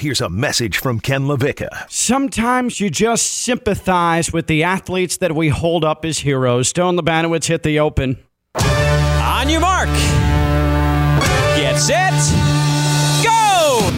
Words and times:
Here's 0.00 0.22
a 0.22 0.30
message 0.30 0.78
from 0.78 0.98
Ken 0.98 1.24
LaVicka. 1.24 1.90
Sometimes 1.90 2.80
you 2.80 2.88
just 2.88 3.26
sympathize 3.26 4.32
with 4.32 4.46
the 4.46 4.64
athletes 4.64 5.18
that 5.18 5.34
we 5.34 5.50
hold 5.50 5.84
up 5.84 6.06
as 6.06 6.20
heroes. 6.20 6.68
Stone 6.70 6.96
Labanowitz 6.96 7.48
hit 7.48 7.64
the 7.64 7.80
open. 7.80 8.16
On 8.54 9.50
your 9.50 9.60
mark. 9.60 9.90
Get 11.54 11.76
set. 11.76 12.14
Go! 13.22 13.90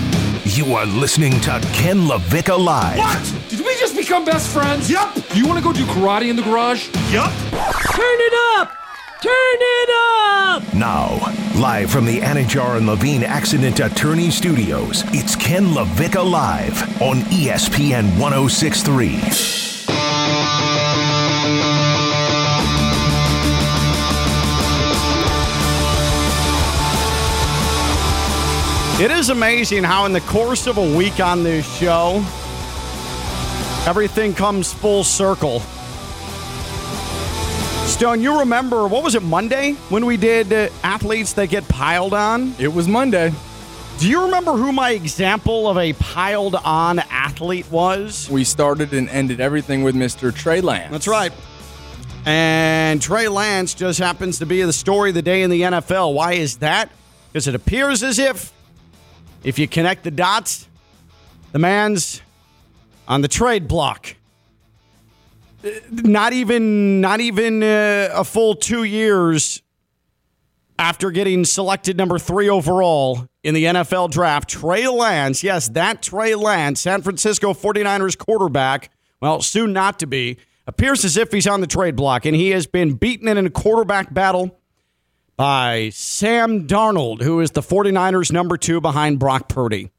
You 0.42 0.74
are 0.74 0.86
listening 0.86 1.38
to 1.42 1.60
Ken 1.72 1.98
LaVicka 1.98 2.58
Live. 2.58 2.98
What? 2.98 3.34
Did 3.48 3.60
we 3.60 3.76
just 3.76 3.94
become 3.94 4.24
best 4.24 4.52
friends? 4.52 4.90
Yep. 4.90 5.18
You 5.36 5.46
want 5.46 5.58
to 5.58 5.64
go 5.64 5.72
do 5.72 5.84
karate 5.84 6.28
in 6.28 6.34
the 6.34 6.42
garage? 6.42 6.88
Yup. 7.12 7.30
Turn 7.52 8.18
it 8.18 8.58
up! 8.58 8.81
Turn 9.22 9.30
it 9.32 9.90
up! 10.10 10.74
Now, 10.74 11.32
live 11.54 11.92
from 11.92 12.06
the 12.06 12.18
Anidjar 12.18 12.76
and 12.76 12.88
Levine 12.88 13.22
Accident 13.22 13.78
Attorney 13.78 14.32
Studios, 14.32 15.04
it's 15.14 15.36
Ken 15.36 15.66
LaVicka 15.66 16.28
Live 16.28 17.00
on 17.00 17.18
ESPN 17.30 18.18
1063. 18.18 19.20
It 29.04 29.12
is 29.12 29.30
amazing 29.30 29.84
how, 29.84 30.04
in 30.06 30.12
the 30.12 30.20
course 30.22 30.66
of 30.66 30.78
a 30.78 30.96
week 30.96 31.20
on 31.20 31.44
this 31.44 31.72
show, 31.76 32.16
everything 33.86 34.34
comes 34.34 34.72
full 34.72 35.04
circle. 35.04 35.62
Stone, 37.92 38.22
you 38.22 38.40
remember, 38.40 38.88
what 38.88 39.04
was 39.04 39.14
it, 39.14 39.22
Monday 39.22 39.72
when 39.90 40.06
we 40.06 40.16
did 40.16 40.50
uh, 40.52 40.70
athletes 40.82 41.34
that 41.34 41.50
get 41.50 41.68
piled 41.68 42.14
on? 42.14 42.54
It 42.58 42.72
was 42.72 42.88
Monday. 42.88 43.32
Do 43.98 44.08
you 44.08 44.24
remember 44.24 44.52
who 44.52 44.72
my 44.72 44.92
example 44.92 45.68
of 45.68 45.76
a 45.76 45.92
piled 45.92 46.54
on 46.54 46.98
athlete 46.98 47.70
was? 47.70 48.28
We 48.30 48.44
started 48.44 48.94
and 48.94 49.08
ended 49.10 49.40
everything 49.40 49.82
with 49.82 49.94
Mr. 49.94 50.34
Trey 50.34 50.62
Lance. 50.62 50.90
That's 50.90 51.06
right. 51.06 51.32
And 52.24 53.00
Trey 53.00 53.28
Lance 53.28 53.74
just 53.74 53.98
happens 53.98 54.38
to 54.38 54.46
be 54.46 54.62
the 54.62 54.72
story 54.72 55.10
of 55.10 55.14
the 55.14 55.22
day 55.22 55.42
in 55.42 55.50
the 55.50 55.60
NFL. 55.60 56.14
Why 56.14 56.32
is 56.32 56.56
that? 56.56 56.90
Because 57.30 57.46
it 57.46 57.54
appears 57.54 58.02
as 58.02 58.18
if, 58.18 58.52
if 59.44 59.58
you 59.58 59.68
connect 59.68 60.02
the 60.02 60.10
dots, 60.10 60.66
the 61.52 61.58
man's 61.58 62.22
on 63.06 63.20
the 63.20 63.28
trade 63.28 63.68
block. 63.68 64.16
Not 65.90 66.32
even, 66.32 67.00
not 67.00 67.20
even 67.20 67.62
uh, 67.62 68.10
a 68.12 68.24
full 68.24 68.54
two 68.54 68.84
years 68.84 69.62
after 70.78 71.10
getting 71.10 71.44
selected 71.44 71.96
number 71.96 72.18
three 72.18 72.48
overall 72.48 73.28
in 73.44 73.54
the 73.54 73.64
NFL 73.64 74.10
draft, 74.10 74.48
Trey 74.48 74.88
Lance, 74.88 75.44
yes, 75.44 75.68
that 75.70 76.02
Trey 76.02 76.34
Lance, 76.34 76.80
San 76.80 77.02
Francisco 77.02 77.52
49ers 77.52 78.16
quarterback, 78.18 78.90
well, 79.20 79.40
soon 79.42 79.72
not 79.72 79.98
to 80.00 80.06
be, 80.06 80.38
appears 80.66 81.04
as 81.04 81.16
if 81.16 81.30
he's 81.32 81.46
on 81.46 81.60
the 81.60 81.66
trade 81.66 81.96
block, 81.96 82.24
and 82.24 82.34
he 82.34 82.50
has 82.50 82.66
been 82.66 82.94
beaten 82.94 83.28
in 83.28 83.46
a 83.46 83.50
quarterback 83.50 84.12
battle 84.12 84.58
by 85.36 85.90
Sam 85.90 86.66
Darnold, 86.66 87.22
who 87.22 87.40
is 87.40 87.52
the 87.52 87.62
49ers 87.62 88.32
number 88.32 88.56
two 88.56 88.80
behind 88.80 89.18
Brock 89.18 89.48
Purdy. 89.48 89.90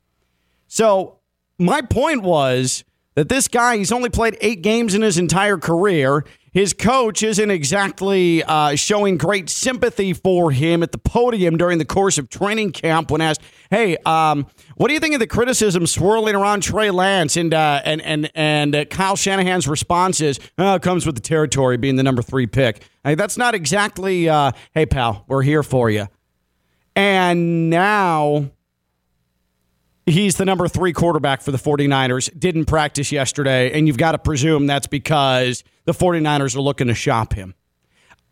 So, 0.67 1.19
my 1.59 1.81
point 1.81 2.23
was 2.23 2.83
that 3.15 3.29
this 3.29 3.47
guy, 3.47 3.77
he's 3.77 3.91
only 3.91 4.09
played 4.09 4.37
eight 4.41 4.61
games 4.61 4.95
in 4.95 5.01
his 5.01 5.17
entire 5.17 5.57
career. 5.57 6.25
His 6.51 6.71
coach 6.71 7.23
isn't 7.23 7.49
exactly 7.49 8.43
uh, 8.43 8.75
showing 8.75 9.17
great 9.17 9.49
sympathy 9.49 10.13
for 10.13 10.51
him 10.51 10.83
at 10.83 10.91
the 10.91 10.99
podium 10.99 11.57
during 11.57 11.79
the 11.79 11.85
course 11.85 12.19
of 12.19 12.29
training 12.29 12.73
camp 12.73 13.09
when 13.09 13.21
asked, 13.21 13.41
"Hey, 13.71 13.97
um, 14.05 14.45
what 14.75 14.87
do 14.87 14.93
you 14.93 14.99
think 14.99 15.15
of 15.15 15.19
the 15.19 15.25
criticism 15.25 15.87
swirling 15.87 16.35
around 16.35 16.61
Trey 16.61 16.91
Lance?" 16.91 17.37
And 17.37 17.55
uh, 17.55 17.81
and 17.83 18.01
and 18.03 18.29
and 18.35 18.75
uh, 18.75 18.85
Kyle 18.85 19.15
Shanahan's 19.15 19.67
response 19.67 20.21
is, 20.21 20.39
oh, 20.59 20.75
"It 20.75 20.83
comes 20.83 21.07
with 21.07 21.15
the 21.15 21.21
territory, 21.21 21.77
being 21.77 21.95
the 21.95 22.03
number 22.03 22.21
three 22.21 22.45
pick." 22.45 22.83
Like, 23.03 23.17
that's 23.17 23.37
not 23.37 23.55
exactly, 23.55 24.29
uh, 24.29 24.51
"Hey, 24.75 24.85
pal, 24.85 25.25
we're 25.27 25.41
here 25.41 25.63
for 25.63 25.89
you." 25.89 26.07
And 26.95 27.71
now 27.71 28.51
he's 30.05 30.37
the 30.37 30.45
number 30.45 30.67
three 30.67 30.93
quarterback 30.93 31.41
for 31.41 31.51
the 31.51 31.57
49ers, 31.57 32.37
didn't 32.37 32.65
practice 32.65 33.11
yesterday, 33.11 33.71
and 33.71 33.87
you've 33.87 33.97
got 33.97 34.13
to 34.13 34.17
presume 34.17 34.67
that's 34.67 34.87
because 34.87 35.63
the 35.85 35.93
49ers 35.93 36.55
are 36.55 36.61
looking 36.61 36.87
to 36.87 36.93
shop 36.93 37.33
him. 37.33 37.53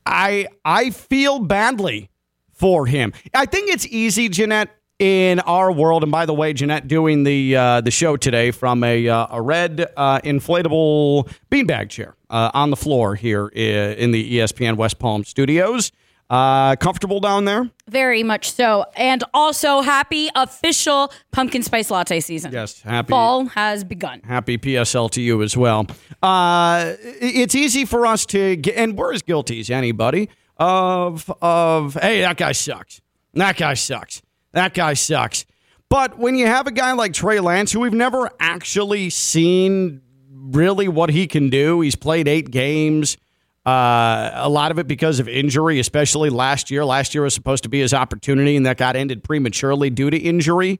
I 0.05 0.47
I 0.65 0.89
feel 0.89 1.39
badly 1.39 2.09
for 2.53 2.85
him. 2.85 3.13
I 3.33 3.45
think 3.45 3.69
it's 3.69 3.85
easy, 3.87 4.29
Jeanette, 4.29 4.69
in 4.99 5.39
our 5.41 5.71
world. 5.71 6.03
And 6.03 6.11
by 6.11 6.25
the 6.25 6.33
way, 6.33 6.53
Jeanette 6.53 6.87
doing 6.87 7.23
the 7.23 7.55
uh, 7.55 7.81
the 7.81 7.91
show 7.91 8.17
today 8.17 8.51
from 8.51 8.83
a 8.83 9.07
uh, 9.07 9.27
a 9.31 9.41
red 9.41 9.91
uh, 9.97 10.19
inflatable 10.21 11.31
beanbag 11.51 11.89
chair 11.89 12.15
uh, 12.29 12.51
on 12.53 12.69
the 12.69 12.75
floor 12.75 13.15
here 13.15 13.47
in 13.47 14.11
the 14.11 14.37
ESPN 14.37 14.75
West 14.75 14.99
Palm 14.99 15.23
studios. 15.23 15.91
Uh, 16.31 16.77
comfortable 16.77 17.19
down 17.19 17.43
there? 17.43 17.69
Very 17.89 18.23
much 18.23 18.53
so. 18.53 18.85
And 18.95 19.21
also, 19.33 19.81
happy 19.81 20.29
official 20.33 21.11
pumpkin 21.33 21.61
spice 21.61 21.91
latte 21.91 22.21
season. 22.21 22.53
Yes, 22.53 22.81
happy 22.81 23.09
Fall 23.09 23.47
has 23.47 23.83
begun. 23.83 24.21
Happy 24.21 24.57
PSL 24.57 25.11
to 25.11 25.21
you 25.21 25.41
as 25.43 25.57
well. 25.57 25.87
Uh, 26.23 26.93
it's 27.03 27.53
easy 27.53 27.83
for 27.83 28.05
us 28.05 28.25
to 28.27 28.55
get, 28.55 28.77
and 28.77 28.97
we're 28.97 29.13
as 29.13 29.23
guilty 29.23 29.59
as 29.59 29.69
anybody 29.69 30.29
of 30.55 31.29
of 31.41 31.95
hey, 31.95 32.21
that 32.21 32.37
guy 32.37 32.53
sucks. 32.53 33.01
That 33.33 33.57
guy 33.57 33.73
sucks. 33.73 34.21
That 34.53 34.73
guy 34.73 34.93
sucks. 34.93 35.45
But 35.89 36.17
when 36.17 36.35
you 36.35 36.47
have 36.47 36.65
a 36.65 36.71
guy 36.71 36.93
like 36.93 37.11
Trey 37.11 37.41
Lance, 37.41 37.73
who 37.73 37.81
we've 37.81 37.91
never 37.91 38.31
actually 38.39 39.09
seen 39.09 40.01
really 40.29 40.87
what 40.87 41.09
he 41.09 41.27
can 41.27 41.49
do, 41.49 41.81
he's 41.81 41.97
played 41.97 42.29
eight 42.29 42.51
games. 42.51 43.17
Uh, 43.65 44.31
a 44.33 44.49
lot 44.49 44.71
of 44.71 44.79
it 44.79 44.87
because 44.87 45.19
of 45.19 45.27
injury, 45.27 45.79
especially 45.79 46.29
last 46.29 46.71
year. 46.71 46.83
Last 46.83 47.13
year 47.13 47.23
was 47.23 47.33
supposed 47.33 47.63
to 47.63 47.69
be 47.69 47.79
his 47.79 47.93
opportunity, 47.93 48.55
and 48.55 48.65
that 48.65 48.77
got 48.77 48.95
ended 48.95 49.23
prematurely 49.23 49.89
due 49.89 50.09
to 50.09 50.17
injury. 50.17 50.79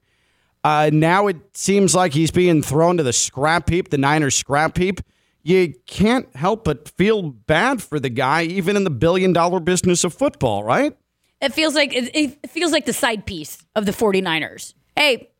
Uh, 0.64 0.90
now 0.92 1.26
it 1.28 1.36
seems 1.56 1.94
like 1.94 2.12
he's 2.12 2.30
being 2.30 2.62
thrown 2.62 2.96
to 2.96 3.02
the 3.02 3.12
scrap 3.12 3.68
heap, 3.68 3.90
the 3.90 3.98
Niners 3.98 4.34
scrap 4.34 4.78
heap. 4.78 5.00
You 5.44 5.74
can't 5.86 6.34
help 6.36 6.64
but 6.64 6.88
feel 6.88 7.22
bad 7.22 7.82
for 7.82 7.98
the 7.98 8.10
guy, 8.10 8.42
even 8.42 8.76
in 8.76 8.84
the 8.84 8.90
billion 8.90 9.32
dollar 9.32 9.58
business 9.60 10.04
of 10.04 10.14
football, 10.14 10.62
right? 10.62 10.96
It 11.40 11.52
feels 11.52 11.74
like 11.74 11.92
it, 11.92 12.10
it 12.14 12.50
feels 12.50 12.70
like 12.70 12.84
the 12.84 12.92
side 12.92 13.26
piece 13.26 13.64
of 13.74 13.86
the 13.86 13.92
49ers. 13.92 14.74
Hey, 14.94 15.30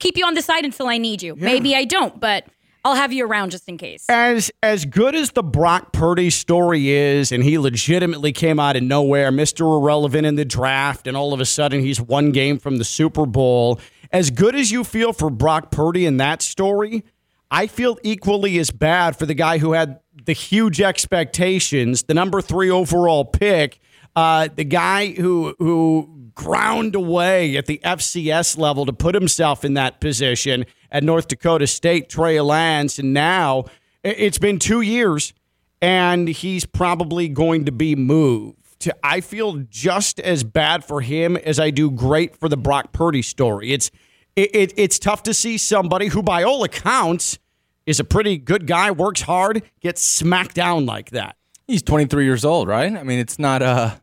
keep 0.00 0.16
you 0.16 0.26
on 0.26 0.34
the 0.34 0.42
side 0.42 0.64
until 0.64 0.88
I 0.88 0.98
need 0.98 1.22
you. 1.22 1.36
Maybe 1.36 1.76
I 1.76 1.84
don't, 1.84 2.18
but 2.18 2.46
I'll 2.86 2.94
have 2.94 3.12
you 3.12 3.26
around 3.26 3.50
just 3.50 3.68
in 3.68 3.78
case. 3.78 4.04
As 4.08 4.52
as 4.62 4.84
good 4.84 5.16
as 5.16 5.32
the 5.32 5.42
Brock 5.42 5.92
Purdy 5.92 6.30
story 6.30 6.90
is, 6.90 7.32
and 7.32 7.42
he 7.42 7.58
legitimately 7.58 8.30
came 8.30 8.60
out 8.60 8.76
of 8.76 8.84
nowhere, 8.84 9.32
Mr. 9.32 9.62
Irrelevant 9.62 10.24
in 10.24 10.36
the 10.36 10.44
draft, 10.44 11.08
and 11.08 11.16
all 11.16 11.32
of 11.32 11.40
a 11.40 11.44
sudden 11.44 11.80
he's 11.80 12.00
one 12.00 12.30
game 12.30 12.60
from 12.60 12.76
the 12.76 12.84
Super 12.84 13.26
Bowl. 13.26 13.80
As 14.12 14.30
good 14.30 14.54
as 14.54 14.70
you 14.70 14.84
feel 14.84 15.12
for 15.12 15.30
Brock 15.30 15.72
Purdy 15.72 16.06
in 16.06 16.18
that 16.18 16.42
story, 16.42 17.02
I 17.50 17.66
feel 17.66 17.98
equally 18.04 18.56
as 18.60 18.70
bad 18.70 19.18
for 19.18 19.26
the 19.26 19.34
guy 19.34 19.58
who 19.58 19.72
had 19.72 19.98
the 20.24 20.32
huge 20.32 20.80
expectations, 20.80 22.04
the 22.04 22.14
number 22.14 22.40
three 22.40 22.70
overall 22.70 23.24
pick, 23.24 23.80
uh, 24.14 24.48
the 24.54 24.64
guy 24.64 25.08
who 25.08 25.56
who 25.58 26.08
ground 26.36 26.94
away 26.94 27.56
at 27.56 27.66
the 27.66 27.80
FCS 27.82 28.56
level 28.56 28.86
to 28.86 28.92
put 28.92 29.14
himself 29.14 29.64
in 29.64 29.74
that 29.74 30.00
position 30.00 30.64
at 30.92 31.02
North 31.02 31.26
Dakota 31.26 31.66
State, 31.66 32.08
Trey 32.08 32.40
Lance, 32.40 32.98
and 33.00 33.12
now 33.12 33.64
it's 34.04 34.38
been 34.38 34.60
two 34.60 34.82
years, 34.82 35.34
and 35.82 36.28
he's 36.28 36.64
probably 36.64 37.28
going 37.28 37.64
to 37.64 37.72
be 37.72 37.96
moved. 37.96 38.58
I 39.02 39.20
feel 39.20 39.64
just 39.68 40.20
as 40.20 40.44
bad 40.44 40.84
for 40.84 41.00
him 41.00 41.36
as 41.36 41.58
I 41.58 41.70
do 41.70 41.90
great 41.90 42.36
for 42.36 42.48
the 42.48 42.56
Brock 42.56 42.92
Purdy 42.92 43.22
story. 43.22 43.72
It's 43.72 43.90
it, 44.36 44.54
it, 44.54 44.72
it's 44.76 44.98
tough 44.98 45.22
to 45.24 45.34
see 45.34 45.56
somebody 45.56 46.08
who, 46.08 46.22
by 46.22 46.42
all 46.42 46.62
accounts, 46.62 47.38
is 47.86 47.98
a 47.98 48.04
pretty 48.04 48.36
good 48.36 48.66
guy, 48.66 48.90
works 48.90 49.22
hard, 49.22 49.62
get 49.80 49.98
smacked 49.98 50.54
down 50.54 50.84
like 50.84 51.10
that. 51.10 51.36
He's 51.66 51.82
23 51.82 52.24
years 52.24 52.44
old, 52.44 52.68
right? 52.68 52.92
I 52.92 53.02
mean, 53.02 53.18
it's 53.18 53.38
not 53.38 53.62
a 53.62 54.00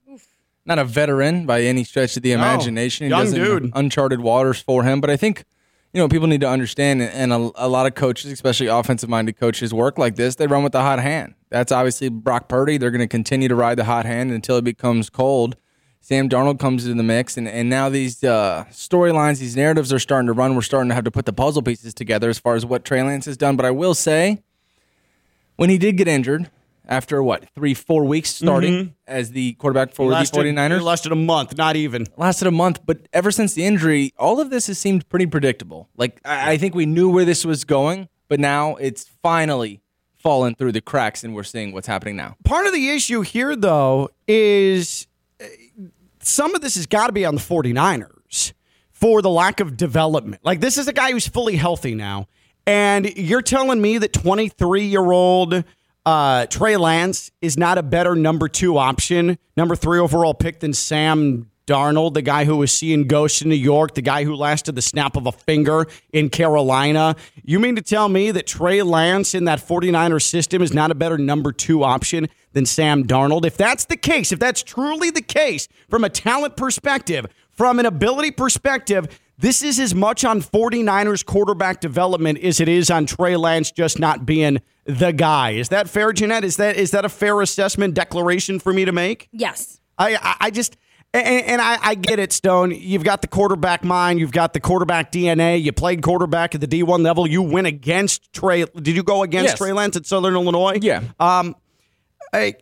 not 0.65 0.79
a 0.79 0.85
veteran 0.85 1.45
by 1.45 1.61
any 1.61 1.83
stretch 1.83 2.15
of 2.15 2.23
the 2.23 2.31
imagination. 2.31 3.05
He 3.05 3.09
young 3.09 3.31
dude. 3.31 3.71
uncharted 3.73 4.21
waters 4.21 4.59
for 4.59 4.83
him. 4.83 5.01
But 5.01 5.09
I 5.09 5.17
think 5.17 5.43
you 5.93 5.99
know 5.99 6.07
people 6.07 6.27
need 6.27 6.41
to 6.41 6.49
understand, 6.49 7.01
and 7.01 7.33
a, 7.33 7.51
a 7.55 7.67
lot 7.67 7.85
of 7.85 7.95
coaches, 7.95 8.31
especially 8.31 8.67
offensive-minded 8.67 9.37
coaches, 9.37 9.73
work 9.73 9.97
like 9.97 10.15
this. 10.15 10.35
They 10.35 10.47
run 10.47 10.63
with 10.63 10.71
the 10.71 10.81
hot 10.81 10.99
hand. 10.99 11.35
That's 11.49 11.71
obviously 11.71 12.09
Brock 12.09 12.47
Purdy. 12.47 12.77
They're 12.77 12.91
going 12.91 12.99
to 12.99 13.07
continue 13.07 13.47
to 13.47 13.55
ride 13.55 13.77
the 13.77 13.83
hot 13.83 14.05
hand 14.05 14.31
until 14.31 14.57
it 14.57 14.63
becomes 14.63 15.09
cold. 15.09 15.55
Sam 16.01 16.27
Darnold 16.27 16.59
comes 16.59 16.83
into 16.85 16.97
the 16.97 17.03
mix, 17.03 17.37
and, 17.37 17.47
and 17.47 17.69
now 17.69 17.87
these 17.87 18.25
uh, 18.25 18.65
storylines, 18.71 19.39
these 19.39 19.55
narratives 19.55 19.93
are 19.93 19.99
starting 19.99 20.27
to 20.27 20.33
run. 20.33 20.53
We're 20.53 20.61
starting 20.61 20.89
to 20.89 20.95
have 20.95 21.05
to 21.05 21.11
put 21.11 21.25
the 21.25 21.31
puzzle 21.31 21.61
pieces 21.61 21.93
together 21.93 22.29
as 22.29 22.37
far 22.37 22.55
as 22.55 22.65
what 22.65 22.83
Trey 22.83 23.01
Lance 23.01 23.25
has 23.25 23.37
done. 23.37 23.55
But 23.55 23.65
I 23.65 23.71
will 23.71 23.93
say, 23.93 24.43
when 25.55 25.69
he 25.69 25.77
did 25.77 25.95
get 25.95 26.09
injured, 26.09 26.49
after 26.93 27.21
what 27.23 27.49
three, 27.55 27.73
four 27.73 28.05
weeks 28.05 28.29
starting 28.29 28.95
as 29.07 29.31
the 29.31 29.53
quarterback 29.53 29.93
for 29.93 30.07
the 30.07 30.13
lasted, 30.13 30.45
49ers. 30.45 30.77
it 30.77 30.83
lasted 30.83 31.11
a 31.11 31.15
month, 31.15 31.57
not 31.57 31.75
even. 31.75 32.05
lasted 32.17 32.47
a 32.47 32.51
month, 32.51 32.79
but 32.85 33.07
ever 33.11 33.31
since 33.31 33.53
the 33.53 33.65
injury, 33.65 34.13
all 34.17 34.39
of 34.39 34.49
this 34.49 34.67
has 34.67 34.77
seemed 34.77 35.09
pretty 35.09 35.25
predictable. 35.25 35.89
Like 35.97 36.21
I, 36.23 36.51
I 36.51 36.57
think 36.57 36.75
we 36.75 36.85
knew 36.85 37.09
where 37.09 37.25
this 37.25 37.43
was 37.45 37.63
going, 37.63 38.09
but 38.29 38.39
now 38.39 38.75
it's 38.75 39.09
finally 39.21 39.81
fallen 40.15 40.55
through 40.55 40.71
the 40.71 40.81
cracks, 40.81 41.23
and 41.23 41.35
we're 41.35 41.43
seeing 41.43 41.73
what's 41.73 41.87
happening 41.87 42.15
now. 42.15 42.37
Part 42.45 42.65
of 42.65 42.73
the 42.73 42.89
issue 42.89 43.21
here, 43.21 43.55
though, 43.55 44.09
is 44.27 45.07
uh, 45.41 45.45
some 46.21 46.55
of 46.55 46.61
this 46.61 46.75
has 46.75 46.85
got 46.85 47.07
to 47.07 47.13
be 47.13 47.25
on 47.25 47.35
the 47.35 47.41
49ers 47.41 48.53
for 48.91 49.21
the 49.21 49.29
lack 49.29 49.59
of 49.59 49.75
development. 49.75 50.45
Like, 50.45 50.61
this 50.61 50.77
is 50.77 50.87
a 50.87 50.93
guy 50.93 51.11
who's 51.11 51.27
fully 51.27 51.57
healthy 51.57 51.93
now. 51.93 52.27
And 52.65 53.17
you're 53.17 53.41
telling 53.41 53.81
me 53.81 53.97
that 53.97 54.13
23 54.13 54.85
year 54.85 55.11
old 55.11 55.65
uh, 56.05 56.45
Trey 56.47 56.77
Lance 56.77 57.31
is 57.41 57.57
not 57.57 57.77
a 57.77 57.83
better 57.83 58.15
number 58.15 58.47
two 58.47 58.77
option, 58.77 59.37
number 59.55 59.75
three 59.75 59.99
overall 59.99 60.33
pick 60.33 60.59
than 60.59 60.73
Sam 60.73 61.49
Darnold, 61.65 62.13
the 62.13 62.21
guy 62.21 62.43
who 62.43 62.57
was 62.57 62.73
seeing 62.73 63.07
ghosts 63.07 63.41
in 63.41 63.47
New 63.47 63.55
York, 63.55 63.93
the 63.93 64.01
guy 64.01 64.25
who 64.25 64.35
lasted 64.35 64.75
the 64.75 64.81
snap 64.81 65.15
of 65.15 65.27
a 65.27 65.31
finger 65.31 65.87
in 66.11 66.29
Carolina. 66.29 67.15
You 67.41 67.57
mean 67.59 67.77
to 67.77 67.81
tell 67.81 68.09
me 68.09 68.31
that 68.31 68.47
Trey 68.47 68.81
Lance 68.81 69.33
in 69.33 69.45
that 69.45 69.59
49er 69.59 70.21
system 70.21 70.61
is 70.61 70.73
not 70.73 70.91
a 70.91 70.95
better 70.95 71.17
number 71.17 71.53
two 71.53 71.83
option 71.83 72.27
than 72.51 72.65
Sam 72.65 73.05
Darnold? 73.05 73.45
If 73.45 73.55
that's 73.55 73.85
the 73.85 73.95
case, 73.95 74.33
if 74.33 74.39
that's 74.39 74.61
truly 74.61 75.09
the 75.09 75.21
case 75.21 75.69
from 75.89 76.03
a 76.03 76.09
talent 76.09 76.57
perspective, 76.57 77.27
from 77.51 77.79
an 77.79 77.85
ability 77.85 78.31
perspective, 78.31 79.07
this 79.37 79.63
is 79.63 79.79
as 79.79 79.95
much 79.95 80.23
on 80.23 80.41
49ers 80.41 81.25
quarterback 81.25 81.81
development 81.81 82.39
as 82.39 82.59
it 82.59 82.69
is 82.69 82.89
on 82.91 83.05
Trey 83.05 83.35
Lance 83.35 83.71
just 83.71 83.99
not 83.99 84.25
being 84.25 84.61
the 84.85 85.11
guy. 85.11 85.51
Is 85.51 85.69
that 85.69 85.89
fair, 85.89 86.13
Jeanette? 86.13 86.43
Is 86.43 86.57
that 86.57 86.75
is 86.75 86.91
that 86.91 87.05
a 87.05 87.09
fair 87.09 87.41
assessment 87.41 87.93
declaration 87.93 88.59
for 88.59 88.73
me 88.73 88.85
to 88.85 88.91
make? 88.91 89.29
Yes. 89.31 89.79
I 89.97 90.15
I, 90.15 90.35
I 90.41 90.51
just 90.51 90.77
and, 91.15 91.45
and 91.45 91.61
I, 91.61 91.77
I 91.81 91.95
get 91.95 92.17
it, 92.17 92.33
Stone. 92.33 92.71
You've 92.71 93.03
got 93.03 93.21
the 93.21 93.27
quarterback 93.27 93.83
mind. 93.83 94.19
You've 94.19 94.31
got 94.31 94.53
the 94.53 94.59
quarterback 94.59 95.11
DNA. 95.11 95.61
You 95.61 95.71
played 95.71 96.01
quarterback 96.01 96.55
at 96.55 96.61
the 96.61 96.67
D1 96.67 97.03
level. 97.03 97.27
You 97.27 97.43
went 97.43 97.67
against 97.67 98.33
Trey. 98.33 98.65
Did 98.65 98.95
you 98.95 99.03
go 99.03 99.21
against 99.21 99.49
Yes. 99.49 99.57
Trey 99.59 99.73
Lance 99.73 99.95
at 99.95 100.07
Southern 100.07 100.33
Illinois? 100.33 100.79
Yeah. 100.81 101.03
Um, 101.19 101.55
I, 102.33 102.55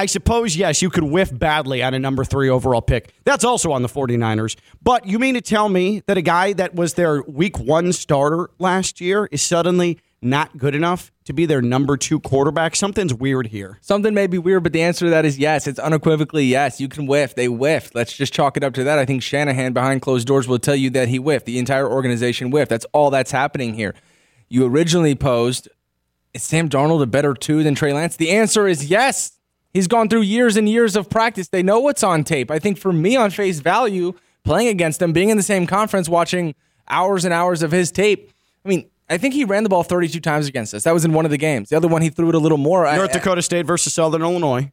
I 0.00 0.06
suppose, 0.06 0.56
yes, 0.56 0.80
you 0.80 0.88
could 0.88 1.04
whiff 1.04 1.30
badly 1.38 1.82
on 1.82 1.92
a 1.92 1.98
number 1.98 2.24
three 2.24 2.48
overall 2.48 2.80
pick. 2.80 3.12
That's 3.24 3.44
also 3.44 3.70
on 3.72 3.82
the 3.82 3.88
49ers. 3.88 4.56
But 4.82 5.04
you 5.04 5.18
mean 5.18 5.34
to 5.34 5.42
tell 5.42 5.68
me 5.68 6.02
that 6.06 6.16
a 6.16 6.22
guy 6.22 6.54
that 6.54 6.74
was 6.74 6.94
their 6.94 7.20
week 7.24 7.58
one 7.58 7.92
starter 7.92 8.48
last 8.58 9.02
year 9.02 9.28
is 9.30 9.42
suddenly 9.42 9.98
not 10.22 10.56
good 10.56 10.74
enough 10.74 11.12
to 11.26 11.34
be 11.34 11.44
their 11.44 11.60
number 11.60 11.98
two 11.98 12.18
quarterback? 12.18 12.76
Something's 12.76 13.12
weird 13.12 13.48
here. 13.48 13.76
Something 13.82 14.14
may 14.14 14.26
be 14.26 14.38
weird, 14.38 14.62
but 14.62 14.72
the 14.72 14.80
answer 14.80 15.04
to 15.04 15.10
that 15.10 15.26
is 15.26 15.38
yes. 15.38 15.66
It's 15.66 15.78
unequivocally 15.78 16.46
yes. 16.46 16.80
You 16.80 16.88
can 16.88 17.06
whiff. 17.06 17.34
They 17.34 17.44
whiffed. 17.44 17.94
Let's 17.94 18.16
just 18.16 18.32
chalk 18.32 18.56
it 18.56 18.64
up 18.64 18.72
to 18.74 18.84
that. 18.84 18.98
I 18.98 19.04
think 19.04 19.22
Shanahan 19.22 19.74
behind 19.74 20.00
closed 20.00 20.26
doors 20.26 20.48
will 20.48 20.58
tell 20.58 20.76
you 20.76 20.88
that 20.90 21.08
he 21.08 21.18
whiffed. 21.18 21.44
The 21.44 21.58
entire 21.58 21.86
organization 21.86 22.50
whiffed. 22.50 22.70
That's 22.70 22.86
all 22.94 23.10
that's 23.10 23.32
happening 23.32 23.74
here. 23.74 23.94
You 24.48 24.64
originally 24.64 25.14
posed, 25.14 25.68
is 26.32 26.42
Sam 26.42 26.70
Darnold 26.70 27.02
a 27.02 27.06
better 27.06 27.34
two 27.34 27.62
than 27.62 27.74
Trey 27.74 27.92
Lance? 27.92 28.16
The 28.16 28.30
answer 28.30 28.66
is 28.66 28.86
yes. 28.86 29.32
He's 29.72 29.86
gone 29.86 30.08
through 30.08 30.22
years 30.22 30.56
and 30.56 30.68
years 30.68 30.96
of 30.96 31.08
practice. 31.08 31.48
They 31.48 31.62
know 31.62 31.78
what's 31.80 32.02
on 32.02 32.24
tape. 32.24 32.50
I 32.50 32.58
think 32.58 32.76
for 32.78 32.92
me, 32.92 33.16
on 33.16 33.30
face 33.30 33.60
value, 33.60 34.14
playing 34.44 34.68
against 34.68 35.00
him, 35.00 35.12
being 35.12 35.28
in 35.28 35.36
the 35.36 35.42
same 35.42 35.66
conference, 35.66 36.08
watching 36.08 36.54
hours 36.88 37.24
and 37.24 37.32
hours 37.32 37.62
of 37.62 37.70
his 37.70 37.92
tape, 37.92 38.32
I 38.64 38.68
mean, 38.68 38.90
I 39.08 39.16
think 39.18 39.34
he 39.34 39.44
ran 39.44 39.62
the 39.62 39.68
ball 39.68 39.82
32 39.82 40.20
times 40.20 40.46
against 40.48 40.74
us. 40.74 40.84
That 40.84 40.94
was 40.94 41.04
in 41.04 41.12
one 41.12 41.24
of 41.24 41.30
the 41.30 41.36
games. 41.38 41.68
The 41.68 41.76
other 41.76 41.88
one, 41.88 42.02
he 42.02 42.10
threw 42.10 42.28
it 42.28 42.34
a 42.34 42.38
little 42.38 42.58
more. 42.58 42.86
I- 42.86 42.96
North 42.96 43.12
Dakota 43.12 43.42
State 43.42 43.66
versus 43.66 43.92
Southern 43.94 44.22
Illinois. 44.22 44.70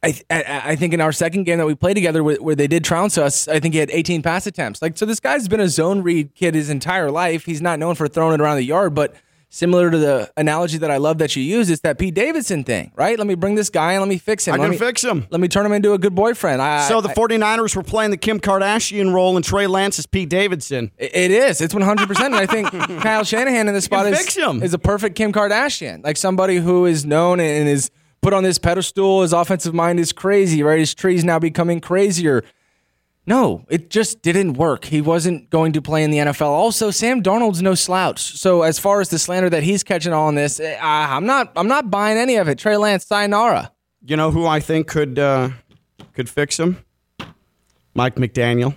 I, 0.00 0.14
I, 0.30 0.62
I 0.66 0.76
think 0.76 0.94
in 0.94 1.00
our 1.00 1.10
second 1.10 1.42
game 1.42 1.58
that 1.58 1.66
we 1.66 1.74
played 1.74 1.94
together 1.94 2.22
where, 2.22 2.36
where 2.36 2.54
they 2.54 2.68
did 2.68 2.84
trounce 2.84 3.18
us, 3.18 3.48
I 3.48 3.58
think 3.58 3.74
he 3.74 3.80
had 3.80 3.90
18 3.90 4.22
pass 4.22 4.46
attempts. 4.46 4.80
Like 4.80 4.96
so, 4.96 5.04
this 5.04 5.18
guy's 5.18 5.48
been 5.48 5.58
a 5.58 5.68
zone 5.68 6.02
read 6.02 6.36
kid 6.36 6.54
his 6.54 6.70
entire 6.70 7.10
life. 7.10 7.44
He's 7.44 7.60
not 7.60 7.80
known 7.80 7.96
for 7.96 8.06
throwing 8.06 8.34
it 8.34 8.40
around 8.40 8.56
the 8.58 8.62
yard, 8.64 8.94
but 8.94 9.16
similar 9.50 9.90
to 9.90 9.98
the 9.98 10.30
analogy 10.36 10.78
that 10.78 10.90
I 10.90 10.98
love 10.98 11.18
that 11.18 11.34
you 11.36 11.42
use, 11.42 11.70
it's 11.70 11.80
that 11.82 11.98
Pete 11.98 12.14
Davidson 12.14 12.64
thing, 12.64 12.92
right? 12.96 13.16
Let 13.18 13.26
me 13.26 13.34
bring 13.34 13.54
this 13.54 13.70
guy 13.70 13.92
and 13.92 14.00
let 14.02 14.08
me 14.08 14.18
fix 14.18 14.46
him. 14.46 14.54
I 14.54 14.58
let 14.58 14.64
can 14.64 14.70
me, 14.72 14.78
fix 14.78 15.02
him. 15.02 15.26
Let 15.30 15.40
me 15.40 15.48
turn 15.48 15.64
him 15.64 15.72
into 15.72 15.92
a 15.94 15.98
good 15.98 16.14
boyfriend. 16.14 16.60
I, 16.60 16.86
So 16.88 17.00
the 17.00 17.10
I- 17.10 17.14
49ers 17.14 17.74
were 17.74 17.82
playing 17.82 18.10
the 18.10 18.16
Kim 18.16 18.40
Kardashian 18.40 19.12
role 19.14 19.36
and 19.36 19.44
Trey 19.44 19.66
Lance 19.66 19.98
is 19.98 20.06
Pete 20.06 20.28
Davidson. 20.28 20.90
It 20.98 21.30
is. 21.30 21.60
It's 21.60 21.74
100%. 21.74 22.20
And 22.26 22.34
I 22.34 22.46
think 22.46 22.70
Kyle 23.02 23.24
Shanahan 23.24 23.68
in 23.68 23.74
this 23.74 23.84
spot 23.86 24.06
is, 24.06 24.36
is 24.36 24.74
a 24.74 24.78
perfect 24.78 25.16
Kim 25.16 25.32
Kardashian. 25.32 26.04
Like 26.04 26.16
somebody 26.16 26.56
who 26.56 26.84
is 26.86 27.04
known 27.06 27.40
and 27.40 27.68
is 27.68 27.90
put 28.20 28.32
on 28.32 28.42
this 28.42 28.58
pedestal. 28.58 29.22
His 29.22 29.32
offensive 29.32 29.72
mind 29.74 29.98
is 30.00 30.12
crazy, 30.12 30.62
right? 30.62 30.78
His 30.78 30.94
tree's 30.94 31.24
now 31.24 31.38
becoming 31.38 31.80
crazier. 31.80 32.44
No, 33.28 33.66
it 33.68 33.90
just 33.90 34.22
didn't 34.22 34.54
work. 34.54 34.86
He 34.86 35.02
wasn't 35.02 35.50
going 35.50 35.74
to 35.74 35.82
play 35.82 36.02
in 36.02 36.10
the 36.10 36.16
NFL. 36.16 36.46
Also, 36.46 36.90
Sam 36.90 37.22
Darnold's 37.22 37.60
no 37.60 37.74
slouch. 37.74 38.38
So 38.38 38.62
as 38.62 38.78
far 38.78 39.02
as 39.02 39.10
the 39.10 39.18
slander 39.18 39.50
that 39.50 39.62
he's 39.62 39.84
catching 39.84 40.14
on 40.14 40.34
this, 40.34 40.58
eh, 40.58 40.78
I, 40.80 41.14
I'm 41.14 41.26
not. 41.26 41.52
I'm 41.54 41.68
not 41.68 41.90
buying 41.90 42.16
any 42.16 42.36
of 42.36 42.48
it. 42.48 42.56
Trey 42.58 42.78
Lance, 42.78 43.04
sayonara. 43.04 43.70
You 44.06 44.16
know 44.16 44.30
who 44.30 44.46
I 44.46 44.60
think 44.60 44.86
could 44.86 45.18
uh, 45.18 45.50
could 46.14 46.30
fix 46.30 46.58
him? 46.58 46.82
Mike 47.92 48.14
McDaniel. 48.14 48.74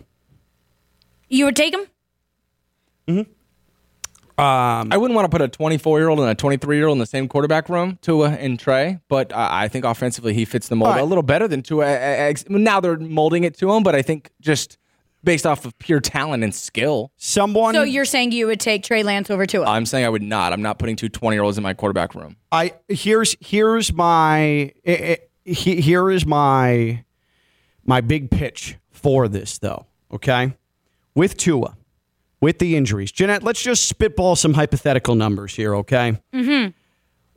You 1.29 1.45
would 1.45 1.55
take 1.55 1.73
him? 1.73 3.27
I 4.41 4.97
wouldn't 4.97 5.15
want 5.15 5.25
to 5.25 5.29
put 5.29 5.41
a 5.41 5.47
24 5.47 5.99
year 5.99 6.09
old 6.09 6.19
and 6.19 6.29
a 6.29 6.35
23 6.35 6.77
year 6.77 6.87
old 6.87 6.95
in 6.95 6.99
the 6.99 7.05
same 7.05 7.27
quarterback 7.27 7.69
room, 7.69 7.97
Tua 8.01 8.29
and 8.31 8.59
Trey, 8.59 8.99
but 9.07 9.31
uh, 9.31 9.47
I 9.51 9.67
think 9.67 9.85
offensively 9.85 10.33
he 10.33 10.45
fits 10.45 10.67
the 10.67 10.75
mold 10.75 10.89
All 10.89 10.95
right. 10.95 11.01
a 11.01 11.05
little 11.05 11.23
better 11.23 11.47
than 11.47 11.61
Tua. 11.61 11.85
Uh, 11.87 12.33
Now 12.49 12.79
they're 12.79 12.97
molding 12.97 13.43
it 13.43 13.57
to 13.59 13.71
him, 13.71 13.83
but 13.83 13.95
I 13.95 14.01
think 14.01 14.31
just 14.41 14.77
based 15.23 15.45
off 15.45 15.65
of 15.65 15.77
pure 15.77 15.99
talent 15.99 16.43
and 16.43 16.53
skill, 16.55 17.11
Someone 17.17 17.75
So 17.75 17.83
you're 17.83 18.05
saying 18.05 18.31
you 18.31 18.47
would 18.47 18.59
take 18.59 18.83
Trey 18.83 19.03
Lance 19.03 19.29
over 19.29 19.45
Tua? 19.45 19.65
I'm 19.67 19.85
saying 19.85 20.03
I 20.05 20.09
would 20.09 20.23
not. 20.23 20.51
I'm 20.53 20.63
not 20.63 20.79
putting 20.79 20.95
two 20.95 21.09
20 21.09 21.35
year 21.35 21.43
olds 21.43 21.57
in 21.57 21.63
my 21.63 21.73
quarterback 21.75 22.15
room. 22.15 22.37
I 22.51 22.73
here's 22.87 23.35
here's 23.39 23.93
my 23.93 24.39
eh, 24.41 24.71
eh, 24.85 25.15
he- 25.45 25.81
here 25.81 26.09
is 26.09 26.25
my 26.25 27.03
my 27.85 28.01
big 28.01 28.31
pitch 28.31 28.77
for 28.89 29.27
this 29.27 29.59
though. 29.59 29.85
Okay, 30.11 30.53
with 31.15 31.37
Tua, 31.37 31.77
with 32.41 32.59
the 32.59 32.75
injuries, 32.75 33.11
Jeanette. 33.11 33.43
Let's 33.43 33.61
just 33.61 33.85
spitball 33.85 34.35
some 34.35 34.53
hypothetical 34.53 35.15
numbers 35.15 35.55
here. 35.55 35.75
Okay. 35.75 36.19
Mm-hmm. 36.33 36.71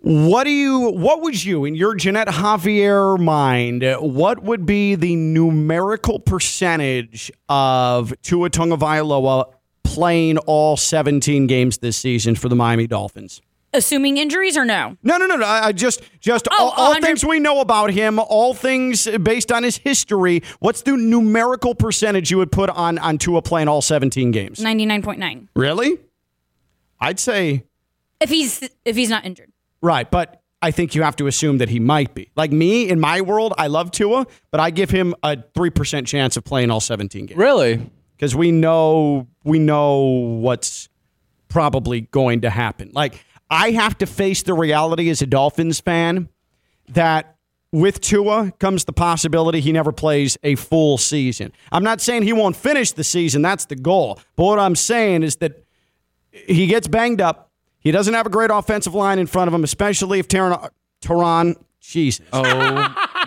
What 0.07 0.45
do 0.45 0.51
you? 0.51 0.91
What 0.91 1.23
would 1.23 1.43
you, 1.43 1.65
in 1.65 1.75
your 1.75 1.95
Jeanette 1.95 2.29
Javier 2.29 3.19
mind, 3.19 3.85
what 4.01 4.43
would 4.43 4.67
be 4.67 4.97
the 4.97 5.17
numerical 5.17 6.19
percentage 6.19 7.33
of 7.49 8.13
Tua 8.23 8.51
Tagovailoa 8.51 9.53
playing 9.83 10.39
all 10.39 10.77
17 10.77 11.47
games 11.47 11.79
this 11.79 11.97
season 11.97 12.35
for 12.35 12.51
the 12.51 12.57
Miami 12.57 12.87
Dolphins? 12.87 13.41
Assuming 13.75 14.17
injuries 14.19 14.57
or 14.57 14.65
no? 14.65 14.97
No, 15.03 15.17
no, 15.19 15.27
no, 15.27 15.37
no. 15.37 15.45
I 15.45 15.67
I 15.67 15.73
just, 15.73 16.01
just 16.21 16.47
Oh, 16.51 16.57
all, 16.57 16.71
all 16.95 17.01
things 17.01 17.25
we 17.25 17.41
know 17.41 17.61
about 17.61 17.91
him, 17.91 18.19
all 18.19 18.55
things 18.55 19.07
based 19.23 19.51
on 19.51 19.63
his 19.65 19.77
history. 19.79 20.43
What's 20.61 20.83
the 20.83 20.97
numerical 20.97 21.75
percentage 21.75 22.31
you 22.31 22.39
would 22.39 22.53
put 22.53 22.71
on 22.71 22.99
on 22.99 23.19
Tua 23.19 23.43
playing 23.43 23.69
all 23.69 23.83
17 23.83 24.31
games? 24.31 24.61
99.9. 24.61 25.49
Really? 25.57 25.99
I'd 27.01 27.19
say 27.19 27.65
If 28.21 28.31
he's 28.31 28.63
if 28.85 28.95
he's 28.97 29.11
not 29.11 29.25
injured. 29.27 29.53
right, 29.83 30.09
but 30.11 30.41
I 30.63 30.71
think 30.71 30.95
you 30.95 31.03
have 31.03 31.17
to 31.17 31.27
assume 31.27 31.59
that 31.59 31.69
he 31.69 31.79
might 31.81 32.15
be. 32.15 32.31
Like 32.37 32.51
me, 32.53 32.89
in 32.89 32.99
my 32.99 33.21
world, 33.21 33.53
I 33.59 33.67
love 33.67 33.91
Tua, 33.91 34.27
but 34.51 34.61
I 34.61 34.71
give 34.71 34.89
him 34.89 35.15
a 35.23 35.37
three 35.55 35.69
percent 35.71 36.07
chance 36.07 36.37
of 36.39 36.45
playing 36.45 36.71
all 36.71 36.81
17 36.81 37.27
games 37.27 37.37
Really? 37.39 37.91
because 38.17 38.35
we 38.37 38.51
know 38.53 39.27
we 39.43 39.59
know 39.59 39.99
what's 40.41 40.89
probably 41.49 42.03
going 42.03 42.41
to 42.43 42.51
happen. 42.51 42.91
Like 42.95 43.25
I 43.51 43.71
have 43.73 43.99
to 43.99 44.07
face 44.07 44.43
the 44.43 44.55
reality 44.55 45.09
as 45.11 45.23
a 45.23 45.27
Dolphins 45.27 45.81
fan 45.81 46.29
that 46.89 47.37
with 47.73 48.01
Tua 48.01 48.53
comes 48.59 48.85
the 48.85 48.93
possibility 48.93 49.61
he 49.61 49.73
never 49.73 49.91
plays 49.93 50.39
a 50.43 50.55
full 50.55 50.97
season. 50.97 51.53
I'm 51.73 51.83
not 51.83 52.01
saying 52.01 52.23
he 52.23 52.33
won't 52.33 52.57
finish 52.57 52.93
the 52.93 53.05
season, 53.05 53.43
that's 53.43 53.65
the 53.67 53.77
goal. 53.77 54.21
But 54.37 54.45
what 54.45 54.59
I'm 54.59 54.77
saying 54.77 55.25
is 55.25 55.37
that 55.37 55.65
he 56.31 56.67
gets 56.67 56.87
banged 56.89 57.21
up. 57.21 57.51
He 57.81 57.91
doesn't 57.91 58.15
have 58.15 58.27
a 58.27 58.31
great 58.31 58.51
offensive 58.51 58.95
line 58.95 59.19
in 59.19 59.27
front 59.27 59.49
of 59.49 59.55
him, 59.55 59.65
especially 59.65 60.19
if 60.19 60.29
Taron, 60.29 60.71
Jesus. 61.87 62.27
Oh 62.33 62.43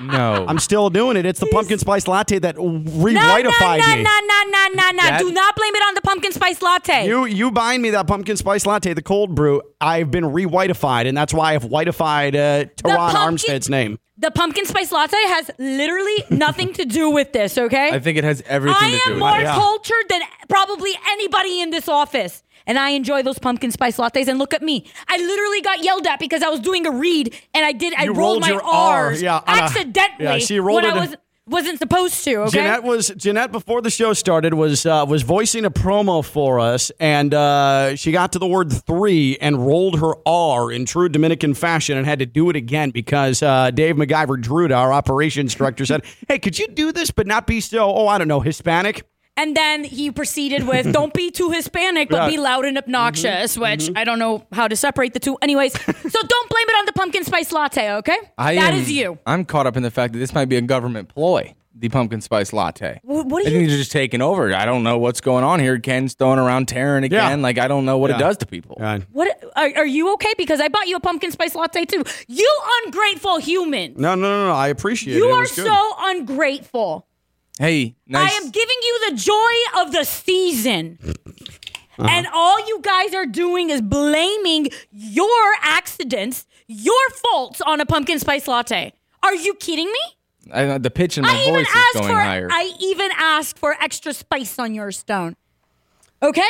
no! 0.02 0.46
I'm 0.48 0.60
still 0.60 0.90
doing 0.90 1.16
it. 1.16 1.26
It's 1.26 1.40
the 1.40 1.46
pumpkin 1.48 1.78
spice 1.80 2.08
latte 2.08 2.40
that 2.40 2.58
No, 2.58 2.64
no, 2.64 2.80
no, 2.80 3.04
re-whitified 3.04 3.80
no, 3.80 3.96
me. 3.96 4.04
no, 4.04 4.20
no, 4.28 4.44
no, 4.74 4.92
no. 4.92 5.04
That- 5.04 5.20
Do 5.20 5.32
not 5.32 5.56
blame 5.56 5.76
it 5.76 5.84
on 5.88 5.94
the 5.94 6.02
pumpkin 6.02 6.32
spice 6.32 6.62
latte. 6.62 7.06
You 7.08 7.26
you 7.26 7.52
buying 7.52 7.82
me 7.82 7.92
that 7.92 8.08
pumpkin 8.08 8.36
spice 8.36 8.66
latte, 8.66 8.94
the 8.94 9.02
cold 9.02 9.36
brew. 9.36 9.62
I've 9.80 10.12
been 10.12 10.26
re-whitified, 10.34 11.06
and 11.08 11.16
that's 11.18 11.34
why 11.34 11.54
I've 11.54 11.64
whitified 11.64 12.36
uh, 12.36 12.66
Terron 12.84 12.96
pumpkin- 13.14 13.54
Armstead's 13.54 13.70
name. 13.70 14.00
The 14.18 14.32
pumpkin 14.32 14.66
spice 14.66 14.92
latte 14.92 15.16
has 15.28 15.52
literally 15.60 16.24
nothing 16.30 16.74
to 16.74 16.86
do 16.86 17.10
with 17.12 17.34
this, 17.34 17.58
okay? 17.58 17.90
I 17.94 18.00
think 18.00 18.18
it 18.18 18.24
has 18.24 18.42
everything 18.48 18.78
I 18.82 18.92
to 18.92 18.98
do 18.98 19.02
am 19.08 19.14
with 19.14 19.20
more 19.20 19.40
it. 19.40 19.46
cultured 19.46 20.06
than 20.10 20.22
probably 20.50 20.92
anybody 21.12 21.62
in 21.62 21.70
this 21.70 21.88
office. 21.88 22.44
And 22.66 22.78
I 22.78 22.90
enjoy 22.90 23.24
those 23.24 23.40
pumpkin 23.40 23.72
spice 23.72 23.96
lattes. 23.98 24.28
And 24.28 24.40
look 24.40 24.54
at 24.54 24.62
me. 24.62 24.86
I 25.08 25.16
literally 25.18 25.62
got 25.62 25.84
yelled 25.84 26.06
at 26.06 26.20
because 26.20 26.44
I 26.44 26.50
was 26.50 26.60
doing 26.60 26.86
a 26.86 26.92
read 26.92 27.34
and 27.54 27.66
I 27.66 27.72
did 27.72 27.94
I 27.96 28.04
You 28.06 28.10
rolled, 28.14 28.18
rolled 28.20 28.42
my 28.42 28.50
your 28.50 28.62
R, 28.62 29.06
R's 29.08 29.22
yeah, 29.22 29.38
on 29.38 29.44
a- 29.58 29.62
accidentally 29.62 30.26
yeah, 30.26 30.38
she 30.40 30.60
rolled 30.60 30.84
when 30.84 30.92
it 30.92 30.94
I 30.98 31.04
in- 31.04 31.10
was 31.12 31.18
wasn't 31.48 31.80
supposed 31.80 32.24
to, 32.26 32.36
okay? 32.42 32.52
Jeanette 32.52 32.84
was 32.84 33.08
Jeanette 33.10 33.52
before 33.52 33.82
the 33.82 33.90
show 33.90 34.14
started 34.14 34.54
was 34.54 34.86
uh, 34.86 35.06
was 35.08 35.24
voicing 35.24 35.66
a 35.66 35.72
promo 35.72 36.24
for 36.24 36.60
us, 36.60 36.92
and 37.00 37.34
uh, 37.34 37.96
she 37.96 38.12
got 38.12 38.34
to 38.34 38.40
the 38.40 38.48
word 38.48 38.72
three 38.72 39.38
and 39.40 39.66
rolled 39.66 40.00
her 40.00 40.14
R 40.26 40.72
in 40.72 40.86
true 40.86 41.10
Dominican 41.10 41.54
fashion, 41.54 41.98
and 41.98 42.06
had 42.06 42.20
to 42.20 42.26
do 42.26 42.50
it 42.50 42.56
again 42.56 42.92
because 42.92 43.42
uh, 43.42 43.72
Dave 43.72 43.96
McGyver 43.96 44.42
Druda, 44.42 44.78
our 44.78 44.92
operations 44.94 45.56
director, 45.56 45.86
said, 45.86 46.04
"Hey, 46.28 46.40
could 46.40 46.60
you 46.60 46.68
do 46.68 46.92
this 46.92 47.12
but 47.12 47.28
not 47.28 47.48
be 47.48 47.62
so 47.62 47.92
oh 47.94 48.08
I 48.08 48.18
don't 48.18 48.28
know 48.28 48.42
Hispanic?" 48.42 49.06
And 49.38 49.56
then 49.56 49.84
he 49.84 50.12
proceeded 50.12 50.68
with, 50.68 50.92
"Don't 51.00 51.14
be 51.14 51.30
too 51.32 51.52
Hispanic, 51.52 52.10
but 52.10 52.16
Yeah. 52.16 52.22
Mm-hmm. 52.24 52.32
be 52.32 52.38
loud 52.40 52.66
and 52.66 52.78
obnoxious," 52.78 53.58
which 53.58 53.90
I 53.96 54.04
don't 54.04 54.20
know 54.20 54.46
how 54.52 54.68
to 54.68 54.76
separate 54.76 55.14
the 55.14 55.20
two. 55.20 55.38
Anyways, 55.42 55.74
so 55.86 55.86
don't 56.22 56.50
blame 56.50 56.68
it 56.68 56.76
on 56.80 56.86
the 56.88 56.94
pumpkin 56.94 57.24
spice 57.24 57.52
latte, 57.52 57.94
okay? 57.98 58.18
I 58.38 58.56
That 58.56 58.74
am, 58.74 58.80
is 58.80 58.92
you. 58.92 59.20
I'm 59.26 59.46
caught 59.46 59.68
up 59.68 59.78
in 59.78 59.84
the 59.84 59.92
fact 59.92 60.14
that 60.14 60.20
this 60.20 60.34
might 60.34 60.46
be 60.50 60.56
a 60.58 60.62
government 60.62 61.10
ploy. 61.10 61.54
The 61.80 61.90
pumpkin 61.90 62.22
spice 62.22 62.54
latte. 62.54 63.00
Wh- 63.04 63.08
what 63.28 63.46
I 63.46 63.50
are 63.50 63.52
think 63.52 63.62
you? 63.62 63.68
they're 63.68 63.78
just 63.78 63.92
taking 63.92 64.20
over. 64.20 64.52
I 64.52 64.66
don't 64.66 64.82
know 64.82 64.98
what's 64.98 65.22
going 65.22 65.44
on 65.44 65.60
here. 65.60 65.78
Ken's 65.78 66.16
throwing 66.16 66.40
around 66.40 66.66
Taryn 66.66 67.04
again. 67.04 67.38
Yeah. 67.40 67.44
Like 67.44 67.60
I 67.60 67.68
don't 67.68 67.86
know 67.86 68.00
what 68.00 68.10
Yeah. 68.10 68.16
it 68.16 68.20
does 68.20 68.38
to 68.38 68.48
people. 68.48 68.80
Uh, 68.82 69.02
What 69.12 69.28
are, 69.56 69.70
are 69.76 69.86
you 69.86 70.12
okay? 70.14 70.34
Because 70.40 70.60
I 70.60 70.70
bought 70.70 70.88
you 70.88 70.96
a 70.96 71.00
pumpkin 71.00 71.30
spice 71.32 71.54
latte 71.54 71.86
too. 71.86 72.04
You 72.28 72.62
ungrateful 72.86 73.38
human. 73.38 73.94
no, 73.96 74.16
no, 74.16 74.22
no, 74.28 74.48
no. 74.48 74.54
I 74.56 74.70
appreciate 74.70 75.18
it. 75.18 75.20
You 75.20 75.26
are 75.28 75.42
was 75.42 75.52
so 75.52 75.94
ungrateful. 76.00 77.06
Hey, 77.60 77.96
nice. 78.06 78.32
I 78.32 78.36
am 78.38 78.52
giving 78.52 78.76
you 78.82 79.10
the 79.10 79.16
joy 79.16 79.82
of 79.82 79.92
the 79.92 80.04
season. 80.04 81.00
Uh-huh. 82.00 82.08
And 82.10 82.28
all 82.32 82.60
you 82.68 82.80
guys 82.82 83.14
are 83.16 83.26
doing 83.26 83.72
is 83.72 83.82
blaming 83.82 84.70
your 84.92 85.54
accidents, 85.64 86.46
your 86.68 87.10
faults 87.10 87.60
on 87.62 87.82
a 87.82 87.86
pumpkin 87.86 88.20
spice 88.20 88.48
latte. 88.48 88.94
Are 89.24 89.34
you 89.34 89.56
kidding 89.56 89.88
me? 89.88 90.54
I, 90.54 90.78
the 90.78 90.92
pitch 90.92 91.18
in 91.18 91.24
my 91.24 91.30
I 91.30 91.46
voice 91.52 91.68
is 91.68 91.92
going 91.94 92.08
for 92.08 92.14
higher. 92.14 92.48
I 92.52 92.74
even 92.80 93.10
asked 93.18 93.58
for 93.58 93.74
extra 93.82 94.14
spice 94.14 94.60
on 94.60 94.76
your 94.76 94.92
stone. 94.92 95.36
Okay? 96.22 96.50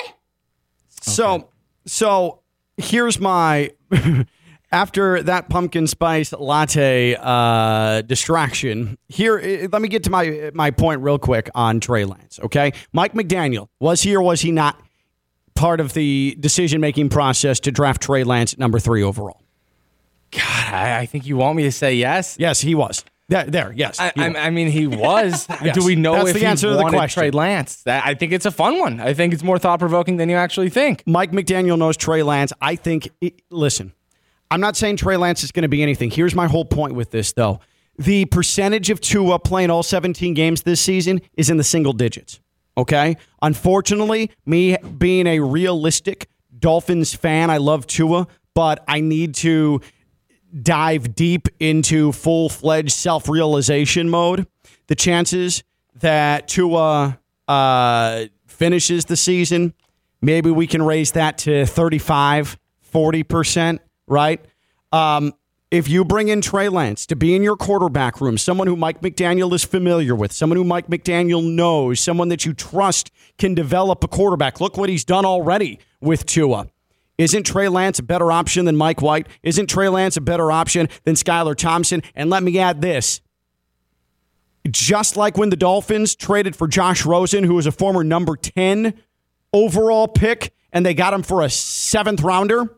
So, 1.02 1.50
so 1.86 2.42
here's 2.76 3.20
my 3.20 3.72
after 4.72 5.24
that 5.24 5.50
pumpkin 5.50 5.88
spice 5.88 6.34
latte 6.34 7.16
uh, 7.20 8.02
distraction. 8.02 8.98
Here, 9.08 9.68
let 9.72 9.82
me 9.82 9.88
get 9.88 10.04
to 10.04 10.10
my 10.10 10.52
my 10.54 10.72
point 10.72 11.02
real 11.02 11.20
quick 11.20 11.50
on 11.56 11.80
Trey 11.80 12.06
Lance. 12.06 12.40
Okay, 12.44 12.74
Mike 12.94 13.14
McDaniel 13.14 13.70
was 13.80 14.02
he 14.02 14.16
or 14.16 14.22
was 14.22 14.42
he 14.42 14.52
not 14.52 14.82
part 15.56 15.80
of 15.80 15.94
the 15.94 16.38
decision 16.40 16.82
making 16.82 17.10
process 17.10 17.60
to 17.62 17.72
draft 17.72 18.02
Trey 18.02 18.24
Lance 18.24 18.54
at 18.54 18.60
number 18.60 18.80
three 18.80 19.04
overall? 19.04 19.42
God, 20.32 20.74
I, 20.74 21.00
I 21.00 21.06
think 21.06 21.26
you 21.26 21.38
want 21.38 21.56
me 21.56 21.64
to 21.64 21.72
say 21.72 21.96
yes. 21.96 22.36
Yes, 22.40 22.62
he 22.62 22.76
was. 22.76 23.04
There, 23.30 23.44
there 23.46 23.74
yes. 23.76 24.00
I, 24.00 24.14
I. 24.16 24.28
I 24.38 24.50
mean, 24.52 24.70
he 24.70 24.88
was. 24.88 25.48
Yes. 25.64 25.76
Do 25.76 25.84
we 25.84 25.96
know 25.96 26.14
That's 26.14 26.30
if 26.30 26.34
the 26.36 26.40
he 26.42 26.46
answer 26.46 26.68
to 26.68 26.76
the 26.76 26.84
wanted 26.84 26.98
question. 26.98 27.22
Trey 27.22 27.32
Lance? 27.32 27.82
That, 27.84 28.06
I 28.06 28.14
think 28.14 28.32
it's 28.32 28.46
a 28.46 28.52
fun 28.52 28.80
one. 28.80 29.00
I 29.00 29.14
think 29.14 29.34
it's 29.34 29.42
more 29.42 29.58
thought 29.58 29.80
provoking 29.80 30.18
than 30.18 30.30
you 30.30 30.36
actually 30.36 30.70
think. 30.70 31.04
Mike 31.08 31.32
McDaniel 31.32 31.78
knows 31.80 31.98
Trey 31.98 32.22
Lance. 32.22 32.54
I 32.62 32.76
think, 32.76 33.10
listen, 33.50 33.92
I'm 34.50 34.62
not 34.62 34.75
saying 34.75 34.98
Trey 34.98 35.18
Lance 35.18 35.44
is 35.44 35.51
going 35.51 35.63
to 35.63 35.70
be 35.70 35.82
anything. 35.84 36.10
Here's 36.10 36.36
my 36.36 36.48
whole 36.48 36.66
point 36.66 36.94
with 36.94 37.12
this, 37.12 37.34
though. 37.34 37.60
The 37.98 38.25
percentage 38.25 38.89
of 38.89 39.01
Tua 39.01 39.39
playing 39.39 39.70
all 39.70 39.84
17 39.84 40.34
games 40.34 40.62
this 40.62 40.80
season 40.80 41.22
is 41.36 41.50
in 41.50 41.58
the 41.58 41.63
single 41.63 41.94
digits. 41.94 42.39
Okay? 42.77 43.18
Unfortunately, 43.42 44.32
me 44.46 44.77
being 44.98 45.27
a 45.27 45.39
realistic 45.39 46.30
Dolphins 46.58 47.13
fan, 47.13 47.50
I 47.50 47.58
love 47.58 47.88
Tua, 47.88 48.27
but 48.54 48.84
I 48.88 49.01
need 49.01 49.36
to 49.36 49.82
dive 50.62 51.16
deep 51.16 51.48
into 51.60 52.12
full 52.12 52.50
fledged 52.50 52.92
self 52.92 53.27
realization 53.27 54.10
mode. 54.10 54.48
The 54.88 54.96
chances 54.96 55.63
that 55.96 56.48
Tua 56.48 57.20
uh, 57.48 58.25
finishes 58.46 59.06
the 59.06 59.18
season, 59.18 59.74
maybe 60.22 60.51
we 60.51 60.68
can 60.68 60.84
raise 60.84 61.13
that 61.13 61.39
to 61.39 61.66
35, 61.66 62.58
40%, 62.94 63.80
right? 64.08 64.44
Um, 64.92 65.34
if 65.70 65.90
you 65.90 66.06
bring 66.06 66.30
in 66.30 66.40
Trey 66.40 66.70
Lance 66.70 67.06
to 67.08 67.16
be 67.16 67.36
in 67.36 67.44
your 67.44 67.58
quarterback 67.58 68.22
room, 68.22 68.38
someone 68.38 68.68
who 68.68 68.78
Mike 68.78 69.02
McDaniel 69.02 69.54
is 69.54 69.66
familiar 69.66 70.16
with, 70.16 70.32
someone 70.32 70.56
who 70.56 70.64
Mike 70.64 70.88
McDaniel 70.88 71.44
knows, 71.44 72.00
someone 72.00 72.30
that 72.30 72.46
you 72.46 72.54
trust 72.54 73.12
can 73.38 73.54
develop 73.54 74.04
a 74.04 74.08
quarterback. 74.08 74.62
Look 74.62 74.78
what 74.78 74.90
he's 74.90 75.04
done 75.04 75.26
already 75.26 75.80
with 76.00 76.26
Tua. 76.26 76.68
Isn't 77.18 77.46
Trey 77.46 77.68
Lance 77.68 78.00
a 78.00 78.04
better 78.04 78.32
option 78.32 78.66
than 78.66 78.78
Mike 78.78 79.02
White? 79.02 79.28
Isn't 79.44 79.68
Trey 79.68 79.90
Lance 79.90 80.16
a 80.18 80.22
better 80.22 80.52
option 80.52 80.88
than 81.04 81.16
Skylar 81.16 81.56
Thompson? 81.56 82.02
And 82.16 82.30
let 82.30 82.44
me 82.44 82.58
add 82.60 82.82
this. 82.82 83.22
Just 84.70 85.18
like 85.18 85.38
when 85.38 85.50
the 85.50 85.56
Dolphins 85.56 86.16
traded 86.16 86.56
for 86.56 86.68
Josh 86.68 87.06
Rosen, 87.06 87.44
who 87.44 87.56
was 87.56 87.66
a 87.66 87.72
former 87.72 88.04
number 88.04 88.36
10 88.36 88.94
overall 89.52 90.08
pick, 90.08 90.54
and 90.72 90.86
they 90.86 90.94
got 90.94 91.14
him 91.14 91.24
for 91.24 91.42
a 91.42 91.50
seventh 91.50 92.22
rounder, 92.22 92.78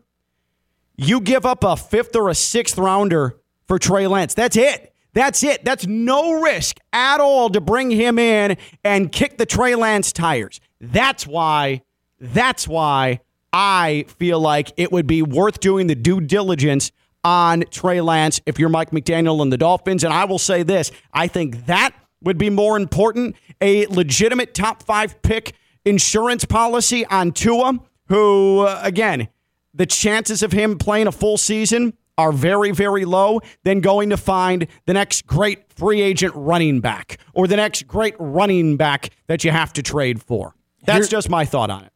you 1.00 1.20
give 1.20 1.46
up 1.46 1.64
a 1.64 1.76
fifth 1.76 2.14
or 2.14 2.28
a 2.28 2.34
sixth 2.34 2.76
rounder 2.76 3.38
for 3.66 3.78
Trey 3.78 4.06
Lance. 4.06 4.34
That's 4.34 4.56
it. 4.56 4.92
That's 5.14 5.42
it. 5.42 5.64
That's 5.64 5.86
no 5.86 6.42
risk 6.42 6.76
at 6.92 7.20
all 7.20 7.48
to 7.50 7.60
bring 7.60 7.90
him 7.90 8.18
in 8.18 8.58
and 8.84 9.10
kick 9.10 9.38
the 9.38 9.46
Trey 9.46 9.74
Lance 9.74 10.12
tires. 10.12 10.60
That's 10.80 11.26
why, 11.26 11.82
that's 12.20 12.68
why 12.68 13.20
I 13.52 14.04
feel 14.18 14.40
like 14.40 14.72
it 14.76 14.92
would 14.92 15.06
be 15.06 15.22
worth 15.22 15.60
doing 15.60 15.86
the 15.86 15.94
due 15.94 16.20
diligence 16.20 16.92
on 17.24 17.64
Trey 17.70 18.02
Lance 18.02 18.40
if 18.44 18.58
you're 18.58 18.68
Mike 18.68 18.90
McDaniel 18.90 19.40
and 19.40 19.50
the 19.50 19.58
Dolphins. 19.58 20.04
And 20.04 20.12
I 20.12 20.26
will 20.26 20.38
say 20.38 20.62
this 20.62 20.92
I 21.14 21.28
think 21.28 21.66
that 21.66 21.94
would 22.22 22.36
be 22.38 22.50
more 22.50 22.76
important 22.76 23.36
a 23.62 23.86
legitimate 23.86 24.52
top 24.52 24.82
five 24.82 25.20
pick 25.22 25.54
insurance 25.84 26.44
policy 26.44 27.06
on 27.06 27.32
Tua, 27.32 27.78
who, 28.08 28.60
uh, 28.60 28.80
again, 28.82 29.28
the 29.74 29.86
chances 29.86 30.42
of 30.42 30.52
him 30.52 30.78
playing 30.78 31.06
a 31.06 31.12
full 31.12 31.38
season 31.38 31.94
are 32.18 32.32
very, 32.32 32.70
very 32.70 33.04
low, 33.06 33.40
than 33.64 33.80
going 33.80 34.10
to 34.10 34.16
find 34.16 34.66
the 34.84 34.92
next 34.92 35.26
great 35.26 35.72
free 35.72 36.02
agent 36.02 36.34
running 36.36 36.80
back 36.80 37.18
or 37.32 37.46
the 37.46 37.56
next 37.56 37.86
great 37.86 38.14
running 38.18 38.76
back 38.76 39.08
that 39.26 39.42
you 39.42 39.50
have 39.50 39.72
to 39.72 39.82
trade 39.82 40.20
for. 40.22 40.54
That's 40.84 41.06
Here- 41.06 41.10
just 41.18 41.30
my 41.30 41.44
thought 41.46 41.70
on 41.70 41.84
it. 41.84 41.92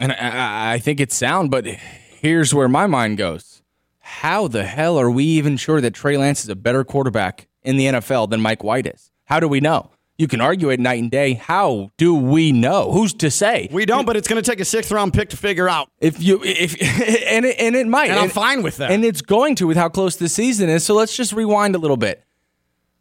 And 0.00 0.10
I, 0.12 0.16
I- 0.16 0.72
I 0.74 0.78
think 0.78 0.98
it's 0.98 1.14
sound, 1.14 1.50
but 1.52 1.66
here's 1.66 2.52
where 2.52 2.68
my 2.68 2.86
mind 2.88 3.18
goes. 3.18 3.62
How 4.00 4.48
the 4.48 4.64
hell 4.64 4.98
are 4.98 5.10
we 5.10 5.24
even 5.24 5.56
sure 5.56 5.80
that 5.80 5.94
Trey 5.94 6.16
Lance 6.16 6.42
is 6.42 6.48
a 6.48 6.56
better 6.56 6.82
quarterback 6.82 7.46
in 7.62 7.76
the 7.76 7.84
NFL 7.86 8.28
than 8.30 8.40
Mike 8.40 8.64
White 8.64 8.86
is? 8.86 9.12
How 9.26 9.38
do 9.38 9.46
we 9.46 9.60
know? 9.60 9.90
You 10.20 10.28
can 10.28 10.42
argue 10.42 10.68
it 10.68 10.78
night 10.78 11.00
and 11.00 11.10
day. 11.10 11.32
How 11.32 11.92
do 11.96 12.14
we 12.14 12.52
know? 12.52 12.92
Who's 12.92 13.14
to 13.14 13.30
say? 13.30 13.70
We 13.72 13.86
don't, 13.86 14.04
but 14.04 14.18
it's 14.18 14.28
going 14.28 14.42
to 14.42 14.46
take 14.50 14.60
a 14.60 14.66
sixth 14.66 14.92
round 14.92 15.14
pick 15.14 15.30
to 15.30 15.36
figure 15.38 15.66
out. 15.66 15.88
If 15.98 16.22
you 16.22 16.42
if 16.44 16.74
and 17.26 17.46
it, 17.46 17.56
and 17.58 17.74
it 17.74 17.86
might, 17.86 18.10
And 18.10 18.18
I'm 18.18 18.28
fine 18.28 18.62
with 18.62 18.76
that. 18.76 18.90
and 18.90 19.02
it's 19.02 19.22
going 19.22 19.54
to 19.54 19.66
with 19.66 19.78
how 19.78 19.88
close 19.88 20.16
the 20.16 20.28
season 20.28 20.68
is. 20.68 20.84
So 20.84 20.92
let's 20.92 21.16
just 21.16 21.32
rewind 21.32 21.74
a 21.74 21.78
little 21.78 21.96
bit. 21.96 22.22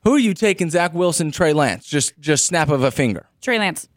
Who 0.05 0.13
are 0.13 0.17
you 0.17 0.33
taking? 0.33 0.69
Zach 0.69 0.93
Wilson, 0.93 1.31
Trey 1.31 1.51
Lance? 1.51 1.85
Just 1.85 2.17
just 2.21 2.45
snap 2.45 2.69
of 2.69 2.83
a 2.83 2.89
finger. 2.89 3.25
Trey 3.41 3.59
Lance. 3.59 3.89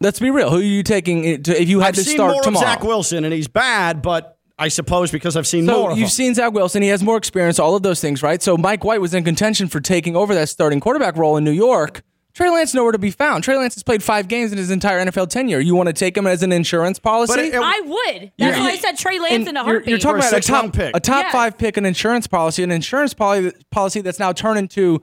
Let's 0.00 0.18
be 0.18 0.30
real. 0.32 0.50
Who 0.50 0.56
are 0.56 0.62
you 0.62 0.82
taking 0.82 1.24
eh, 1.24 1.36
to, 1.44 1.62
if 1.62 1.68
you 1.68 1.78
had 1.78 1.90
I've 1.90 1.94
to 1.94 2.02
seen 2.02 2.16
start 2.16 2.32
more 2.32 2.42
tomorrow? 2.42 2.66
of 2.66 2.72
Zach 2.72 2.82
Wilson, 2.82 3.24
and 3.24 3.32
he's 3.32 3.46
bad, 3.46 4.02
but 4.02 4.33
I 4.58 4.68
suppose 4.68 5.10
because 5.10 5.36
I've 5.36 5.46
seen 5.46 5.66
So 5.66 5.80
more 5.80 5.90
you've 5.90 5.98
him. 6.00 6.08
seen 6.08 6.34
Zach 6.34 6.52
Wilson. 6.52 6.82
He 6.82 6.88
has 6.88 7.02
more 7.02 7.16
experience, 7.16 7.58
all 7.58 7.74
of 7.74 7.82
those 7.82 8.00
things, 8.00 8.22
right? 8.22 8.40
So 8.42 8.56
Mike 8.56 8.84
White 8.84 9.00
was 9.00 9.12
in 9.14 9.24
contention 9.24 9.66
for 9.68 9.80
taking 9.80 10.14
over 10.14 10.34
that 10.34 10.48
starting 10.48 10.78
quarterback 10.80 11.16
role 11.16 11.36
in 11.36 11.42
New 11.44 11.50
York. 11.50 12.02
Trey 12.34 12.50
Lance 12.50 12.74
nowhere 12.74 12.90
to 12.92 12.98
be 12.98 13.12
found. 13.12 13.44
Trey 13.44 13.56
Lance 13.56 13.74
has 13.74 13.84
played 13.84 14.02
five 14.02 14.26
games 14.26 14.50
in 14.50 14.58
his 14.58 14.70
entire 14.70 14.98
NFL 15.04 15.28
tenure. 15.28 15.60
You 15.60 15.76
want 15.76 15.86
to 15.88 15.92
take 15.92 16.16
him 16.16 16.26
as 16.26 16.42
an 16.42 16.50
insurance 16.50 16.98
policy? 16.98 17.32
But 17.32 17.44
it- 17.44 17.54
I 17.54 17.80
would. 17.84 18.32
That's 18.38 18.58
why 18.58 18.70
I 18.70 18.76
said 18.76 18.98
Trey 18.98 19.18
Lance 19.20 19.32
And 19.34 19.48
in 19.48 19.56
a 19.56 19.60
you're, 19.60 19.64
heartbeat. 19.64 19.88
you're 19.88 19.98
talking 19.98 20.20
For 20.22 20.26
a 20.26 20.28
about 20.30 20.38
a 20.38 20.42
six-round 20.42 20.72
top, 20.72 20.80
pick. 20.80 20.96
a 20.96 21.00
top 21.00 21.22
Yes. 21.24 21.32
five 21.32 21.58
pick, 21.58 21.76
an 21.76 21.86
insurance 21.86 22.26
policy, 22.26 22.62
an 22.64 22.72
insurance 22.72 23.14
policy, 23.14 23.52
policy 23.70 24.00
that's 24.00 24.18
now 24.18 24.32
turned 24.32 24.58
into 24.58 25.00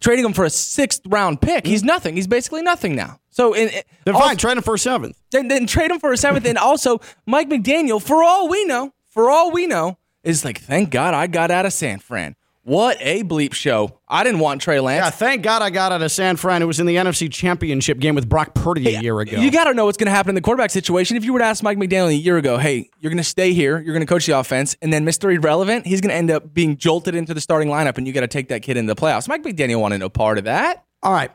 trading 0.00 0.24
him 0.24 0.32
for 0.32 0.44
a 0.44 0.50
sixth 0.50 1.02
round 1.06 1.40
pick. 1.40 1.66
He's 1.66 1.80
mm-hmm. 1.80 1.88
nothing. 1.88 2.16
He's 2.16 2.26
basically 2.26 2.62
nothing 2.62 2.94
now. 2.94 3.20
So 3.30 3.54
in, 3.54 3.70
Then 4.04 4.14
also- 4.14 4.26
fine, 4.26 4.36
trade 4.36 4.56
him 4.56 4.62
for 4.62 4.74
a 4.74 4.78
seventh. 4.78 5.16
then, 5.30 5.48
then 5.48 5.66
trade 5.66 5.90
him 5.90 5.98
for 5.98 6.12
a 6.12 6.16
seventh. 6.16 6.46
and 6.46 6.58
also, 6.58 7.00
Mike 7.26 7.48
McDaniel, 7.48 8.02
for 8.02 8.22
all 8.22 8.48
we 8.48 8.64
know, 8.64 8.92
for 9.08 9.30
all 9.30 9.50
we 9.52 9.66
know, 9.66 9.98
is 10.24 10.44
like, 10.44 10.60
thank 10.60 10.90
God 10.90 11.14
I 11.14 11.26
got 11.26 11.50
out 11.50 11.64
of 11.66 11.72
San 11.72 11.98
Fran. 11.98 12.34
What 12.68 12.98
a 13.00 13.24
bleep 13.24 13.54
show. 13.54 13.98
I 14.06 14.22
didn't 14.24 14.40
want 14.40 14.60
Trey 14.60 14.78
Lance. 14.78 15.06
Yeah, 15.06 15.08
thank 15.08 15.42
God 15.42 15.62
I 15.62 15.70
got 15.70 15.90
out 15.90 16.02
of 16.02 16.12
San 16.12 16.36
Fran. 16.36 16.60
It 16.60 16.66
was 16.66 16.78
in 16.78 16.84
the 16.84 16.96
NFC 16.96 17.32
Championship 17.32 17.98
game 17.98 18.14
with 18.14 18.28
Brock 18.28 18.54
Purdy 18.54 18.94
a 18.94 19.00
year 19.00 19.18
ago. 19.20 19.40
You 19.40 19.50
got 19.50 19.64
to 19.64 19.72
know 19.72 19.86
what's 19.86 19.96
going 19.96 20.08
to 20.08 20.12
happen 20.12 20.28
in 20.28 20.34
the 20.34 20.42
quarterback 20.42 20.68
situation. 20.68 21.16
If 21.16 21.24
you 21.24 21.32
were 21.32 21.38
to 21.38 21.46
ask 21.46 21.62
Mike 21.62 21.78
McDaniel 21.78 22.08
a 22.08 22.14
year 22.14 22.36
ago, 22.36 22.58
hey, 22.58 22.90
you're 23.00 23.08
going 23.08 23.16
to 23.16 23.24
stay 23.24 23.54
here, 23.54 23.78
you're 23.78 23.94
going 23.94 24.06
to 24.06 24.12
coach 24.12 24.26
the 24.26 24.38
offense, 24.38 24.76
and 24.82 24.92
then 24.92 25.06
Mr. 25.06 25.34
Irrelevant, 25.34 25.86
he's 25.86 26.02
going 26.02 26.10
to 26.10 26.14
end 26.14 26.30
up 26.30 26.52
being 26.52 26.76
jolted 26.76 27.14
into 27.14 27.32
the 27.32 27.40
starting 27.40 27.70
lineup, 27.70 27.96
and 27.96 28.06
you 28.06 28.12
got 28.12 28.20
to 28.20 28.28
take 28.28 28.48
that 28.48 28.60
kid 28.60 28.76
into 28.76 28.92
the 28.94 29.00
playoffs. 29.00 29.28
Mike 29.28 29.42
McDaniel 29.42 29.80
wanted 29.80 30.00
no 30.00 30.10
part 30.10 30.36
of 30.36 30.44
that. 30.44 30.84
All 31.02 31.14
right. 31.14 31.30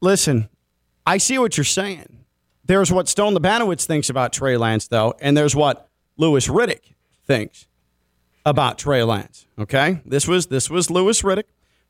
Listen, 0.00 0.48
I 1.04 1.18
see 1.18 1.38
what 1.38 1.58
you're 1.58 1.64
saying. 1.64 2.24
There's 2.64 2.90
what 2.90 3.06
Stone 3.10 3.34
Labanowitz 3.34 3.84
thinks 3.84 4.08
about 4.08 4.32
Trey 4.32 4.56
Lance, 4.56 4.88
though, 4.88 5.12
and 5.20 5.36
there's 5.36 5.54
what 5.54 5.90
Louis 6.16 6.48
Riddick 6.48 6.94
thinks 7.26 7.66
about 8.44 8.78
Trey 8.78 9.02
Lance. 9.02 9.46
Okay, 9.58 10.00
this 10.04 10.28
was 10.28 10.46
this 10.46 10.68
was 10.68 10.90
Louis 10.90 11.20
Riddick 11.22 11.44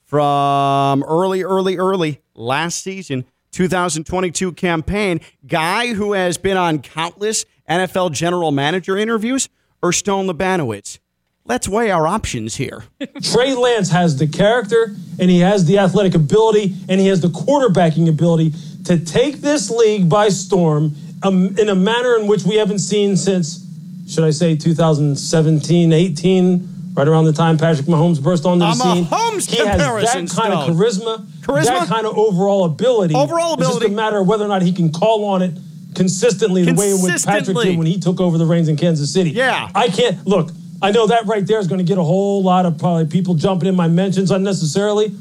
from 0.04 1.02
early, 1.04 1.42
early, 1.42 1.76
early 1.76 2.20
last 2.34 2.82
season, 2.82 3.24
2022 3.52 4.52
campaign. 4.52 5.20
Guy 5.46 5.94
who 5.94 6.12
has 6.12 6.38
been 6.38 6.56
on 6.56 6.80
countless 6.80 7.44
NFL 7.68 8.12
general 8.12 8.52
manager 8.52 8.96
interviews, 8.96 9.48
or 9.82 9.92
Stone 9.92 10.26
Labanowitz. 10.26 10.98
Let's 11.46 11.68
weigh 11.68 11.90
our 11.90 12.06
options 12.06 12.56
here. 12.56 12.84
Trey 13.22 13.54
Lance 13.54 13.90
has 13.90 14.16
the 14.16 14.26
character 14.26 14.96
and 15.18 15.30
he 15.30 15.40
has 15.40 15.66
the 15.66 15.78
athletic 15.78 16.14
ability 16.14 16.74
and 16.88 16.98
he 16.98 17.08
has 17.08 17.20
the 17.20 17.28
quarterbacking 17.28 18.08
ability 18.08 18.54
to 18.84 18.98
take 18.98 19.36
this 19.36 19.70
league 19.70 20.08
by 20.08 20.30
storm 20.30 20.94
um, 21.22 21.54
in 21.58 21.68
a 21.68 21.74
manner 21.74 22.16
in 22.16 22.26
which 22.26 22.44
we 22.44 22.56
haven't 22.56 22.78
seen 22.78 23.16
since, 23.16 23.63
should 24.06 24.24
I 24.24 24.30
say, 24.30 24.56
2017, 24.56 25.92
18, 25.92 26.68
right 26.94 27.08
around 27.08 27.24
the 27.24 27.32
time 27.32 27.58
Patrick 27.58 27.86
Mahomes 27.86 28.22
burst 28.22 28.44
onto 28.44 28.60
the 28.60 28.66
I'm 28.66 28.74
scene. 28.76 29.04
Holmes 29.04 29.46
he 29.46 29.56
has 29.58 29.78
that 29.78 30.30
kind 30.36 30.54
of 30.54 30.68
charisma, 30.68 31.24
Charisma? 31.40 31.64
that 31.64 31.88
kind 31.88 32.06
of 32.06 32.16
overall 32.16 32.64
ability. 32.64 33.14
Overall 33.14 33.54
ability. 33.54 33.76
It's 33.76 33.84
just 33.84 33.92
a 33.92 33.96
matter 33.96 34.18
of 34.18 34.26
whether 34.26 34.44
or 34.44 34.48
not 34.48 34.62
he 34.62 34.72
can 34.72 34.92
call 34.92 35.24
on 35.24 35.42
it 35.42 35.58
consistently, 35.94 36.64
the 36.64 36.74
way 36.74 36.90
in 36.90 37.00
which 37.02 37.24
Patrick 37.24 37.56
did 37.56 37.78
when 37.78 37.86
he 37.86 37.98
took 37.98 38.20
over 38.20 38.38
the 38.38 38.46
reins 38.46 38.68
in 38.68 38.76
Kansas 38.76 39.12
City. 39.12 39.30
Yeah. 39.30 39.68
I 39.74 39.88
can't 39.88 40.26
look. 40.26 40.50
I 40.82 40.90
know 40.90 41.06
that 41.06 41.26
right 41.26 41.46
there 41.46 41.58
is 41.58 41.66
going 41.66 41.78
to 41.78 41.84
get 41.84 41.98
a 41.98 42.02
whole 42.02 42.42
lot 42.42 42.66
of 42.66 42.78
probably 42.78 43.06
people 43.06 43.34
jumping 43.34 43.68
in 43.68 43.74
my 43.74 43.88
mentions 43.88 44.30
unnecessarily, 44.30 45.14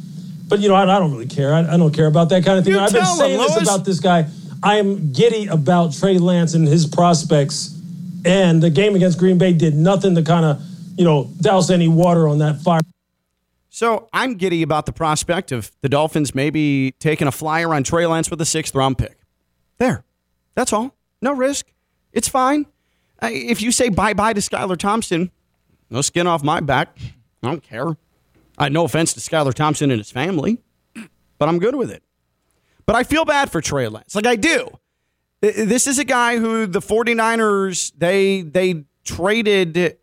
but 0.47 0.59
you 0.59 0.67
know 0.67 0.75
I, 0.75 0.83
I 0.83 0.99
don't 0.99 1.11
really 1.11 1.27
care. 1.27 1.53
I, 1.53 1.59
I 1.61 1.77
don't 1.77 1.93
care 1.93 2.07
about 2.07 2.29
that 2.29 2.43
kind 2.43 2.59
of 2.59 2.65
thing. 2.65 2.73
You 2.73 2.79
I've 2.79 2.91
been 2.91 3.05
saying 3.05 3.39
this 3.39 3.55
Lois. 3.55 3.63
about 3.63 3.85
this 3.85 3.99
guy. 3.99 4.27
I 4.61 4.77
am 4.77 5.11
giddy 5.11 5.47
about 5.47 5.93
Trey 5.93 6.17
Lance 6.17 6.53
and 6.53 6.67
his 6.67 6.85
prospects, 6.85 7.72
and 8.25 8.61
the 8.61 8.69
game 8.69 8.95
against 8.95 9.17
Green 9.19 9.37
Bay 9.37 9.53
did 9.53 9.75
nothing 9.75 10.15
to 10.15 10.23
kind 10.23 10.45
of 10.45 10.61
you 10.97 11.05
know 11.05 11.29
douse 11.41 11.69
any 11.69 11.87
water 11.87 12.27
on 12.27 12.39
that 12.39 12.61
fire. 12.61 12.81
So 13.69 14.07
I'm 14.13 14.35
giddy 14.35 14.61
about 14.61 14.85
the 14.85 14.93
prospect 14.93 15.51
of 15.51 15.71
the 15.81 15.89
Dolphins 15.89 16.35
maybe 16.35 16.91
taking 16.99 17.27
a 17.27 17.31
flyer 17.31 17.73
on 17.73 17.83
Trey 17.83 18.05
Lance 18.05 18.29
with 18.29 18.39
a 18.39 18.45
sixth 18.45 18.75
round 18.75 18.97
pick. 18.97 19.17
There. 19.79 20.03
That's 20.55 20.71
all. 20.71 20.95
No 21.21 21.33
risk. 21.33 21.65
It's 22.11 22.27
fine. 22.27 22.67
If 23.21 23.61
you 23.61 23.71
say 23.71 23.89
bye 23.89 24.13
bye 24.13 24.33
to 24.33 24.41
Skylar 24.41 24.77
Thompson, 24.77 25.31
no 25.89 26.01
skin 26.01 26.27
off 26.27 26.43
my 26.43 26.59
back. 26.59 26.97
I 27.41 27.49
don't 27.49 27.63
care. 27.63 27.97
I 28.57 28.69
no 28.69 28.85
offense 28.85 29.13
to 29.13 29.19
Skylar 29.19 29.53
Thompson 29.53 29.89
and 29.89 29.99
his 29.99 30.11
family, 30.11 30.59
but 31.37 31.49
I'm 31.49 31.59
good 31.59 31.75
with 31.75 31.89
it. 31.89 32.03
But 32.85 32.95
I 32.95 33.03
feel 33.03 33.25
bad 33.25 33.51
for 33.51 33.61
Trey 33.61 33.87
Lance. 33.87 34.13
Like 34.13 34.27
I 34.27 34.35
do. 34.35 34.77
This 35.43 35.87
is 35.87 35.99
a 35.99 36.05
guy 36.05 36.37
who 36.37 36.65
the 36.65 36.79
49ers 36.79 37.91
they 37.97 38.43
they 38.43 38.85
traded 39.03 39.97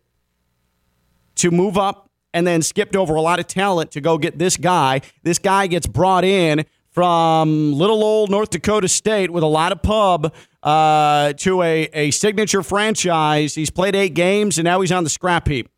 to 1.33 1.49
move 1.49 1.79
up 1.79 2.11
and 2.31 2.45
then 2.45 2.61
skipped 2.61 2.95
over 2.95 3.15
a 3.15 3.21
lot 3.21 3.39
of 3.39 3.47
talent 3.47 3.89
to 3.93 4.01
go 4.01 4.19
get 4.19 4.37
this 4.37 4.55
guy. 4.55 5.01
This 5.23 5.39
guy 5.39 5.65
gets 5.65 5.87
brought 5.87 6.23
in 6.23 6.63
from 6.91 7.73
little 7.73 8.03
old 8.03 8.29
North 8.29 8.51
Dakota 8.51 8.87
State 8.87 9.31
with 9.31 9.41
a 9.41 9.47
lot 9.47 9.71
of 9.71 9.81
pub 9.81 10.31
uh, 10.61 11.33
to 11.33 11.63
a, 11.63 11.89
a 11.91 12.11
signature 12.11 12.61
franchise. 12.61 13.55
He's 13.55 13.71
played 13.71 13.95
eight 13.95 14.13
games 14.13 14.59
and 14.59 14.65
now 14.65 14.79
he's 14.81 14.91
on 14.91 15.03
the 15.03 15.09
scrap 15.09 15.47
heap. 15.47 15.71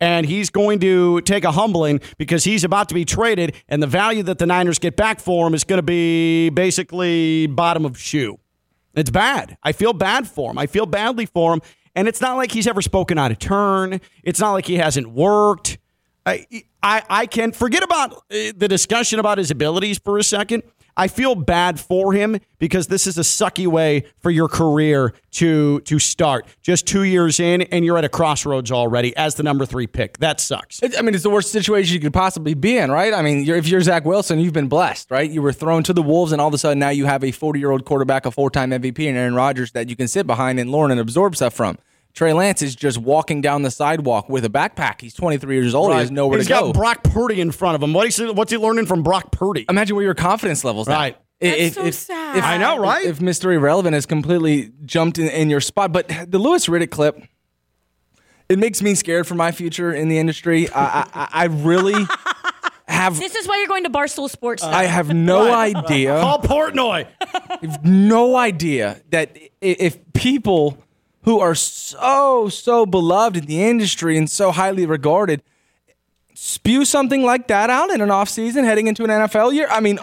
And 0.00 0.24
he's 0.24 0.48
going 0.48 0.78
to 0.80 1.20
take 1.20 1.44
a 1.44 1.52
humbling 1.52 2.00
because 2.16 2.44
he's 2.44 2.64
about 2.64 2.88
to 2.88 2.94
be 2.94 3.04
traded, 3.04 3.54
and 3.68 3.82
the 3.82 3.86
value 3.86 4.22
that 4.24 4.38
the 4.38 4.46
Niners 4.46 4.78
get 4.78 4.96
back 4.96 5.20
for 5.20 5.46
him 5.46 5.54
is 5.54 5.62
going 5.62 5.78
to 5.78 5.82
be 5.82 6.48
basically 6.48 7.46
bottom 7.46 7.84
of 7.84 7.98
shoe. 7.98 8.38
It's 8.94 9.10
bad. 9.10 9.56
I 9.62 9.72
feel 9.72 9.92
bad 9.92 10.26
for 10.28 10.50
him. 10.50 10.58
I 10.58 10.66
feel 10.66 10.86
badly 10.86 11.26
for 11.26 11.54
him. 11.54 11.62
And 11.94 12.08
it's 12.08 12.20
not 12.20 12.36
like 12.36 12.50
he's 12.52 12.66
ever 12.66 12.82
spoken 12.82 13.18
out 13.18 13.30
of 13.30 13.38
turn. 13.38 14.00
It's 14.22 14.40
not 14.40 14.52
like 14.52 14.66
he 14.66 14.76
hasn't 14.76 15.08
worked. 15.10 15.78
I, 16.26 16.46
I, 16.82 17.02
I 17.08 17.26
can 17.26 17.52
forget 17.52 17.82
about 17.82 18.12
uh, 18.12 18.52
the 18.56 18.66
discussion 18.68 19.18
about 19.18 19.38
his 19.38 19.50
abilities 19.50 19.98
for 19.98 20.18
a 20.18 20.24
second. 20.24 20.62
I 20.96 21.08
feel 21.08 21.34
bad 21.34 21.80
for 21.80 22.12
him 22.12 22.38
because 22.58 22.86
this 22.86 23.06
is 23.06 23.18
a 23.18 23.22
sucky 23.22 23.66
way 23.66 24.04
for 24.20 24.30
your 24.30 24.48
career 24.48 25.12
to 25.32 25.80
to 25.80 25.98
start. 25.98 26.46
Just 26.62 26.86
two 26.86 27.02
years 27.02 27.40
in, 27.40 27.62
and 27.62 27.84
you're 27.84 27.98
at 27.98 28.04
a 28.04 28.08
crossroads 28.08 28.70
already 28.70 29.16
as 29.16 29.34
the 29.34 29.42
number 29.42 29.66
three 29.66 29.86
pick. 29.86 30.18
That 30.18 30.40
sucks. 30.40 30.80
I 30.82 31.02
mean, 31.02 31.14
it's 31.14 31.24
the 31.24 31.30
worst 31.30 31.50
situation 31.50 31.94
you 31.94 32.00
could 32.00 32.12
possibly 32.12 32.54
be 32.54 32.78
in, 32.78 32.90
right? 32.90 33.12
I 33.12 33.22
mean, 33.22 33.44
you're, 33.44 33.56
if 33.56 33.66
you're 33.68 33.80
Zach 33.80 34.04
Wilson, 34.04 34.38
you've 34.38 34.52
been 34.52 34.68
blessed, 34.68 35.10
right? 35.10 35.30
You 35.30 35.42
were 35.42 35.52
thrown 35.52 35.82
to 35.84 35.92
the 35.92 36.02
Wolves, 36.02 36.32
and 36.32 36.40
all 36.40 36.48
of 36.48 36.54
a 36.54 36.58
sudden 36.58 36.78
now 36.78 36.90
you 36.90 37.06
have 37.06 37.24
a 37.24 37.32
40 37.32 37.58
year 37.58 37.70
old 37.70 37.84
quarterback, 37.84 38.26
a 38.26 38.30
four 38.30 38.50
time 38.50 38.70
MVP, 38.70 39.08
and 39.08 39.16
Aaron 39.16 39.34
Rodgers 39.34 39.72
that 39.72 39.88
you 39.88 39.96
can 39.96 40.08
sit 40.08 40.26
behind 40.26 40.60
and 40.60 40.70
learn 40.70 40.90
and 40.90 41.00
absorb 41.00 41.36
stuff 41.36 41.54
from. 41.54 41.78
Trey 42.14 42.32
Lance 42.32 42.62
is 42.62 42.76
just 42.76 42.96
walking 42.96 43.40
down 43.40 43.62
the 43.62 43.72
sidewalk 43.72 44.28
with 44.28 44.44
a 44.44 44.48
backpack. 44.48 45.00
He's 45.00 45.14
23 45.14 45.56
years 45.56 45.74
old. 45.74 45.92
He 45.92 45.98
has 45.98 46.12
nowhere 46.12 46.38
He's 46.38 46.46
to 46.46 46.52
go. 46.52 46.66
He's 46.66 46.72
got 46.72 46.74
Brock 46.74 47.02
Purdy 47.02 47.40
in 47.40 47.50
front 47.50 47.74
of 47.74 47.82
him. 47.82 47.92
What 47.92 48.14
he, 48.14 48.30
what's 48.30 48.52
he 48.52 48.58
learning 48.58 48.86
from 48.86 49.02
Brock 49.02 49.32
Purdy? 49.32 49.66
Imagine 49.68 49.96
where 49.96 50.04
your 50.04 50.14
confidence 50.14 50.62
levels 50.62 50.88
at. 50.88 50.94
Right. 50.94 51.16
That's 51.40 51.74
so 51.74 51.90
sad. 51.90 52.38
I 52.38 52.56
know, 52.56 52.78
right? 52.78 53.04
If 53.04 53.18
Mr. 53.18 53.52
Irrelevant 53.52 53.94
has 53.94 54.06
completely 54.06 54.72
jumped 54.84 55.18
in, 55.18 55.28
in 55.28 55.50
your 55.50 55.60
spot, 55.60 55.92
but 55.92 56.08
the 56.28 56.38
Louis 56.38 56.64
Riddick 56.68 56.90
clip, 56.90 57.20
it 58.48 58.60
makes 58.60 58.80
me 58.80 58.94
scared 58.94 59.26
for 59.26 59.34
my 59.34 59.50
future 59.50 59.92
in 59.92 60.08
the 60.08 60.18
industry. 60.18 60.70
I, 60.70 61.08
I, 61.12 61.28
I 61.32 61.44
really 61.46 62.06
have. 62.86 63.18
This 63.18 63.34
is 63.34 63.48
why 63.48 63.58
you're 63.58 63.66
going 63.66 63.84
to 63.84 63.90
Barstool 63.90 64.30
Sports. 64.30 64.62
now. 64.62 64.70
I 64.70 64.84
have 64.84 65.12
no 65.12 65.52
idea. 65.52 66.18
Paul 66.20 66.40
Portnoy. 66.42 67.08
no 67.82 68.36
idea 68.36 69.02
that 69.10 69.36
if 69.60 69.98
people 70.12 70.78
who 71.24 71.40
are 71.40 71.54
so 71.54 72.48
so 72.48 72.86
beloved 72.86 73.36
in 73.36 73.46
the 73.46 73.62
industry 73.62 74.16
and 74.16 74.30
so 74.30 74.52
highly 74.52 74.86
regarded 74.86 75.42
spew 76.34 76.84
something 76.84 77.22
like 77.22 77.48
that 77.48 77.70
out 77.70 77.90
in 77.90 78.00
an 78.00 78.08
offseason 78.08 78.64
heading 78.64 78.86
into 78.86 79.04
an 79.04 79.10
NFL 79.10 79.54
year, 79.54 79.68
I 79.70 79.80
mean 79.80 79.98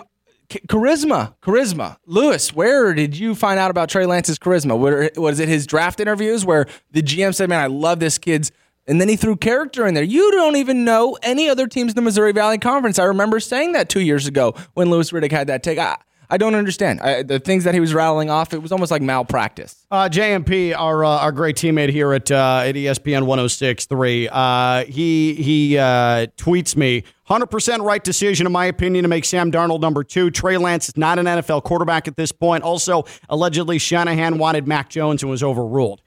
charisma, 0.49 1.35
charisma. 1.41 1.97
Louis, 2.05 2.53
where 2.53 2.93
did 2.93 3.17
you 3.17 3.35
find 3.35 3.59
out 3.59 3.71
about 3.71 3.89
Trey 3.89 4.05
Lance's 4.05 4.39
charisma? 4.39 4.77
Where, 4.77 5.11
was 5.15 5.39
it 5.39 5.47
his 5.47 5.65
draft 5.65 5.99
interviews 5.99 6.45
where 6.45 6.65
the 6.91 7.01
GM 7.01 7.33
said, 7.33 7.49
"Man, 7.49 7.61
I 7.61 7.67
love 7.67 7.99
this 7.99 8.17
kid's," 8.17 8.51
and 8.87 8.99
then 8.99 9.07
he 9.07 9.15
threw 9.15 9.35
character 9.35 9.87
in 9.87 9.93
there. 9.93 10.03
You 10.03 10.31
don't 10.31 10.55
even 10.55 10.83
know 10.83 11.17
any 11.21 11.49
other 11.49 11.67
teams 11.67 11.91
in 11.91 11.95
the 11.95 12.01
Missouri 12.01 12.31
Valley 12.31 12.57
Conference. 12.57 12.99
I 12.99 13.05
remember 13.05 13.39
saying 13.39 13.73
that 13.73 13.87
two 13.87 14.01
years 14.01 14.27
ago 14.27 14.55
when 14.73 14.89
Louis 14.89 15.09
Riddick 15.11 15.31
had 15.31 15.47
that 15.47 15.63
take. 15.63 15.77
I, 15.77 15.97
I 16.31 16.37
don't 16.37 16.55
understand 16.55 17.01
I, 17.01 17.23
the 17.23 17.39
things 17.39 17.65
that 17.65 17.73
he 17.73 17.81
was 17.81 17.93
rattling 17.93 18.29
off. 18.29 18.53
It 18.53 18.61
was 18.61 18.71
almost 18.71 18.89
like 18.89 19.01
malpractice. 19.01 19.85
Uh, 19.91 20.07
JMP, 20.09 20.73
our 20.75 21.03
uh, 21.03 21.09
our 21.19 21.33
great 21.33 21.57
teammate 21.57 21.89
here 21.89 22.13
at 22.13 22.31
uh, 22.31 22.63
at 22.65 22.75
ESPN 22.75 23.23
106.3, 23.23 24.29
uh, 24.31 24.85
he 24.85 25.33
he 25.35 25.77
uh, 25.77 26.27
tweets 26.37 26.77
me 26.77 27.03
100% 27.29 27.83
right 27.83 28.03
decision 28.03 28.45
in 28.45 28.51
my 28.53 28.65
opinion 28.65 29.03
to 29.03 29.09
make 29.09 29.25
Sam 29.25 29.51
Darnold 29.51 29.81
number 29.81 30.05
two. 30.05 30.31
Trey 30.31 30.57
Lance 30.57 30.87
is 30.87 30.97
not 30.97 31.19
an 31.19 31.25
NFL 31.25 31.63
quarterback 31.63 32.07
at 32.07 32.15
this 32.15 32.31
point. 32.31 32.63
Also, 32.63 33.03
allegedly 33.27 33.77
Shanahan 33.77 34.37
wanted 34.37 34.67
Mac 34.67 34.89
Jones 34.89 35.21
and 35.23 35.29
was 35.29 35.43
overruled. 35.43 36.01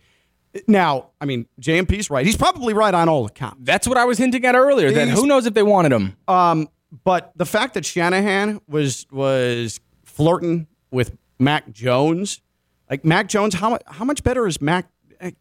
Now, 0.66 1.08
I 1.20 1.26
mean, 1.26 1.46
JMP's 1.60 2.08
right. 2.10 2.24
He's 2.24 2.36
probably 2.36 2.72
right 2.72 2.94
on 2.94 3.08
all 3.08 3.26
accounts. 3.26 3.58
That's 3.60 3.86
what 3.86 3.98
I 3.98 4.04
was 4.04 4.18
hinting 4.18 4.44
at 4.46 4.54
earlier. 4.54 4.88
He's- 4.90 5.18
who 5.18 5.26
knows 5.26 5.46
if 5.46 5.52
they 5.54 5.62
wanted 5.64 5.92
him? 5.92 6.16
Um, 6.28 6.68
but 7.02 7.32
the 7.36 7.44
fact 7.46 7.74
that 7.74 7.84
Shanahan 7.84 8.60
was 8.68 9.04
was 9.10 9.80
flirting 10.14 10.66
with 10.90 11.16
Mac 11.38 11.70
Jones, 11.72 12.40
like 12.90 13.04
Mac 13.04 13.28
Jones, 13.28 13.54
how 13.54 13.70
much 13.70 13.82
how 13.86 14.04
much 14.04 14.22
better 14.22 14.46
is 14.46 14.60
Mac? 14.60 14.88
eh, 15.20 15.32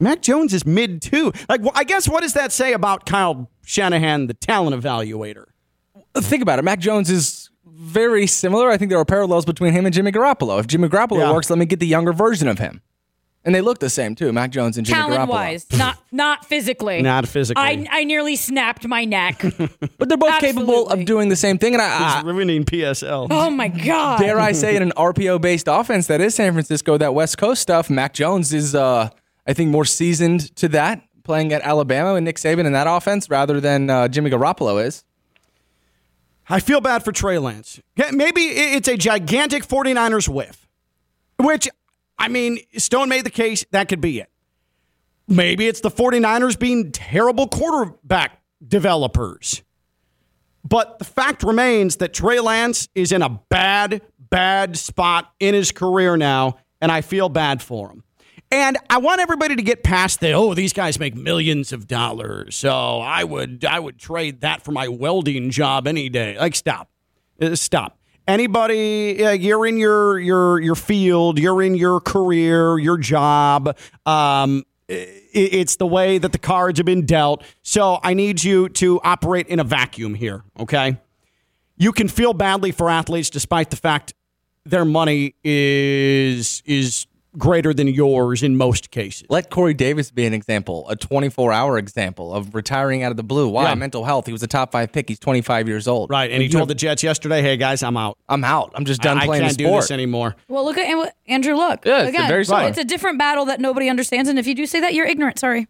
Mac 0.00 0.22
Jones 0.22 0.54
is 0.54 0.64
mid 0.64 1.02
two. 1.02 1.32
Like, 1.48 1.60
I 1.74 1.84
guess 1.84 2.08
what 2.08 2.22
does 2.22 2.34
that 2.34 2.52
say 2.52 2.72
about 2.72 3.06
Kyle 3.06 3.50
Shanahan, 3.64 4.26
the 4.26 4.34
talent 4.34 4.80
evaluator? 4.80 5.46
think 6.16 6.42
about 6.42 6.58
it. 6.58 6.62
Mac 6.62 6.78
Jones 6.80 7.10
is 7.10 7.50
very 7.64 8.26
similar. 8.26 8.70
I 8.70 8.76
think 8.76 8.90
there 8.90 8.98
are 8.98 9.04
parallels 9.04 9.44
between 9.44 9.72
him 9.72 9.84
and 9.86 9.94
Jimmy 9.94 10.10
Garoppolo. 10.10 10.58
If 10.58 10.66
Jimmy 10.66 10.88
Garoppolo 10.88 11.18
Yeah. 11.18 11.32
works, 11.32 11.48
let 11.50 11.58
me 11.58 11.66
get 11.66 11.78
the 11.80 11.86
younger 11.86 12.12
version 12.12 12.48
of 12.48 12.58
him. 12.58 12.80
And 13.44 13.54
they 13.54 13.60
look 13.62 13.78
the 13.78 13.88
same 13.88 14.14
too, 14.14 14.30
Mac 14.32 14.50
Jones 14.50 14.76
and 14.76 14.86
Jimmy 14.86 14.98
Talent 15.00 15.20
Garoppolo. 15.20 15.28
wise, 15.30 15.66
not 15.72 15.96
not 16.12 16.44
physically. 16.44 17.00
Not 17.08 17.26
physically. 17.26 17.62
I, 17.62 17.86
I 17.90 18.04
nearly 18.04 18.36
snapped 18.36 18.86
my 18.86 19.04
neck. 19.04 19.40
But 19.98 20.08
they're 20.08 20.18
both 20.18 20.38
capable 20.40 20.72
Absolutely. 20.74 21.00
of 21.00 21.06
doing 21.06 21.28
the 21.28 21.36
same 21.36 21.56
thing. 21.58 21.72
And 21.74 21.82
I, 21.82 22.16
He's 22.16 22.24
ruining 22.24 22.64
PSL. 22.64 23.28
oh 23.30 23.50
my 23.50 23.68
god! 23.68 24.18
dare 24.20 24.38
I 24.38 24.52
say, 24.52 24.76
in 24.76 24.82
an 24.82 24.92
RPO 24.96 25.40
based 25.40 25.66
offense 25.68 26.06
that 26.08 26.20
is 26.20 26.34
San 26.34 26.52
Francisco, 26.52 26.98
that 26.98 27.14
West 27.14 27.38
Coast 27.38 27.62
stuff, 27.62 27.88
Mac 27.88 28.12
Jones 28.12 28.52
is, 28.52 28.74
uh, 28.74 29.08
I 29.46 29.52
think, 29.54 29.70
more 29.70 29.84
seasoned 29.84 30.54
to 30.56 30.68
that. 30.68 31.02
playing 31.24 31.52
at 31.52 31.62
Alabama 31.62 32.14
and 32.14 32.24
Nick 32.24 32.36
Saban 32.36 32.64
in 32.66 32.72
that 32.72 32.86
offense 32.88 33.28
rather 33.30 33.60
than 33.60 33.88
uh, 33.90 34.08
Jimmy 34.08 34.30
Garoppolo 34.30 34.84
is. 34.84 35.04
I 36.48 36.60
feel 36.60 36.80
bad 36.80 37.04
for 37.04 37.12
Trey 37.12 37.38
Lance. 37.38 37.80
Yeah, 37.96 38.10
Maybe 38.12 38.40
i- 38.48 38.76
it's 38.76 38.88
a 38.88 38.96
gigantic 38.96 39.66
49ers 39.66 40.28
whiff, 40.28 40.66
which, 41.38 41.68
I 42.18 42.28
mean, 42.28 42.58
Stone 42.76 43.08
made 43.08 43.24
the 43.24 43.30
case 43.30 43.64
that 43.70 43.88
could 43.88 44.00
be 44.00 44.20
it. 44.20 44.30
Maybe 45.28 45.66
it's 45.68 45.80
the 45.80 45.90
49ers 45.90 46.58
being 46.58 46.90
terrible 46.90 47.48
quarterback 47.48 48.40
developers. 48.66 49.62
But 50.64 50.98
the 50.98 51.04
fact 51.04 51.42
remains 51.42 51.96
that 51.96 52.12
Trey 52.12 52.40
Lance 52.40 52.88
is 52.94 53.12
in 53.12 53.22
a 53.22 53.28
bad, 53.48 54.02
bad 54.18 54.76
spot 54.76 55.32
in 55.38 55.54
his 55.54 55.70
career 55.70 56.16
now, 56.16 56.58
and 56.80 56.90
I 56.90 57.02
feel 57.02 57.28
bad 57.28 57.62
for 57.62 57.90
him. 57.90 58.04
And 58.50 58.78
I 58.88 58.98
want 58.98 59.20
everybody 59.20 59.56
to 59.56 59.62
get 59.62 59.82
past 59.82 60.20
the 60.20 60.32
oh 60.32 60.54
these 60.54 60.72
guys 60.72 60.98
make 60.98 61.14
millions 61.14 61.72
of 61.72 61.86
dollars, 61.86 62.56
so 62.56 62.98
I 62.98 63.22
would 63.22 63.66
I 63.66 63.78
would 63.78 63.98
trade 63.98 64.40
that 64.40 64.62
for 64.62 64.72
my 64.72 64.88
welding 64.88 65.50
job 65.50 65.86
any 65.86 66.08
day. 66.08 66.38
Like 66.38 66.54
stop, 66.54 66.88
Uh, 67.40 67.54
stop. 67.54 67.97
Anybody, 68.28 69.24
uh, 69.24 69.30
you're 69.30 69.66
in 69.66 69.78
your 69.78 70.18
your 70.20 70.60
your 70.60 70.74
field, 70.74 71.38
you're 71.38 71.62
in 71.62 71.74
your 71.74 71.98
career, 71.98 72.78
your 72.78 72.98
job. 72.98 73.68
Um, 74.04 74.64
i- 74.90 75.16
it's 75.34 75.76
the 75.76 75.86
way 75.86 76.18
that 76.18 76.32
the 76.32 76.38
cards 76.38 76.78
have 76.78 76.84
been 76.84 77.06
dealt. 77.06 77.42
So 77.62 77.98
I 78.02 78.12
need 78.12 78.44
you 78.44 78.68
to 78.68 79.00
operate 79.02 79.46
in 79.48 79.60
a 79.60 79.64
vacuum 79.64 80.14
here, 80.14 80.42
okay? 80.60 80.98
You 81.78 81.90
can 81.90 82.06
feel 82.08 82.34
badly 82.34 82.70
for 82.70 82.90
athletes 82.90 83.30
despite 83.30 83.70
the 83.70 83.76
fact 83.76 84.12
their 84.66 84.84
money 84.84 85.34
is 85.42 86.62
is 86.66 87.06
greater 87.36 87.74
than 87.74 87.88
yours 87.88 88.42
in 88.42 88.56
most 88.56 88.90
cases. 88.90 89.24
Let 89.28 89.50
Corey 89.50 89.74
Davis 89.74 90.10
be 90.10 90.24
an 90.26 90.32
example, 90.32 90.88
a 90.88 90.96
24 90.96 91.52
hour 91.52 91.78
example 91.78 92.32
of 92.32 92.54
retiring 92.54 93.02
out 93.02 93.10
of 93.10 93.16
the 93.16 93.22
blue. 93.22 93.48
Why? 93.48 93.64
Yeah. 93.64 93.74
Mental 93.74 94.04
health. 94.04 94.26
He 94.26 94.32
was 94.32 94.42
a 94.42 94.46
top 94.46 94.72
five 94.72 94.92
pick. 94.92 95.08
He's 95.08 95.18
25 95.18 95.68
years 95.68 95.86
old. 95.86 96.10
Right, 96.10 96.30
and 96.30 96.42
he 96.42 96.48
told 96.48 96.62
have- 96.62 96.68
the 96.68 96.74
Jets 96.74 97.02
yesterday, 97.02 97.42
"Hey 97.42 97.56
guys, 97.56 97.82
I'm 97.82 97.96
out. 97.96 98.16
I'm 98.28 98.44
out. 98.44 98.72
I'm 98.74 98.84
just 98.84 99.02
done 99.02 99.18
I, 99.18 99.22
I 99.22 99.26
playing 99.26 99.42
can't 99.44 99.58
the 99.58 99.64
do 99.64 99.70
this 99.72 99.90
anymore." 99.90 100.36
Well, 100.48 100.64
look 100.64 100.78
at 100.78 101.12
Andrew 101.26 101.54
Luck. 101.54 101.84
Yeah, 101.84 102.00
it's 102.02 102.10
Again, 102.10 102.28
very 102.28 102.44
similar. 102.44 102.68
it's 102.68 102.78
a 102.78 102.84
different 102.84 103.18
battle 103.18 103.44
that 103.46 103.60
nobody 103.60 103.88
understands. 103.88 104.28
And 104.28 104.38
if 104.38 104.46
you 104.46 104.54
do 104.54 104.66
say 104.66 104.80
that, 104.80 104.94
you're 104.94 105.06
ignorant. 105.06 105.38
Sorry. 105.38 105.66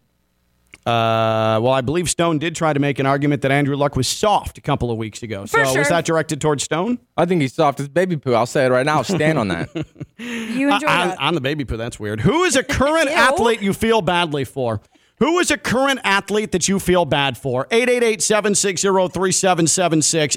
Uh, 0.85 1.59
well, 1.61 1.73
I 1.73 1.81
believe 1.81 2.09
Stone 2.09 2.39
did 2.39 2.55
try 2.55 2.73
to 2.73 2.79
make 2.79 2.99
an 2.99 3.05
argument 3.05 3.41
that 3.43 3.51
Andrew 3.51 3.75
Luck 3.75 3.95
was 3.95 4.07
soft 4.07 4.57
a 4.57 4.61
couple 4.61 4.89
of 4.89 4.97
weeks 4.97 5.21
ago. 5.21 5.41
For 5.41 5.63
so 5.65 5.71
sure. 5.71 5.79
was 5.79 5.89
that 5.89 6.05
directed 6.05 6.41
towards 6.41 6.63
Stone? 6.63 6.99
I 7.17 7.25
think 7.25 7.41
he's 7.41 7.53
soft 7.53 7.79
as 7.79 7.87
baby 7.87 8.17
poo. 8.17 8.33
I'll 8.33 8.45
say 8.45 8.65
it 8.65 8.69
right 8.69 8.85
now. 8.85 8.97
I'll 8.97 9.03
stand 9.03 9.37
on 9.37 9.47
that. 9.49 9.69
You 10.19 10.69
enjoy 10.69 10.85
on, 10.85 11.07
that. 11.07 11.19
on 11.19 11.33
the 11.33 11.39
baby 11.39 11.63
poo. 11.63 11.77
That's 11.77 11.97
weird. 11.97 12.19
Who 12.19 12.43
is 12.43 12.57
a 12.57 12.63
current 12.79 13.07
athlete 13.07 13.61
you 13.61 13.71
feel 13.71 14.01
badly 14.01 14.43
for? 14.43 14.81
Who 15.19 15.39
is 15.39 15.49
a 15.49 15.57
current 15.57 16.01
athlete 16.03 16.51
that 16.51 16.67
you 16.67 16.77
feel 16.77 17.05
bad 17.05 17.37
for? 17.37 17.63
888-760-3776, 17.67 20.35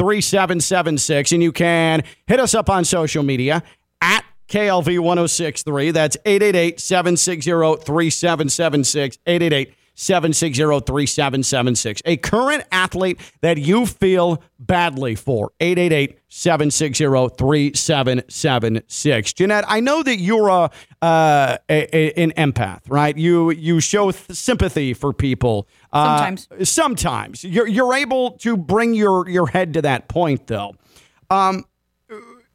888-760-3776. 0.00 1.32
And 1.32 1.42
you 1.42 1.52
can 1.52 2.02
hit 2.26 2.40
us 2.40 2.54
up 2.54 2.70
on 2.70 2.84
social 2.84 3.22
media 3.22 3.62
at 4.00 4.24
KLV1063. 4.52 5.92
That's 5.92 6.16
888-760-3776, 6.18 9.18
888 9.26 9.74
760 9.94 10.62
3776. 10.86 12.00
A 12.06 12.16
current 12.16 12.64
athlete 12.72 13.20
that 13.42 13.58
you 13.58 13.84
feel 13.84 14.42
badly 14.58 15.14
for. 15.14 15.52
888 15.60 16.18
760 16.28 17.04
3776. 17.36 19.32
Jeanette, 19.34 19.64
I 19.68 19.80
know 19.80 20.02
that 20.02 20.16
you're 20.16 20.48
a, 20.48 20.70
uh, 21.02 21.58
a, 21.68 21.96
a- 21.96 22.12
an 22.22 22.32
empath, 22.38 22.80
right? 22.88 23.14
You 23.16 23.50
you 23.50 23.80
show 23.80 24.10
th- 24.12 24.30
sympathy 24.36 24.94
for 24.94 25.12
people. 25.12 25.68
Uh, 25.92 26.16
Sometimes. 26.16 26.48
Sometimes. 26.70 27.44
You're, 27.44 27.68
you're 27.68 27.92
able 27.94 28.30
to 28.38 28.56
bring 28.56 28.94
your, 28.94 29.28
your 29.28 29.48
head 29.48 29.74
to 29.74 29.82
that 29.82 30.08
point, 30.08 30.46
though. 30.46 30.74
Um, 31.28 31.66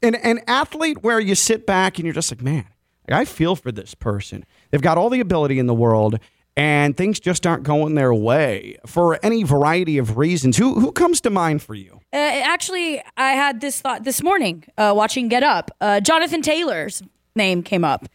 an, 0.01 0.15
an 0.15 0.41
athlete 0.47 1.03
where 1.03 1.19
you 1.19 1.35
sit 1.35 1.65
back 1.65 1.97
and 1.97 2.05
you're 2.05 2.13
just 2.13 2.31
like, 2.31 2.41
man, 2.41 2.65
I 3.09 3.25
feel 3.25 3.55
for 3.55 3.71
this 3.71 3.95
person. 3.95 4.45
They've 4.71 4.81
got 4.81 4.97
all 4.97 5.09
the 5.09 5.19
ability 5.19 5.59
in 5.59 5.67
the 5.67 5.73
world, 5.73 6.19
and 6.55 6.97
things 6.97 7.19
just 7.19 7.45
aren't 7.45 7.63
going 7.63 7.95
their 7.95 8.13
way 8.13 8.77
for 8.85 9.19
any 9.23 9.43
variety 9.43 9.97
of 9.97 10.17
reasons. 10.17 10.57
Who 10.57 10.79
who 10.79 10.91
comes 10.91 11.21
to 11.21 11.29
mind 11.29 11.61
for 11.61 11.75
you? 11.75 11.99
Uh, 12.11 12.17
actually, 12.17 13.01
I 13.15 13.31
had 13.31 13.61
this 13.61 13.79
thought 13.81 14.03
this 14.03 14.23
morning 14.23 14.63
uh, 14.77 14.93
watching 14.95 15.27
Get 15.27 15.43
Up. 15.43 15.71
Uh, 15.79 15.99
Jonathan 15.99 16.41
Taylor's 16.41 17.03
name 17.35 17.63
came 17.63 17.85
up. 17.85 18.07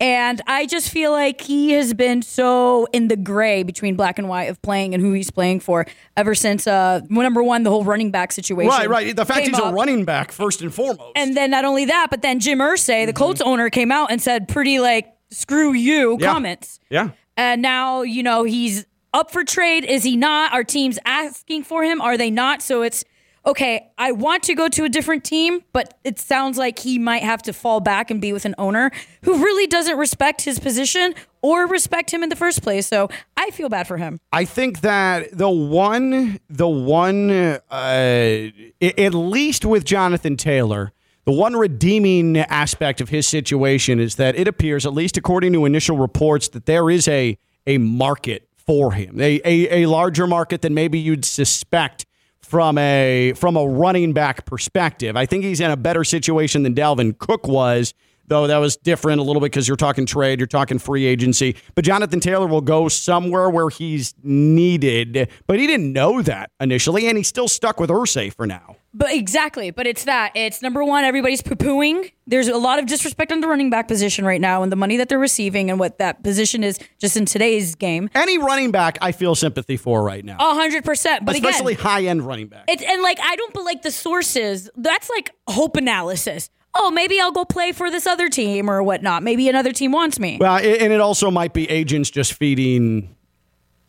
And 0.00 0.40
I 0.46 0.66
just 0.66 0.90
feel 0.90 1.10
like 1.10 1.40
he 1.40 1.72
has 1.72 1.92
been 1.92 2.22
so 2.22 2.86
in 2.92 3.08
the 3.08 3.16
gray 3.16 3.64
between 3.64 3.96
black 3.96 4.16
and 4.18 4.28
white 4.28 4.44
of 4.44 4.62
playing 4.62 4.94
and 4.94 5.02
who 5.02 5.12
he's 5.12 5.30
playing 5.30 5.58
for 5.60 5.86
ever 6.16 6.36
since, 6.36 6.68
uh, 6.68 7.00
number 7.10 7.42
one, 7.42 7.64
the 7.64 7.70
whole 7.70 7.82
running 7.84 8.12
back 8.12 8.30
situation. 8.30 8.70
Right, 8.70 8.88
right. 8.88 9.16
The 9.16 9.24
fact 9.26 9.48
he's 9.48 9.58
a 9.58 9.72
running 9.72 10.04
back 10.04 10.30
first 10.30 10.62
and 10.62 10.72
foremost. 10.72 11.12
And 11.16 11.36
then 11.36 11.50
not 11.50 11.64
only 11.64 11.84
that, 11.86 12.08
but 12.10 12.22
then 12.22 12.38
Jim 12.38 12.58
Irsay, 12.60 13.06
the 13.06 13.12
Colts 13.12 13.40
owner, 13.40 13.70
came 13.70 13.90
out 13.90 14.12
and 14.12 14.22
said 14.22 14.46
pretty 14.46 14.78
like 14.78 15.12
"screw 15.30 15.72
you" 15.72 16.16
Yeah. 16.20 16.32
comments. 16.32 16.78
yeah. 16.90 17.10
And 17.36 17.60
now 17.60 18.02
you 18.02 18.22
know 18.22 18.44
he's 18.44 18.86
up 19.14 19.32
for 19.32 19.42
trade. 19.42 19.84
Is 19.84 20.04
he 20.04 20.16
not? 20.16 20.52
Our 20.52 20.62
team's 20.64 20.98
asking 21.04 21.64
for 21.64 21.82
him. 21.82 22.00
Are 22.00 22.16
they 22.16 22.30
not? 22.30 22.62
So 22.62 22.82
it's 22.82 23.04
okay. 23.46 23.90
I 23.98 24.12
want 24.12 24.42
to 24.44 24.54
go 24.54 24.68
to 24.68 24.84
a 24.84 24.88
different 24.88 25.24
team, 25.24 25.62
but 25.72 25.94
it 26.04 26.18
sounds 26.18 26.58
like 26.58 26.78
he 26.78 26.98
might 26.98 27.22
have 27.22 27.42
to 27.42 27.52
fall 27.52 27.80
back 27.80 28.10
and 28.10 28.20
be 28.20 28.32
with 28.32 28.44
an 28.44 28.54
owner 28.58 28.90
who 29.22 29.42
really 29.42 29.66
doesn't 29.66 29.96
respect 29.96 30.42
his 30.42 30.58
position 30.58 31.14
or 31.42 31.66
respect 31.66 32.12
him 32.12 32.22
in 32.22 32.28
the 32.28 32.36
first 32.36 32.62
place. 32.62 32.86
So 32.86 33.08
I 33.36 33.50
feel 33.50 33.68
bad 33.68 33.86
for 33.86 33.96
him. 33.96 34.18
I 34.32 34.44
think 34.44 34.80
that 34.80 35.36
the 35.36 35.50
one, 35.50 36.40
the 36.48 36.68
one, 36.68 37.30
uh, 37.30 38.50
at 38.80 39.14
least 39.14 39.64
with 39.64 39.84
Jonathan 39.84 40.36
Taylor, 40.36 40.92
the 41.28 41.32
one 41.32 41.56
redeeming 41.56 42.38
aspect 42.38 43.02
of 43.02 43.10
his 43.10 43.26
situation 43.26 44.00
is 44.00 44.16
that 44.16 44.34
it 44.36 44.48
appears, 44.48 44.86
at 44.86 44.94
least 44.94 45.18
according 45.18 45.52
to 45.52 45.66
initial 45.66 45.98
reports, 45.98 46.48
that 46.48 46.64
there 46.64 46.88
is 46.88 47.06
a 47.06 47.36
a 47.66 47.76
market 47.76 48.48
for 48.56 48.92
him, 48.92 49.20
a 49.20 49.38
a, 49.44 49.82
a 49.82 49.86
larger 49.86 50.26
market 50.26 50.62
than 50.62 50.72
maybe 50.72 50.98
you'd 50.98 51.26
suspect 51.26 52.06
from 52.48 52.78
a 52.78 53.34
from 53.36 53.56
a 53.56 53.66
running 53.66 54.14
back 54.14 54.46
perspective. 54.46 55.16
I 55.16 55.26
think 55.26 55.44
he's 55.44 55.60
in 55.60 55.70
a 55.70 55.76
better 55.76 56.02
situation 56.02 56.62
than 56.62 56.74
Dalvin 56.74 57.18
Cook 57.18 57.46
was, 57.46 57.92
though 58.28 58.46
that 58.46 58.58
was 58.58 58.76
different 58.76 59.20
a 59.20 59.22
little 59.24 59.40
bit 59.40 59.46
because 59.52 59.66
you're 59.66 59.76
talking 59.76 60.06
trade, 60.06 60.38
you're 60.40 60.46
talking 60.46 60.78
free 60.78 61.06
agency. 61.06 61.56
But 61.74 61.84
Jonathan 61.84 62.20
Taylor 62.20 62.46
will 62.46 62.60
go 62.60 62.88
somewhere 62.88 63.50
where 63.50 63.68
he's 63.68 64.14
needed, 64.22 65.30
but 65.46 65.58
he 65.58 65.66
didn't 65.66 65.92
know 65.92 66.22
that 66.22 66.50
initially, 66.60 67.06
and 67.08 67.16
he's 67.16 67.28
still 67.28 67.48
stuck 67.48 67.80
with 67.80 67.90
Irsay 67.90 68.32
for 68.34 68.46
now. 68.46 68.76
But 68.94 69.12
exactly, 69.12 69.70
but 69.70 69.86
it's 69.86 70.04
that. 70.04 70.32
It's 70.34 70.62
number 70.62 70.82
one, 70.82 71.04
everybody's 71.04 71.42
poo 71.42 71.54
pooing. 71.54 72.10
There's 72.26 72.48
a 72.48 72.56
lot 72.56 72.78
of 72.78 72.86
disrespect 72.86 73.30
on 73.30 73.40
the 73.40 73.46
running 73.46 73.70
back 73.70 73.86
position 73.86 74.24
right 74.24 74.40
now 74.40 74.62
and 74.62 74.72
the 74.72 74.76
money 74.76 74.96
that 74.96 75.08
they're 75.08 75.18
receiving 75.18 75.70
and 75.70 75.78
what 75.78 75.98
that 75.98 76.22
position 76.22 76.64
is 76.64 76.78
just 76.98 77.16
in 77.16 77.24
today's 77.26 77.74
game. 77.74 78.08
Any 78.14 78.38
running 78.38 78.70
back, 78.70 78.98
I 79.02 79.12
feel 79.12 79.34
sympathy 79.34 79.76
for 79.76 80.02
right 80.02 80.24
now, 80.24 80.36
A 80.40 80.54
hundred 80.54 80.84
percent. 80.84 81.24
But 81.24 81.36
especially 81.36 81.74
high 81.74 82.04
end 82.04 82.26
running 82.26 82.48
back. 82.48 82.64
it's 82.68 82.82
and 82.82 83.02
like 83.02 83.18
I 83.22 83.36
don't 83.36 83.52
but 83.52 83.64
like 83.64 83.82
the 83.82 83.90
sources. 83.90 84.70
That's 84.76 85.08
like 85.10 85.32
hope 85.46 85.76
analysis. 85.76 86.50
Oh, 86.74 86.90
maybe 86.90 87.20
I'll 87.20 87.32
go 87.32 87.44
play 87.44 87.72
for 87.72 87.90
this 87.90 88.06
other 88.06 88.28
team 88.28 88.70
or 88.70 88.82
whatnot. 88.82 89.22
Maybe 89.22 89.48
another 89.48 89.72
team 89.72 89.90
wants 89.92 90.18
me. 90.18 90.38
Well, 90.40 90.56
and 90.58 90.92
it 90.92 91.00
also 91.00 91.30
might 91.30 91.52
be 91.52 91.68
agents 91.70 92.10
just 92.10 92.34
feeding 92.34 93.14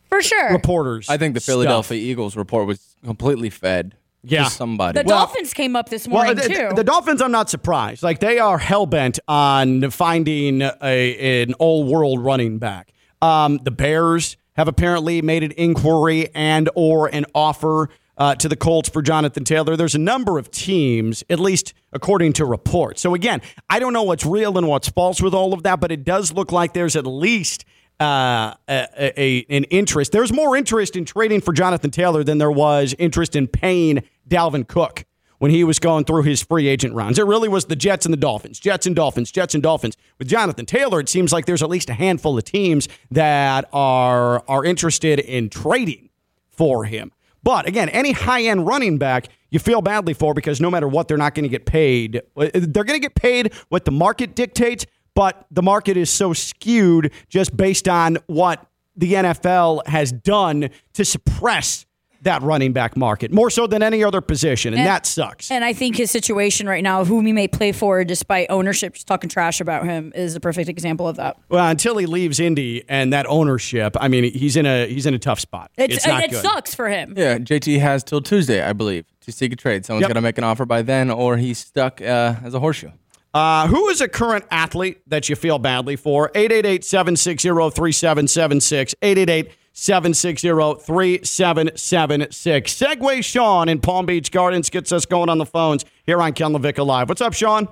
For 0.08 0.22
sure. 0.22 0.52
reporters. 0.52 1.08
I 1.08 1.16
think 1.16 1.34
the 1.34 1.40
stuff. 1.40 1.54
Philadelphia 1.54 1.98
Eagles 1.98 2.36
report 2.36 2.66
was 2.66 2.96
completely 3.04 3.50
fed 3.50 3.94
Yeah. 4.24 4.44
to 4.44 4.50
somebody. 4.50 4.98
The 5.00 5.04
Dolphins 5.08 5.52
came 5.54 5.76
up 5.76 5.88
this 5.88 6.08
Well, 6.08 6.24
morning 6.24 6.42
the, 6.42 6.48
too. 6.54 6.68
the 6.74 6.82
Dolphins, 6.84 7.22
I'm 7.22 7.30
not 7.32 7.48
surprised. 7.50 8.02
Like 8.02 8.18
they 8.18 8.38
are 8.38 8.58
hell 8.58 8.86
bent 8.86 9.18
on 9.28 9.90
finding 9.90 10.62
a 10.62 11.42
an 11.42 11.54
all 11.54 11.84
world 11.84 12.24
running 12.24 12.58
back. 12.58 12.92
Um, 13.22 13.58
the 13.62 13.70
Bears 13.70 14.36
have 14.56 14.66
apparently 14.68 15.22
made 15.22 15.42
an 15.42 15.52
inquiry 15.56 16.28
and 16.34 16.68
or 16.74 17.06
an 17.14 17.24
offer 17.34 17.88
uh, 18.20 18.34
to 18.34 18.48
the 18.48 18.54
Colts 18.54 18.88
for 18.88 19.00
Jonathan 19.00 19.44
Taylor. 19.44 19.76
There's 19.76 19.94
a 19.94 19.98
number 19.98 20.38
of 20.38 20.50
teams, 20.50 21.24
at 21.30 21.40
least 21.40 21.72
according 21.92 22.34
to 22.34 22.44
reports. 22.44 23.00
So 23.00 23.14
again, 23.14 23.40
I 23.68 23.78
don't 23.78 23.94
know 23.94 24.02
what's 24.02 24.26
real 24.26 24.58
and 24.58 24.68
what's 24.68 24.90
false 24.90 25.22
with 25.22 25.32
all 25.32 25.54
of 25.54 25.62
that, 25.62 25.80
but 25.80 25.90
it 25.90 26.04
does 26.04 26.30
look 26.30 26.52
like 26.52 26.74
there's 26.74 26.96
at 26.96 27.06
least 27.06 27.64
uh, 27.98 28.54
a, 28.68 28.86
a, 29.16 29.46
an 29.48 29.64
interest. 29.64 30.12
There's 30.12 30.32
more 30.32 30.54
interest 30.54 30.96
in 30.96 31.06
trading 31.06 31.40
for 31.40 31.54
Jonathan 31.54 31.90
Taylor 31.90 32.22
than 32.22 32.36
there 32.36 32.50
was 32.50 32.94
interest 32.98 33.34
in 33.34 33.48
paying 33.48 34.02
Dalvin 34.28 34.68
Cook 34.68 35.06
when 35.38 35.50
he 35.50 35.64
was 35.64 35.78
going 35.78 36.04
through 36.04 36.24
his 36.24 36.42
free 36.42 36.68
agent 36.68 36.94
rounds. 36.94 37.18
It 37.18 37.24
really 37.24 37.48
was 37.48 37.64
the 37.64 37.76
Jets 37.76 38.04
and 38.04 38.12
the 38.12 38.18
Dolphins, 38.18 38.60
Jets 38.60 38.86
and 38.86 38.94
Dolphins, 38.94 39.32
Jets 39.32 39.54
and 39.54 39.62
Dolphins. 39.62 39.96
With 40.18 40.28
Jonathan 40.28 40.66
Taylor, 40.66 41.00
it 41.00 41.08
seems 41.08 41.32
like 41.32 41.46
there's 41.46 41.62
at 41.62 41.70
least 41.70 41.88
a 41.88 41.94
handful 41.94 42.36
of 42.36 42.44
teams 42.44 42.86
that 43.10 43.66
are 43.72 44.44
are 44.46 44.62
interested 44.62 45.18
in 45.20 45.48
trading 45.48 46.10
for 46.50 46.84
him. 46.84 47.12
But 47.42 47.66
again, 47.66 47.88
any 47.90 48.12
high 48.12 48.42
end 48.42 48.66
running 48.66 48.98
back, 48.98 49.28
you 49.50 49.58
feel 49.58 49.82
badly 49.82 50.14
for 50.14 50.34
because 50.34 50.60
no 50.60 50.70
matter 50.70 50.88
what, 50.88 51.08
they're 51.08 51.16
not 51.16 51.34
going 51.34 51.44
to 51.44 51.48
get 51.48 51.66
paid. 51.66 52.22
Uh, 52.36 52.50
they're 52.52 52.84
going 52.84 53.00
to 53.00 53.04
get 53.04 53.14
paid 53.14 53.52
what 53.68 53.84
the 53.84 53.90
market 53.90 54.34
dictates, 54.34 54.86
but 55.14 55.46
the 55.50 55.62
market 55.62 55.96
is 55.96 56.10
so 56.10 56.32
skewed 56.32 57.12
just 57.28 57.56
based 57.56 57.88
on 57.88 58.18
what 58.26 58.66
the 58.96 59.14
NFL 59.14 59.86
has 59.86 60.12
done 60.12 60.70
to 60.94 61.04
suppress 61.04 61.86
that 62.22 62.42
running 62.42 62.72
back 62.72 62.96
market 62.96 63.32
more 63.32 63.48
so 63.50 63.66
than 63.66 63.82
any 63.82 64.04
other 64.04 64.20
position, 64.20 64.72
and, 64.74 64.80
And- 64.80 64.86
that 64.88 65.06
sucks. 65.06 65.50
And 65.50 65.64
I 65.64 65.72
think 65.72 65.96
his 65.96 66.10
situation 66.10 66.66
right 66.68 66.82
now, 66.82 67.04
whom 67.04 67.24
he 67.26 67.32
may 67.32 67.48
play 67.48 67.72
for 67.72 68.04
despite 68.04 68.46
ownership 68.50 68.94
just 68.94 69.06
talking 69.06 69.30
trash 69.30 69.60
about 69.60 69.84
him, 69.84 70.12
is 70.14 70.34
a 70.36 70.40
perfect 70.40 70.68
example 70.68 71.08
of 71.08 71.16
that. 71.16 71.36
well, 71.48 71.68
until 71.68 71.96
he 71.96 72.06
leaves 72.06 72.38
Indy 72.40 72.84
and 72.88 73.12
that 73.12 73.26
ownership, 73.28 73.96
I 74.00 74.08
mean, 74.08 74.24
he's 74.32 74.56
in 74.56 74.66
a 74.66 74.86
he's 74.86 75.06
in 75.06 75.14
a 75.14 75.18
tough 75.18 75.40
spot. 75.40 75.70
It's, 75.76 76.06
not 76.06 76.24
it 76.24 76.30
good. 76.30 76.42
sucks 76.42 76.74
for 76.74 76.88
him. 76.88 77.14
Yeah, 77.16 77.38
JT 77.38 77.78
has 77.80 78.04
till 78.04 78.20
Tuesday, 78.20 78.62
I 78.62 78.72
believe, 78.72 79.04
to 79.22 79.32
seek 79.32 79.52
a 79.52 79.56
trade. 79.56 79.84
Someone's 79.86 80.02
Yep. 80.02 80.08
got 80.10 80.14
to 80.14 80.20
make 80.20 80.38
an 80.38 80.44
offer 80.44 80.66
by 80.66 80.82
then, 80.82 81.10
or 81.10 81.36
he's 81.36 81.58
stuck 81.58 82.00
uh, 82.02 82.34
as 82.44 82.54
a 82.54 82.60
horseshoe. 82.60 82.90
Uh, 83.32 83.68
who 83.68 83.88
is 83.90 84.00
a 84.00 84.08
current 84.08 84.44
athlete 84.50 85.00
that 85.08 85.28
you 85.28 85.36
feel 85.36 85.58
badly 85.58 85.94
for? 85.94 86.32
888 86.34 86.84
760 86.84 87.48
3776. 87.48 88.94
888 89.02 89.52
760 89.80 90.84
3776. 90.84 92.74
Segway 92.74 93.24
Sean 93.24 93.66
in 93.66 93.80
Palm 93.80 94.04
Beach 94.04 94.30
Gardens 94.30 94.68
gets 94.68 94.92
us 94.92 95.06
going 95.06 95.30
on 95.30 95.38
the 95.38 95.46
phones 95.46 95.86
here 96.04 96.20
on 96.20 96.34
Ken 96.34 96.52
LaVicka 96.52 96.84
Live. 96.84 97.08
What's 97.08 97.22
up, 97.22 97.32
Sean? 97.32 97.66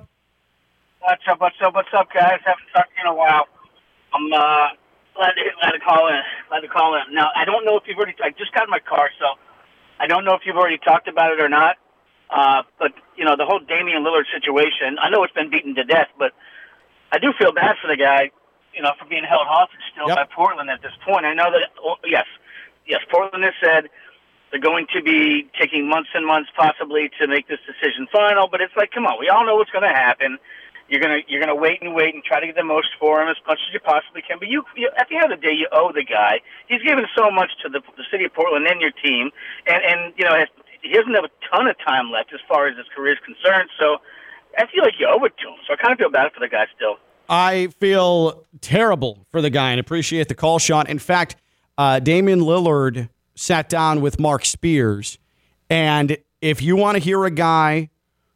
What's 1.00 1.22
up? 1.30 1.38
What's 1.38 1.56
up? 1.62 1.74
What's 1.74 1.92
up, 1.92 2.08
guys? 2.10 2.40
Haven't 2.46 2.64
talked 2.74 2.92
in 2.98 3.06
a 3.06 3.14
while. 3.14 3.44
I'm 4.14 4.32
uh, 4.32 4.68
glad 5.14 5.32
to 5.32 5.42
glad 5.60 5.72
to 5.72 5.80
call 5.80 6.08
in. 6.08 6.22
Glad 6.48 6.60
to 6.60 6.68
call 6.68 6.94
in. 6.94 7.14
Now, 7.14 7.28
I 7.36 7.44
don't 7.44 7.66
know 7.66 7.76
if 7.76 7.82
you've 7.86 7.98
already. 7.98 8.14
I 8.24 8.30
just 8.30 8.54
got 8.54 8.64
in 8.64 8.70
my 8.70 8.80
car, 8.80 9.10
so 9.18 9.26
I 10.00 10.06
don't 10.06 10.24
know 10.24 10.32
if 10.32 10.40
you've 10.46 10.56
already 10.56 10.78
talked 10.78 11.08
about 11.08 11.32
it 11.32 11.42
or 11.42 11.50
not. 11.50 11.76
Uh, 12.30 12.62
but 12.78 12.92
you 13.18 13.26
know, 13.26 13.36
the 13.36 13.44
whole 13.44 13.60
Damian 13.60 14.02
Lillard 14.02 14.24
situation. 14.32 14.96
I 14.98 15.10
know 15.10 15.24
it's 15.24 15.34
been 15.34 15.50
beaten 15.50 15.74
to 15.74 15.84
death, 15.84 16.08
but 16.18 16.32
I 17.12 17.18
do 17.18 17.34
feel 17.38 17.52
bad 17.52 17.76
for 17.82 17.88
the 17.88 17.98
guy. 17.98 18.30
You 18.78 18.84
know, 18.84 18.92
for 18.98 19.06
being 19.10 19.24
held 19.26 19.42
hostage 19.50 19.82
still 19.90 20.06
Yep. 20.06 20.16
by 20.16 20.24
Portland 20.30 20.70
at 20.70 20.80
this 20.82 20.94
point. 21.04 21.26
I 21.26 21.34
know 21.34 21.50
that. 21.50 21.70
oh, 21.82 21.96
Yes, 22.06 22.26
yes. 22.86 23.02
Portland 23.10 23.42
has 23.42 23.54
said 23.60 23.90
they're 24.50 24.60
going 24.62 24.86
to 24.94 25.02
be 25.02 25.50
taking 25.58 25.88
months 25.88 26.10
and 26.14 26.24
months 26.24 26.48
possibly 26.56 27.10
to 27.18 27.26
make 27.26 27.48
this 27.48 27.58
decision 27.66 28.06
final. 28.12 28.46
But 28.46 28.60
it's 28.60 28.76
like, 28.76 28.92
come 28.92 29.04
on, 29.04 29.18
we 29.18 29.28
all 29.28 29.44
know 29.44 29.56
what's 29.56 29.70
going 29.74 29.82
to 29.82 29.92
happen. 29.92 30.38
You're 30.88 31.02
gonna 31.02 31.20
you're 31.28 31.40
gonna 31.44 31.54
wait 31.54 31.82
and 31.82 31.92
wait 31.94 32.14
and 32.14 32.24
try 32.24 32.40
to 32.40 32.46
get 32.46 32.56
the 32.56 32.64
most 32.64 32.88
for 32.98 33.20
him 33.20 33.28
as 33.28 33.36
much 33.46 33.60
as 33.60 33.74
you 33.74 33.80
possibly 33.80 34.22
can. 34.22 34.38
But 34.38 34.48
you, 34.48 34.64
you 34.74 34.88
at 34.96 35.08
the 35.10 35.16
end 35.16 35.30
of 35.30 35.38
the 35.38 35.46
day, 35.46 35.52
you 35.52 35.68
owe 35.70 35.92
the 35.92 36.02
guy. 36.02 36.40
He's 36.66 36.80
given 36.80 37.04
so 37.14 37.30
much 37.30 37.50
to 37.62 37.68
the, 37.68 37.80
the 37.98 38.04
city 38.10 38.24
of 38.24 38.32
Portland 38.32 38.66
and 38.66 38.80
your 38.80 38.92
team, 38.92 39.28
and 39.66 39.84
and 39.84 40.14
you 40.16 40.24
know 40.24 40.32
has, 40.32 40.48
he 40.80 40.94
doesn't 40.96 41.12
have 41.12 41.24
a 41.28 41.34
ton 41.52 41.66
of 41.68 41.76
time 41.84 42.10
left 42.10 42.32
as 42.32 42.40
far 42.48 42.68
as 42.68 42.76
his 42.78 42.86
career 42.96 43.12
is 43.12 43.18
concerned. 43.20 43.68
So 43.78 43.98
I 44.56 44.64
feel 44.72 44.80
like 44.82 44.94
you 44.98 45.06
owe 45.12 45.22
it 45.28 45.36
to 45.44 45.48
him. 45.52 45.60
So 45.66 45.74
I 45.74 45.76
kind 45.76 45.92
of 45.92 45.98
feel 45.98 46.08
bad 46.08 46.32
for 46.32 46.40
the 46.40 46.48
guy 46.48 46.64
still. 46.74 46.96
I 47.28 47.68
feel 47.78 48.46
terrible 48.60 49.26
for 49.30 49.42
the 49.42 49.50
guy 49.50 49.70
and 49.72 49.80
appreciate 49.80 50.28
the 50.28 50.34
call, 50.34 50.58
Sean. 50.58 50.86
In 50.86 50.98
fact, 50.98 51.36
uh, 51.76 51.98
Damian 52.00 52.40
Lillard 52.40 53.08
sat 53.34 53.68
down 53.68 54.00
with 54.00 54.18
Marc 54.18 54.44
Spears. 54.44 55.18
And 55.68 56.16
if 56.40 56.62
you 56.62 56.76
want 56.76 56.96
to 56.96 57.02
hear 57.02 57.24
a 57.24 57.30
guy 57.30 57.90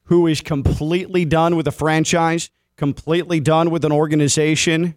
who 0.04 0.26
is 0.26 0.40
completely 0.40 1.24
done 1.24 1.56
with 1.56 1.66
a 1.66 1.72
franchise, 1.72 2.50
completely 2.76 3.40
done 3.40 3.70
with 3.70 3.84
an 3.84 3.92
organization, 3.92 4.94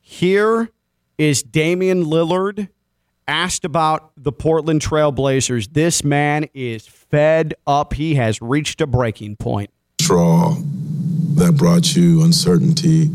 here 0.00 0.70
is 1.16 1.42
Damian 1.42 2.04
Lillard 2.04 2.68
asked 3.26 3.64
about 3.64 4.12
the 4.16 4.32
Portland 4.32 4.80
Trailblazers. 4.80 5.72
This 5.72 6.04
man 6.04 6.46
is 6.54 6.86
fed 6.86 7.54
up. 7.66 7.94
He 7.94 8.14
has 8.14 8.40
reached 8.40 8.80
a 8.80 8.86
breaking 8.86 9.36
point. 9.36 9.70
straw 10.00 10.56
that 11.34 11.56
brought 11.56 11.94
you 11.94 12.22
uncertainty 12.22 13.10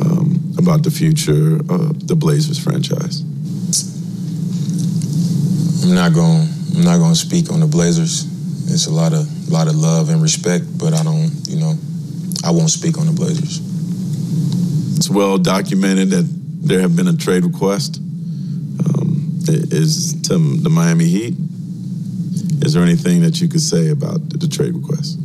um, 0.00 0.54
about 0.58 0.82
the 0.82 0.90
future 0.90 1.56
of 1.56 2.06
the 2.06 2.16
Blazers 2.16 2.58
franchise? 2.58 3.22
I'm 5.84 5.94
not 5.94 6.14
going. 6.14 6.48
I'm 6.76 6.84
not 6.84 6.98
going 6.98 7.12
to 7.12 7.18
speak 7.18 7.50
on 7.50 7.60
the 7.60 7.66
Blazers. 7.66 8.24
It's 8.72 8.86
a 8.86 8.92
lot 8.92 9.12
of 9.12 9.26
lot 9.48 9.68
of 9.68 9.74
love 9.74 10.08
and 10.08 10.22
respect, 10.22 10.64
but 10.78 10.94
I 10.94 11.02
don't. 11.02 11.30
You 11.48 11.58
know, 11.60 11.74
I 12.44 12.50
won't 12.50 12.70
speak 12.70 12.98
on 12.98 13.06
the 13.06 13.12
Blazers. 13.12 13.60
It's 14.96 15.10
well 15.10 15.38
documented 15.38 16.10
that 16.10 16.24
there 16.62 16.80
have 16.80 16.96
been 16.96 17.08
a 17.08 17.16
trade 17.16 17.44
request. 17.44 17.98
Um, 17.98 19.40
is 19.48 20.22
to 20.28 20.38
the 20.38 20.70
Miami 20.70 21.06
Heat. 21.06 21.34
Is 22.64 22.74
there 22.74 22.82
anything 22.84 23.22
that 23.22 23.40
you 23.40 23.48
could 23.48 23.60
say 23.60 23.88
about 23.90 24.28
the, 24.30 24.38
the 24.38 24.48
trade 24.48 24.74
request? 24.74 25.18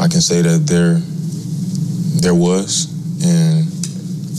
I 0.00 0.08
can 0.08 0.22
say 0.22 0.40
that 0.42 0.66
there 0.66 1.00
there 2.20 2.34
was, 2.34 2.88
and 3.22 3.66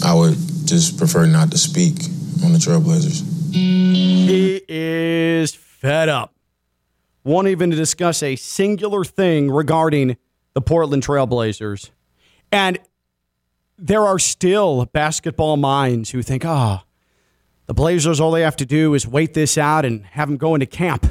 I 0.04 0.14
would 0.14 0.38
just 0.66 0.98
prefer 0.98 1.26
not 1.26 1.52
to 1.52 1.58
speak 1.58 1.96
on 2.44 2.54
the 2.54 2.60
Trailblazers. 2.60 3.54
He 3.54 4.62
is 4.68 5.54
fed 5.54 6.10
up. 6.10 6.34
Won't 7.24 7.48
even 7.48 7.70
discuss 7.70 8.24
a 8.24 8.36
singular 8.36 9.04
thing 9.04 9.52
regarding 9.52 10.18
the 10.54 10.62
Portland 10.62 11.04
Trailblazers. 11.04 11.90
And 12.52 12.80
there 13.78 14.04
are 14.04 14.20
still 14.20 14.86
basketball 14.86 15.58
minds 15.58 16.12
who 16.12 16.22
think, 16.22 16.46
ah, 16.46 16.84
the 17.66 17.74
Blazers, 17.74 18.20
all 18.20 18.32
they 18.32 18.42
have 18.42 18.56
to 18.58 18.66
do 18.66 18.94
is 18.94 19.08
wait 19.08 19.34
this 19.34 19.58
out 19.58 19.86
and 19.86 20.06
have 20.08 20.28
them 20.28 20.38
go 20.38 20.56
into 20.56 20.66
camp. 20.66 21.06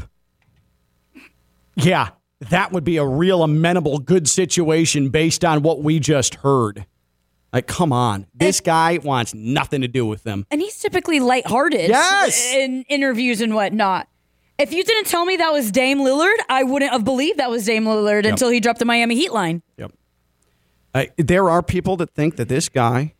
Yeah, 1.77 2.11
that 2.41 2.73
would 2.73 2.85
be 2.85 2.97
a 2.97 3.07
real 3.07 3.43
amenable, 3.43 3.99
good 3.99 4.29
situation 4.29 5.11
based 5.11 5.45
on 5.45 5.63
what 5.63 5.83
we 5.83 6.01
just 6.01 6.37
heard. 6.37 6.85
Like, 7.53 7.67
come 7.67 7.93
on. 7.93 8.27
This 8.35 8.61
guy 8.61 8.99
wants 9.03 9.33
nothing 9.35 9.81
to 9.81 9.89
do 9.89 10.05
with 10.05 10.23
them. 10.23 10.47
And 10.51 10.61
he's 10.61 10.79
typically 10.79 11.19
lighthearted 11.19 11.89
Yes! 11.89 12.53
in 12.53 12.85
interviews 12.89 13.41
and 13.41 13.55
whatnot. 13.55 14.09
If 14.59 14.73
you 14.73 14.83
didn't 14.85 15.07
tell 15.07 15.25
me 15.25 15.37
that 15.37 15.53
was 15.53 15.71
Dame 15.71 15.99
Lillard, 16.01 16.37
I 16.49 16.65
wouldn't 16.65 16.91
have 16.93 17.05
believed 17.05 17.39
that 17.39 17.49
was 17.49 17.65
Dame 17.65 17.85
Lillard 17.85 18.27
until 18.27 18.51
he 18.51 18.61
dropped 18.61 18.81
the 18.81 18.85
Miami 18.85 19.15
Heat 19.15 19.33
line. 19.33 19.63
Yep. 19.77 19.93
Uh, 20.95 21.05
there 21.17 21.49
are 21.49 21.63
people 21.63 21.97
that 21.99 22.11
think 22.11 22.37
that 22.37 22.49
this 22.49 22.69
guy 22.69 23.15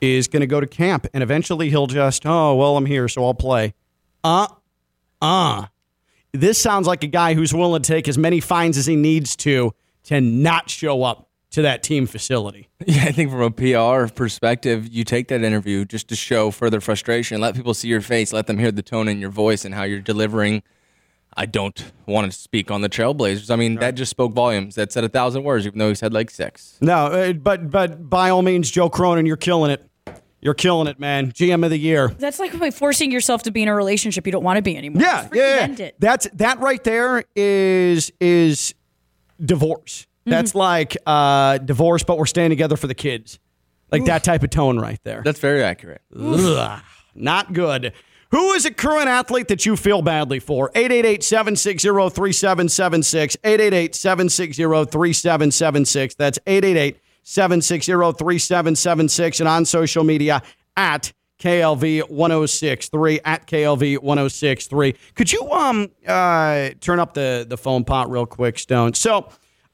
is 0.00 0.28
going 0.28 0.40
to 0.40 0.46
go 0.46 0.60
to 0.60 0.66
camp 0.66 1.06
and 1.14 1.22
eventually 1.22 1.70
he'll 1.70 1.86
just, 1.86 2.26
oh, 2.26 2.54
well, 2.54 2.76
I'm 2.76 2.86
here, 2.86 3.08
so 3.08 3.24
I'll 3.24 3.34
play. 3.34 3.74
Uh, 4.22 4.46
uh. 5.22 5.66
This 6.32 6.58
sounds 6.58 6.86
like 6.86 7.02
a 7.02 7.08
guy 7.08 7.34
who's 7.34 7.52
willing 7.54 7.82
to 7.82 7.92
take 7.92 8.06
as 8.06 8.16
many 8.18 8.40
fines 8.40 8.76
as 8.78 8.86
he 8.86 8.96
needs 8.96 9.34
to 9.36 9.74
to 10.04 10.20
not 10.20 10.68
show 10.70 11.02
up 11.02 11.29
to 11.50 11.62
that 11.62 11.82
team 11.82 12.06
facility. 12.06 12.68
Yeah, 12.86 13.04
I 13.04 13.12
think 13.12 13.30
from 13.30 13.42
a 13.42 13.50
PR 13.50 14.12
perspective, 14.12 14.88
you 14.88 15.04
take 15.04 15.28
that 15.28 15.42
interview 15.42 15.84
just 15.84 16.08
to 16.08 16.16
show 16.16 16.50
further 16.50 16.80
frustration. 16.80 17.38
Let 17.40 17.54
people 17.54 17.74
see 17.74 17.88
your 17.88 18.00
face. 18.00 18.32
Let 18.32 18.46
them 18.46 18.58
hear 18.58 18.72
the 18.72 18.82
tone 18.82 19.06
in 19.06 19.20
your 19.20 19.30
voice 19.30 19.66
and 19.66 19.74
how 19.74 19.82
you're 19.82 20.00
delivering. 20.00 20.62
I 21.36 21.46
don't 21.46 21.92
want 22.06 22.32
to 22.32 22.36
speak 22.36 22.70
on 22.70 22.80
the 22.80 22.88
Trailblazers. 22.88 23.50
I 23.50 23.56
mean, 23.56 23.76
that 23.76 23.96
just 23.96 24.10
spoke 24.10 24.32
volumes. 24.32 24.74
That 24.76 24.92
said 24.92 25.04
a 25.04 25.08
thousand 25.08 25.44
words, 25.44 25.66
even 25.66 25.78
though 25.78 25.90
he 25.90 25.94
said 25.94 26.12
like 26.14 26.30
six. 26.30 26.78
No, 26.80 27.06
uh, 27.06 27.32
but 27.34 27.70
but 27.70 28.08
by 28.08 28.30
all 28.30 28.42
means, 28.42 28.70
Joe 28.70 28.88
Cronin, 28.88 29.26
you're 29.26 29.36
killing 29.36 29.70
it. 29.70 29.86
You're 30.40 30.54
killing 30.54 30.88
it, 30.88 30.98
man. 30.98 31.32
GM 31.32 31.64
of 31.64 31.70
the 31.70 31.78
year. 31.78 32.08
That's 32.08 32.38
like 32.38 32.52
forcing 32.72 33.12
yourself 33.12 33.42
to 33.42 33.50
be 33.50 33.62
in 33.62 33.68
a 33.68 33.74
relationship 33.74 34.26
you 34.26 34.32
don't 34.32 34.42
want 34.42 34.56
to 34.56 34.62
be 34.62 34.76
anymore. 34.76 35.02
Yeah, 35.02 35.28
yeah, 35.32 35.54
yeah. 35.54 35.60
end 35.62 35.80
it. 35.80 35.96
That's 35.98 36.26
that 36.32 36.60
right 36.60 36.82
there 36.82 37.24
is 37.36 38.10
is 38.20 38.74
divorce. 39.44 40.06
Mm-hmm. 40.20 40.30
That's 40.30 40.54
like 40.54 40.96
uh, 41.06 41.58
divorce, 41.58 42.02
but 42.02 42.18
we're 42.18 42.26
staying 42.26 42.50
together 42.50 42.76
for 42.76 42.86
the 42.86 42.94
kids. 42.94 43.38
Like 43.90 44.04
that 44.04 44.22
type 44.22 44.42
of 44.44 44.50
tone 44.50 44.78
right 44.78 45.00
there. 45.02 45.22
That's 45.24 45.40
very 45.40 45.64
accurate. 45.64 46.02
Ugh, 46.16 46.80
not 47.14 47.52
good. 47.52 47.92
Who 48.30 48.52
is 48.52 48.64
a 48.64 48.72
current 48.72 49.08
athlete 49.08 49.48
that 49.48 49.66
you 49.66 49.76
feel 49.76 50.02
badly 50.02 50.38
for? 50.38 50.70
888-760-3776. 50.76 53.36
888-760-3776. 53.42 56.16
That's 56.16 56.38
888-760-3776. 56.46 59.40
And 59.40 59.48
on 59.48 59.64
social 59.64 60.04
media 60.04 60.42
at 60.76 61.12
KLV 61.40 62.10
1063 62.10 63.20
at 63.24 63.46
KLV 63.46 63.98
1063. 63.98 64.94
Could 65.14 65.32
you 65.32 65.50
um 65.50 65.88
uh 66.06 66.70
turn 66.80 67.00
up 67.00 67.14
the 67.14 67.46
the 67.48 67.56
phone 67.56 67.82
pot 67.82 68.10
real 68.10 68.26
quick, 68.26 68.58
Stone? 68.58 68.92
So 68.94 69.30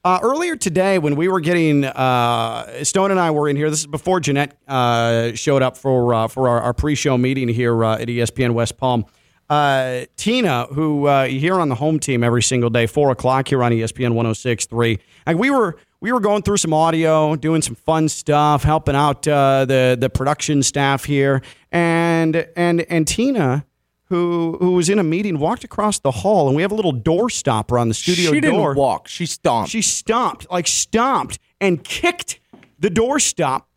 uh, 0.07 0.19
earlier 0.23 0.55
today, 0.55 0.99
when 0.99 1.17
we 1.17 1.27
were 1.27 1.41
getting 1.41 1.83
uh, 1.83 2.83
Stone 2.85 3.11
and 3.11 3.19
I 3.19 3.31
were 3.31 3.49
in 3.49 3.57
here, 3.57 3.69
this 3.69 3.81
is 3.81 3.87
before 3.87 4.21
Jeanette 4.21 4.57
uh, 4.65 5.33
showed 5.33 5.61
up 5.61 5.75
for 5.75 6.13
uh, 6.13 6.27
for 6.29 6.47
our, 6.47 6.61
our 6.61 6.73
pre-show 6.73 7.17
meeting 7.17 7.49
here 7.49 7.83
uh, 7.83 7.97
at 7.97 8.07
ESPN 8.07 8.51
West 8.53 8.77
Palm. 8.77 9.05
Uh, 9.49 10.05
Tina, 10.15 10.65
who 10.67 11.09
you 11.25 11.53
on 11.53 11.67
the 11.67 11.75
home 11.75 11.99
team 11.99 12.23
every 12.23 12.41
single 12.41 12.69
day, 12.69 12.85
four 12.85 13.11
o'clock 13.11 13.49
here 13.49 13.61
on 13.61 13.73
ESPN 13.73 14.13
106.3. 14.13 14.97
Like 15.25 15.37
we 15.37 15.49
were 15.49 15.77
we 15.99 16.13
were 16.13 16.21
going 16.21 16.41
through 16.41 16.57
some 16.57 16.73
audio, 16.73 17.35
doing 17.35 17.61
some 17.61 17.75
fun 17.75 18.07
stuff, 18.07 18.63
helping 18.63 18.95
out 18.95 19.23
the 19.23 19.97
the 19.99 20.09
production 20.09 20.63
staff 20.63 21.03
here, 21.03 21.41
and 21.73 22.47
and 22.55 22.81
and 22.83 23.05
Tina. 23.05 23.65
Who, 24.09 24.57
who 24.61 24.71
was 24.71 24.89
in 24.89 24.99
a 24.99 25.03
meeting 25.03 25.37
walked 25.37 25.63
across 25.65 25.99
the 25.99 26.11
hall 26.11 26.47
and 26.47 26.55
we 26.55 26.61
have 26.61 26.71
a 26.71 26.75
little 26.75 26.93
door 26.93 27.29
stopper 27.29 27.77
on 27.77 27.89
the 27.89 27.93
studio 27.93 28.31
she 28.31 28.39
door 28.39 28.51
didn't 28.69 28.77
walk. 28.77 29.07
She 29.09 29.25
stomped. 29.25 29.69
she 29.69 29.81
stomped, 29.81 30.49
like 30.49 30.65
stomped 30.67 31.39
and 31.59 31.83
kicked 31.83 32.39
the 32.79 32.89
door 32.89 33.19
stop 33.19 33.67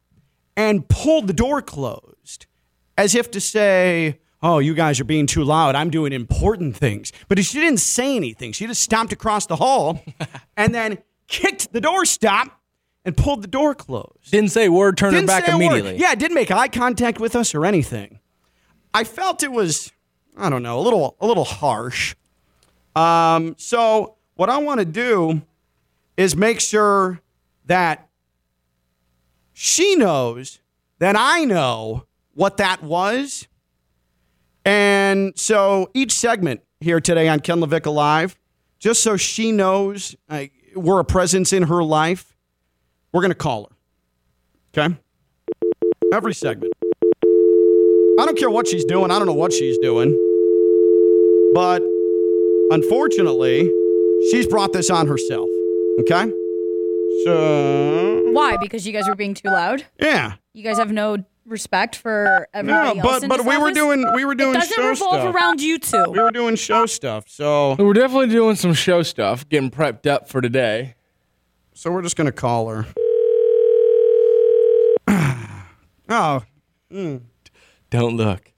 and 0.56 0.88
pulled 0.88 1.26
the 1.26 1.32
door 1.32 1.62
closed 1.62 2.46
as 2.96 3.14
if 3.16 3.30
to 3.32 3.40
say, 3.40 4.20
Oh, 4.42 4.58
you 4.58 4.72
guys 4.72 5.00
are 5.00 5.04
being 5.04 5.26
too 5.26 5.44
loud. 5.44 5.74
I'm 5.74 5.90
doing 5.90 6.12
important 6.12 6.74
things. 6.76 7.12
But 7.28 7.38
she 7.44 7.60
didn't 7.60 7.80
say 7.80 8.16
anything. 8.16 8.52
She 8.52 8.66
just 8.66 8.82
stomped 8.82 9.12
across 9.12 9.46
the 9.46 9.56
hall 9.56 10.02
and 10.56 10.74
then 10.74 10.98
kicked 11.26 11.72
the 11.72 11.80
door 11.80 12.04
stop 12.06 12.60
and 13.04 13.16
pulled 13.16 13.42
the 13.42 13.48
door 13.48 13.74
closed. 13.74 14.30
Didn't 14.30 14.50
say 14.50 14.66
a 14.66 14.72
word, 14.72 14.96
turned 14.96 15.14
her 15.14 15.18
Didn't 15.20 15.26
back 15.26 15.44
say 15.46 15.52
a 15.52 15.56
word. 15.56 15.64
immediately. 15.64 15.96
Yeah, 15.98 16.14
didn't 16.14 16.34
make 16.34 16.50
eye 16.50 16.68
contact 16.68 17.18
with 17.20 17.34
us 17.36 17.54
or 17.54 17.66
anything. 17.66 18.18
I 18.94 19.04
felt 19.04 19.42
it 19.42 19.52
was, 19.52 19.92
I 20.40 20.48
don't 20.48 20.62
know, 20.62 20.78
a 20.78 20.82
little 20.82 21.16
a 21.20 21.26
little 21.26 21.44
harsh. 21.44 22.14
Um, 22.96 23.54
so 23.58 24.16
what 24.34 24.48
I 24.48 24.58
want 24.58 24.80
to 24.80 24.86
do 24.86 25.42
is 26.16 26.34
make 26.34 26.60
sure 26.60 27.20
that 27.66 28.08
she 29.52 29.96
knows 29.96 30.60
that 30.98 31.14
I 31.16 31.44
know 31.44 32.06
what 32.34 32.56
that 32.56 32.82
was. 32.82 33.46
And 34.64 35.38
so 35.38 35.90
each 35.94 36.12
segment 36.12 36.62
here 36.80 37.00
today 37.00 37.28
on 37.28 37.40
Ken 37.40 37.60
Levick 37.60 37.90
Live, 37.90 38.38
just 38.78 39.02
so 39.02 39.16
she 39.16 39.52
knows 39.52 40.16
we're 40.74 41.00
a 41.00 41.04
presence 41.04 41.52
in 41.52 41.64
her 41.64 41.82
life, 41.82 42.36
we're 43.12 43.20
going 43.20 43.30
to 43.30 43.34
call 43.34 43.64
her. 43.64 43.76
Okay? 44.82 44.96
Every 46.12 46.34
segment. 46.34 46.72
I 48.18 48.26
don't 48.26 48.38
care 48.38 48.50
what 48.50 48.68
she's 48.68 48.84
doing. 48.84 49.10
I 49.10 49.18
don't 49.18 49.26
know 49.26 49.34
what 49.34 49.52
she's 49.52 49.78
doing. 49.78 50.29
But 51.54 51.82
unfortunately, 52.70 53.62
she's 54.30 54.46
brought 54.46 54.72
this 54.72 54.90
on 54.90 55.06
herself. 55.06 55.48
Okay? 56.00 56.30
So. 57.24 58.30
Why? 58.32 58.56
Because 58.56 58.86
you 58.86 58.92
guys 58.92 59.08
were 59.08 59.14
being 59.16 59.34
too 59.34 59.48
loud? 59.48 59.84
Yeah. 60.00 60.34
You 60.52 60.62
guys 60.62 60.78
have 60.78 60.92
no 60.92 61.24
respect 61.46 61.96
for 61.96 62.46
everybody 62.54 62.98
No, 63.00 63.02
else 63.10 63.20
but 63.20 63.28
but 63.28 63.36
this 63.38 63.46
we 63.46 63.58
were 63.58 63.72
doing 63.72 64.06
we 64.14 64.24
were 64.24 64.36
doing 64.36 64.54
It 64.54 64.60
doesn't 64.60 64.76
show 64.76 64.88
revolve 64.88 65.14
stuff. 65.22 65.34
around 65.34 65.60
you 65.60 65.78
two. 65.80 66.04
We 66.10 66.20
were 66.20 66.30
doing 66.30 66.54
show 66.54 66.86
stuff. 66.86 67.24
So 67.28 67.74
We're 67.78 67.92
definitely 67.92 68.28
doing 68.28 68.54
some 68.56 68.72
show 68.72 69.02
stuff, 69.02 69.48
getting 69.48 69.70
prepped 69.70 70.06
up 70.06 70.28
for 70.28 70.40
today. 70.40 70.94
So 71.74 71.90
we're 71.90 72.02
just 72.02 72.16
gonna 72.16 72.30
call 72.32 72.68
her. 72.68 72.86
oh. 76.08 76.42
mm. 76.92 77.22
Don't 77.90 78.16
look. 78.16 78.52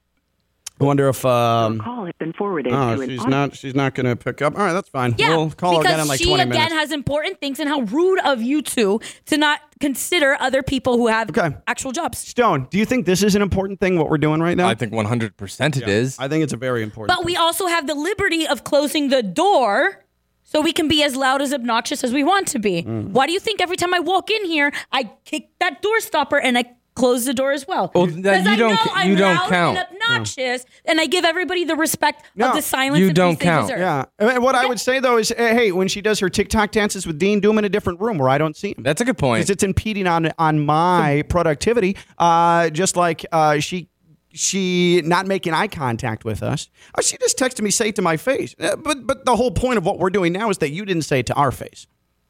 I 0.83 0.87
wonder 0.87 1.09
if 1.09 1.25
um 1.25 1.79
call 1.79 2.07
has 2.07 2.15
been 2.19 2.33
forwarded 2.33 2.73
oh, 2.73 2.97
to 2.97 3.07
she's 3.07 3.21
auto- 3.21 3.31
not 3.31 3.57
she's 3.57 3.75
not 3.75 3.95
gonna 3.95 4.17
pick 4.17 4.43
up. 4.43 4.57
All 4.57 4.65
right, 4.65 4.73
that's 4.73 4.89
fine. 4.89 5.15
Yeah, 5.17 5.37
we'll 5.37 5.51
call 5.51 5.77
her 5.77 5.79
because 5.79 5.93
again 5.93 6.01
in 6.01 6.09
like 6.09 6.19
she 6.19 6.27
20 6.27 6.43
again 6.43 6.49
minutes. 6.51 6.73
has 6.73 6.93
important 6.93 7.39
things, 7.41 7.61
and 7.61 7.69
how 7.69 7.81
rude 7.83 8.21
of 8.21 8.43
you 8.43 8.63
two 8.63 9.01
to 9.27 9.37
not 9.37 9.61
consider 9.81 10.37
other 10.41 10.63
people 10.63 10.97
who 10.97 11.09
have 11.09 11.31
actual 11.67 11.93
jobs. 11.93 12.19
Stone, 12.19 12.69
do 12.71 12.79
you 12.79 12.85
think 12.85 13.07
this 13.07 13.23
is 13.23 13.35
an 13.35 13.43
important 13.43 13.81
thing 13.81 13.99
what 13.99 14.11
we're 14.11 14.19
doing 14.19 14.41
right 14.41 14.57
now? 14.57 14.69
I 14.69 14.75
think 14.75 14.93
100% 14.93 15.77
it 15.77 15.89
is. 15.89 16.19
I 16.19 16.29
think 16.29 16.45
it's 16.45 16.53
a 16.53 16.57
very 16.57 16.83
important. 16.83 17.17
But 17.17 17.25
we 17.25 17.37
also 17.37 17.67
have 17.67 17.87
the 17.87 17.95
liberty 17.95 18.47
of 18.47 18.65
closing 18.65 19.09
the 19.09 19.23
door 19.23 20.05
so 20.45 20.61
we 20.61 20.73
can 20.73 20.87
be 20.87 21.03
as 21.03 21.17
loud 21.17 21.41
as 21.41 21.53
obnoxious 21.53 22.05
as 22.05 22.13
we 22.13 22.23
want 22.23 22.47
to 22.49 22.59
be. 22.59 22.83
Mm. 22.83 23.11
Why 23.11 23.27
do 23.27 23.33
you 23.33 23.41
think 23.41 23.61
every 23.61 23.77
time 23.77 23.95
I 23.95 24.01
walk 24.01 24.31
in 24.31 24.45
here, 24.45 24.73
I 24.93 25.11
kick 25.25 25.49
that 25.61 25.81
door 25.81 25.99
stopper 26.01 26.39
and 26.39 26.59
I 26.59 26.65
close 26.95 27.25
the 27.25 27.35
door 27.35 27.53
as 27.53 27.67
well? 27.67 27.91
Well, 27.95 28.07
that 28.07 28.45
you 28.45 28.51
I 28.51 28.57
don't 28.57 28.71
know 28.71 28.77
ca- 28.77 28.91
I'm 28.95 29.11
you 29.11 29.17
don't 29.17 29.35
loud 29.37 29.49
count. 29.49 29.79
and 29.79 29.87
obnoxious, 29.93 30.65
and 30.85 31.01
I 31.01 31.07
give 31.07 31.25
everybody 31.25 31.65
the 31.65 31.77
respect 31.77 32.25
No, 32.35 32.51
of 32.51 32.57
the 32.57 32.63
silence 32.63 33.01
you 33.01 33.13
don't 33.13 33.33
peace 33.35 33.39
they 33.41 33.45
count. 33.45 33.67
deserve. 33.69 33.81
Yeah. 33.81 34.05
And 34.19 34.43
What 34.43 34.55
I 34.55 34.67
would 34.67 34.79
say 34.81 35.01
though 35.01 35.17
is, 35.19 35.31
uh, 35.31 35.35
hey, 35.37 35.73
when 35.73 35.89
she 35.89 36.01
does 36.01 36.19
her 36.21 36.29
TikTok 36.29 36.71
dances 36.71 37.07
with 37.07 37.19
Dean, 37.19 37.41
do 37.41 37.49
them 37.49 37.59
in 37.59 37.65
a 37.65 37.69
different 37.69 38.01
room 38.01 38.19
where 38.19 38.29
I 38.29 38.39
don't 38.39 38.57
see 38.57 38.75
him. 38.77 38.83
That's 38.83 39.01
a 39.01 39.05
good 39.05 39.19
point. 39.19 39.41
Because 39.41 39.51
it's 39.51 39.63
impeding 39.63 40.07
on 40.07 40.31
on 40.39 40.65
my 40.65 41.23
productivity. 41.29 41.97
Uh, 42.19 42.71
just 42.71 42.97
like 42.97 43.25
uh, 43.33 43.59
she 43.61 43.89
she 44.35 45.03
not 45.05 45.27
making 45.27 45.53
eye 45.53 45.69
contact 45.69 46.25
with 46.25 46.43
us. 46.43 46.71
Uh, 46.95 47.03
she 47.03 47.17
just 47.19 47.39
texted 47.39 47.61
me, 47.61 47.71
say 47.71 47.89
it 47.89 47.97
to 47.97 48.03
my 48.03 48.17
face. 48.17 48.55
Uh, 48.59 48.77
but 48.77 49.07
but 49.07 49.25
the 49.25 49.37
whole 49.37 49.51
point 49.51 49.77
of 49.79 49.85
what 49.85 49.99
we're 49.99 50.11
doing 50.11 50.33
now 50.33 50.51
is 50.51 50.59
that 50.59 50.71
you 50.71 50.85
didn't 50.85 51.03
say 51.03 51.19
it 51.21 51.27
to 51.27 51.35
our 51.35 51.53
face. 51.53 51.87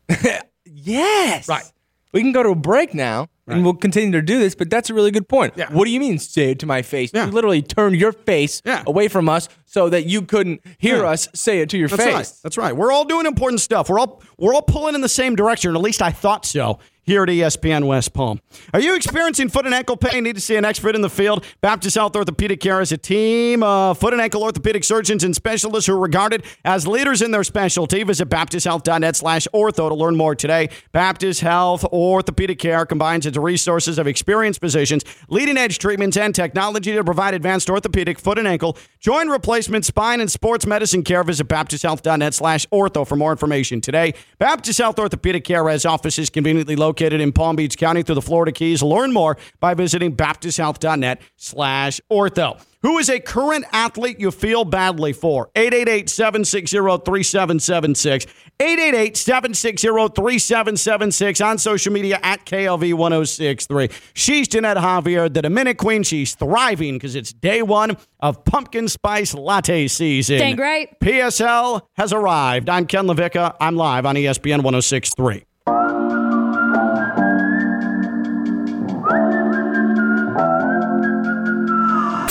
Yes. 0.64 1.48
Right. 1.48 1.64
We 2.12 2.20
can 2.20 2.33
go 2.33 2.42
to 2.42 2.51
a 2.51 2.55
break 2.55 2.94
now 2.94 3.29
and 3.47 3.65
we'll 3.65 3.75
continue 3.75 4.13
to 4.13 4.23
do 4.23 4.39
this, 4.39 4.55
but 4.55 4.71
that's 4.71 4.89
a 4.91 4.95
really 4.95 5.11
good 5.11 5.29
point. 5.29 5.57
What 5.71 5.85
do 5.85 5.91
you 5.91 6.01
mean 6.01 6.19
say 6.19 6.53
it 6.53 6.59
to 6.61 6.67
my 6.67 6.83
face? 6.83 7.11
You 7.13 7.25
literally 7.27 7.63
turned 7.63 7.97
your 7.97 8.13
face 8.13 8.63
away 8.87 9.09
from 9.09 9.29
us 9.29 9.49
so 9.65 9.89
that 9.89 10.07
you 10.07 10.23
couldn't 10.23 10.61
hear 10.79 10.99
Yeah. 10.99 11.11
us 11.11 11.29
say 11.35 11.61
it 11.61 11.69
to 11.71 11.79
your 11.79 11.89
That's 11.89 12.05
face. 12.05 12.15
right. 12.15 12.33
That's 12.43 12.57
right. 12.59 12.77
We're 12.77 12.93
all 12.93 13.05
doing 13.05 13.27
important 13.27 13.61
stuff. 13.61 13.89
We're 13.89 13.99
all 13.99 14.23
we're 14.39 14.55
all 14.55 14.63
pulling 14.63 14.95
in 14.95 15.01
the 15.01 15.09
same 15.09 15.35
direction. 15.37 15.75
At 15.75 15.81
least 15.83 16.03
I 16.03 16.11
thought 16.11 16.45
so. 16.45 16.79
Here 17.05 17.25
at 17.25 17.29
ESPN 17.29 17.88
West 17.88 18.12
Palm. 18.12 18.41
Are 18.73 18.79
you 18.79 18.95
experiencing 18.95 19.49
foot 19.49 19.67
and 19.67 19.75
ankle 19.75 19.97
pain? 19.97 20.23
Need 20.23 20.37
to 20.37 20.41
see 20.41 20.55
an 20.55 20.65
expert 20.65 20.95
in 20.95 21.01
the 21.01 21.11
field? 21.11 21.45
Baptist 21.61 21.97
Health 21.97 22.15
Orthopedic 22.15 22.61
Care 22.61 22.81
is 22.81 22.93
a 22.93 22.97
team 22.97 23.65
of 23.65 23.99
foot 23.99 24.12
and 24.12 24.23
ankle 24.23 24.41
orthopedic 24.41 24.85
surgeons 24.85 25.25
and 25.25 25.35
specialists 25.35 25.88
who 25.88 25.95
are 25.95 25.99
regarded 25.99 26.45
as 26.65 26.87
leaders 26.87 27.21
in 27.21 27.33
their 27.33 27.43
specialty. 27.43 28.05
Visit 28.05 28.29
baptisthealth.net 28.29 29.17
slash 29.17 29.49
ortho 29.53 29.88
to 29.88 29.95
learn 29.97 30.15
more 30.17 30.37
today. 30.37 30.71
Baptist 30.93 31.41
Health 31.41 31.85
Orthopedic 31.87 32.61
Care 32.61 32.87
combines 32.87 33.27
its 33.27 33.37
resources 33.37 33.99
of 33.99 34.07
experienced 34.07 34.61
physicians, 34.61 35.05
leading 35.29 35.57
edge 35.57 35.81
treatments, 35.81 36.17
and 36.17 36.33
technology 36.33 36.93
to 36.93 37.03
provide 37.03 37.35
advanced 37.35 37.69
orthopedic, 37.69 38.21
foot 38.21 38.38
and 38.38 38.47
ankle, 38.47 38.79
joint 39.01 39.29
replacement, 39.29 39.85
spine, 39.85 40.21
and 40.21 40.31
sports 40.31 40.69
medicine 40.69 41.03
care. 41.03 41.25
Visit 41.25 41.49
baptisthealth.net 41.49 42.33
slash 42.33 42.65
ortho 42.69 43.05
for 43.05 43.17
more 43.17 43.33
information 43.33 43.81
today. 43.81 44.15
Baptist 44.38 44.79
Health 44.79 45.01
Orthopedic 45.01 45.43
Care 45.43 45.69
has 45.69 45.85
offices 45.85 46.31
conveniently 46.31 46.77
located 46.77 46.92
in 47.01 47.33
Palm 47.33 47.57
Beach 47.57 47.77
County 47.77 48.03
through 48.03 48.15
the 48.17 48.23
Florida 48.23 48.53
Keys. 48.53 48.83
Learn 48.83 49.13
more 49.13 49.37
by 49.61 49.75
visiting 49.75 50.17
baptisthealth.net 50.17 51.21
slash 51.37 52.01
ortho. 52.11 52.61
Who 52.83 52.99
is 52.99 53.09
a 53.09 53.21
current 53.21 53.65
athlete 53.73 54.19
you 54.19 54.33
feel 54.33 54.65
badly 54.65 55.13
for? 55.13 55.51
888-760-3776. 55.55 58.27
888-760-3776 58.59 61.45
on 61.45 61.59
social 61.59 61.93
media 61.93 62.19
at 62.23 62.45
KLV1063. 62.45 63.93
She's 64.15 64.49
Jeanette 64.49 64.79
Javier, 64.79 65.33
the 65.33 65.43
Dominic 65.43 65.79
Queen. 65.79 66.03
She's 66.03 66.35
thriving 66.35 66.95
because 66.95 67.15
it's 67.15 67.33
day 67.33 67.63
one 67.63 67.97
of 68.21 68.45
pumpkin 68.45 68.89
spice 68.89 69.33
latte 69.33 69.87
season. 69.87 70.39
Dang 70.39 70.57
great. 70.57 70.99
PSL 71.01 71.83
has 71.95 72.13
arrived. 72.13 72.69
I'm 72.69 72.87
Ken 72.87 73.07
LaVicka. 73.07 73.55
I'm 73.61 73.77
live 73.77 74.07
on 74.07 74.17
ESPN 74.17 74.65
1063. 74.65 75.45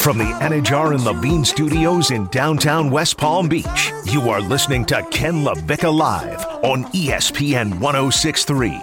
From 0.01 0.17
the 0.17 0.23
Anidjar 0.23 0.95
and 0.95 1.03
Levine 1.03 1.45
Studios 1.45 2.09
in 2.09 2.25
downtown 2.29 2.89
West 2.89 3.19
Palm 3.19 3.47
Beach, 3.47 3.93
you 4.05 4.31
are 4.31 4.41
listening 4.41 4.83
to 4.85 5.05
Ken 5.11 5.43
LaVicka 5.43 5.95
Live 5.95 6.43
on 6.63 6.85
ESPN 6.85 7.79
1063. 7.79 8.81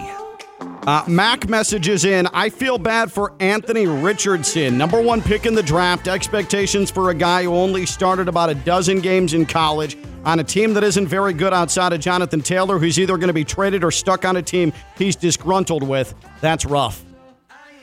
Uh, 0.61 1.03
Mac 1.09 1.49
messages 1.49 2.05
in. 2.05 2.25
I 2.27 2.47
feel 2.47 2.77
bad 2.77 3.11
for 3.11 3.33
Anthony 3.41 3.85
Richardson, 3.85 4.77
number 4.77 5.01
one 5.01 5.21
pick 5.21 5.45
in 5.45 5.55
the 5.55 5.61
draft. 5.61 6.07
Expectations 6.07 6.89
for 6.89 7.09
a 7.09 7.13
guy 7.13 7.43
who 7.43 7.53
only 7.53 7.85
started 7.85 8.29
about 8.29 8.49
a 8.49 8.55
dozen 8.55 9.01
games 9.01 9.33
in 9.33 9.45
college 9.45 9.97
on 10.23 10.39
a 10.39 10.43
team 10.43 10.73
that 10.73 10.85
isn't 10.85 11.07
very 11.09 11.33
good 11.33 11.53
outside 11.53 11.91
of 11.91 11.99
Jonathan 11.99 12.41
Taylor, 12.41 12.79
who's 12.79 12.97
either 12.97 13.17
going 13.17 13.27
to 13.27 13.33
be 13.33 13.43
traded 13.43 13.83
or 13.83 13.91
stuck 13.91 14.23
on 14.23 14.37
a 14.37 14.41
team 14.41 14.71
he's 14.97 15.17
disgruntled 15.17 15.83
with. 15.83 16.15
That's 16.39 16.63
rough. 16.65 17.03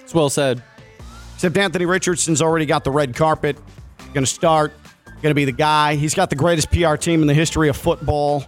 It's 0.01 0.15
well 0.15 0.31
said. 0.31 0.63
Except 1.37 1.55
Anthony 1.59 1.85
Richardson's 1.85 2.41
already 2.41 2.65
got 2.65 2.83
the 2.83 2.91
red 2.91 3.15
carpet. 3.15 3.59
Going 4.15 4.25
to 4.25 4.27
start. 4.31 4.73
Going 5.21 5.31
to 5.31 5.35
be 5.35 5.45
the 5.45 5.53
guy. 5.53 5.95
He's 5.95 6.15
got 6.15 6.31
the 6.31 6.37
greatest 6.37 6.71
PR 6.71 6.97
team 6.97 7.21
in 7.21 7.27
the 7.27 7.35
history 7.35 7.69
of 7.69 7.77
football. 7.77 8.47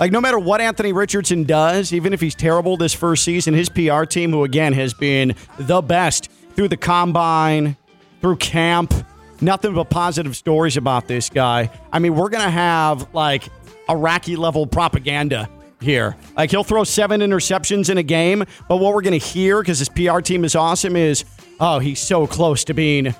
Like, 0.00 0.10
no 0.10 0.20
matter 0.20 0.38
what 0.38 0.60
Anthony 0.60 0.92
Richardson 0.92 1.44
does, 1.44 1.92
even 1.92 2.12
if 2.12 2.20
he's 2.20 2.34
terrible 2.34 2.76
this 2.76 2.92
first 2.92 3.22
season, 3.22 3.54
his 3.54 3.68
PR 3.68 4.02
team, 4.02 4.32
who 4.32 4.42
again 4.42 4.72
has 4.72 4.94
been 4.94 5.36
the 5.60 5.80
best 5.80 6.28
through 6.56 6.68
the 6.68 6.76
combine, 6.76 7.76
through 8.20 8.36
camp, 8.36 8.92
nothing 9.40 9.74
but 9.74 9.88
positive 9.88 10.36
stories 10.36 10.76
about 10.76 11.06
this 11.06 11.30
guy. 11.30 11.70
I 11.92 12.00
mean, 12.00 12.16
we're 12.16 12.30
going 12.30 12.44
to 12.44 12.50
have 12.50 13.14
like 13.14 13.44
Iraqi 13.88 14.34
level 14.34 14.66
propaganda 14.66 15.48
here. 15.80 16.16
Like, 16.36 16.50
he'll 16.50 16.64
throw 16.64 16.82
seven 16.82 17.20
interceptions 17.20 17.90
in 17.90 17.98
a 17.98 18.02
game, 18.02 18.44
but 18.68 18.78
what 18.78 18.92
we're 18.92 19.02
going 19.02 19.18
to 19.18 19.24
hear, 19.24 19.62
because 19.62 19.78
his 19.78 19.88
PR 19.88 20.18
team 20.18 20.44
is 20.44 20.56
awesome, 20.56 20.96
is 20.96 21.24
oh, 21.60 21.78
he's 21.78 22.00
so 22.00 22.26
close 22.26 22.64
to 22.64 22.74
being 22.74 23.14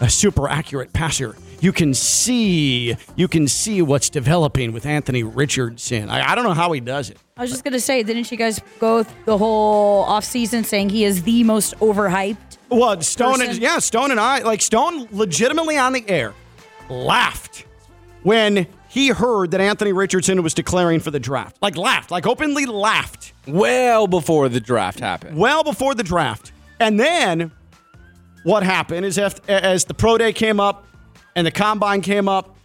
a 0.00 0.10
super 0.10 0.48
accurate 0.48 0.92
passer. 0.92 1.36
You 1.60 1.72
can 1.72 1.94
see, 1.94 2.96
you 3.14 3.28
can 3.28 3.46
see 3.46 3.82
what's 3.82 4.10
developing 4.10 4.72
with 4.72 4.84
Anthony 4.84 5.22
Richardson. 5.22 6.10
I, 6.10 6.32
I 6.32 6.34
don't 6.34 6.42
know 6.42 6.54
how 6.54 6.72
he 6.72 6.80
does 6.80 7.08
it. 7.08 7.18
I 7.36 7.42
was 7.42 7.50
just 7.50 7.62
gonna 7.62 7.78
say, 7.78 8.02
didn't 8.02 8.30
you 8.32 8.36
guys 8.36 8.60
go 8.80 9.04
the 9.26 9.38
whole 9.38 10.04
offseason 10.06 10.64
saying 10.64 10.88
he 10.88 11.04
is 11.04 11.22
the 11.22 11.44
most 11.44 11.76
overhyped? 11.78 12.58
Well, 12.68 13.00
Stone 13.00 13.42
and 13.42 13.58
yeah, 13.58 13.78
Stone 13.78 14.10
and 14.10 14.18
I 14.18 14.40
like 14.40 14.60
Stone 14.60 15.08
legitimately 15.12 15.78
on 15.78 15.92
the 15.92 16.04
air 16.08 16.34
laughed 16.88 17.64
when 18.24 18.66
he 18.88 19.08
heard 19.08 19.52
that 19.52 19.60
Anthony 19.60 19.92
Richardson 19.92 20.42
was 20.42 20.54
declaring 20.54 20.98
for 20.98 21.10
the 21.10 21.20
draft. 21.20 21.58
Like 21.62 21.76
laughed, 21.76 22.10
like 22.10 22.26
openly 22.26 22.66
laughed. 22.66 23.32
Well 23.46 24.06
before 24.08 24.48
the 24.48 24.60
draft 24.60 24.98
happened. 24.98 25.36
Well 25.38 25.62
before 25.62 25.94
the 25.94 26.02
draft. 26.02 26.52
And 26.80 26.98
then 26.98 27.52
what 28.44 28.62
happened 28.62 29.06
is 29.06 29.18
if, 29.18 29.48
as 29.48 29.84
the 29.84 29.94
pro 29.94 30.18
day 30.18 30.32
came 30.32 30.60
up 30.60 30.86
and 31.36 31.46
the 31.46 31.50
combine 31.50 32.00
came 32.00 32.28
up, 32.28 32.56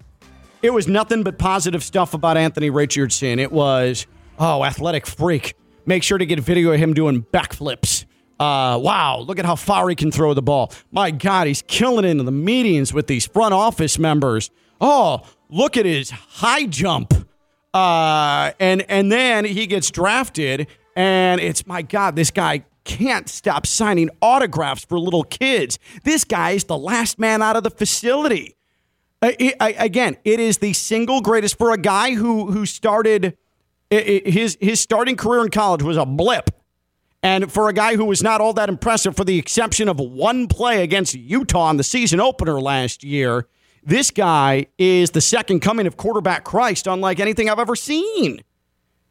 it 0.61 0.71
was 0.71 0.87
nothing 0.87 1.23
but 1.23 1.37
positive 1.37 1.83
stuff 1.83 2.13
about 2.13 2.37
Anthony 2.37 2.69
Richardson. 2.69 3.39
It 3.39 3.51
was, 3.51 4.07
oh, 4.39 4.63
athletic 4.63 5.05
freak. 5.05 5.55
Make 5.85 6.03
sure 6.03 6.17
to 6.17 6.25
get 6.25 6.39
a 6.39 6.41
video 6.41 6.71
of 6.71 6.79
him 6.79 6.93
doing 6.93 7.23
backflips. 7.31 8.05
Uh, 8.39 8.77
wow, 8.81 9.19
look 9.19 9.39
at 9.39 9.45
how 9.45 9.55
far 9.55 9.89
he 9.89 9.95
can 9.95 10.11
throw 10.11 10.33
the 10.33 10.41
ball. 10.41 10.71
My 10.91 11.11
God, 11.11 11.47
he's 11.47 11.63
killing 11.63 12.05
it 12.05 12.09
in 12.09 12.23
the 12.23 12.31
meetings 12.31 12.93
with 12.93 13.07
these 13.07 13.25
front 13.25 13.53
office 13.53 13.97
members. 13.97 14.51
Oh, 14.79 15.21
look 15.49 15.77
at 15.77 15.85
his 15.85 16.11
high 16.11 16.65
jump. 16.65 17.13
Uh, 17.73 18.51
and 18.59 18.83
and 18.89 19.11
then 19.11 19.45
he 19.45 19.67
gets 19.67 19.91
drafted, 19.91 20.67
and 20.95 21.39
it's 21.41 21.67
my 21.67 21.81
God, 21.81 22.15
this 22.15 22.31
guy 22.31 22.63
can't 22.87 23.27
stop 23.29 23.67
signing 23.67 24.09
autographs 24.21 24.85
for 24.85 24.97
little 24.97 25.23
kids. 25.23 25.77
This 26.03 26.23
guy 26.23 26.51
is 26.51 26.63
the 26.63 26.77
last 26.77 27.19
man 27.19 27.43
out 27.43 27.55
of 27.57 27.63
the 27.63 27.69
facility. 27.69 28.55
I, 29.21 29.53
I, 29.59 29.71
again, 29.73 30.17
it 30.23 30.39
is 30.39 30.59
the 30.59 30.73
single 30.73 31.21
greatest 31.21 31.57
for 31.57 31.71
a 31.71 31.77
guy 31.77 32.13
who 32.13 32.51
who 32.51 32.65
started 32.65 33.37
his 33.89 34.57
his 34.61 34.79
starting 34.79 35.15
career 35.15 35.43
in 35.43 35.49
college 35.49 35.83
was 35.83 35.97
a 35.97 36.05
blip. 36.05 36.49
And 37.23 37.51
for 37.51 37.67
a 37.67 37.73
guy 37.73 37.95
who 37.95 38.05
was 38.05 38.23
not 38.23 38.41
all 38.41 38.53
that 38.53 38.69
impressive, 38.69 39.15
for 39.15 39.25
the 39.25 39.39
exception 39.39 39.89
of 39.89 39.99
one 39.99 40.47
play 40.47 40.83
against 40.83 41.15
Utah 41.15 41.69
in 41.71 41.77
the 41.77 41.83
season 41.83 42.19
opener 42.19 42.61
last 42.61 43.03
year, 43.03 43.47
this 43.83 44.11
guy 44.11 44.67
is 44.77 45.11
the 45.11 45.21
second 45.21 45.61
coming 45.61 45.87
of 45.87 45.97
quarterback 45.97 46.43
Christ, 46.43 46.87
unlike 46.87 47.19
anything 47.19 47.49
I've 47.49 47.59
ever 47.59 47.75
seen. 47.75 48.41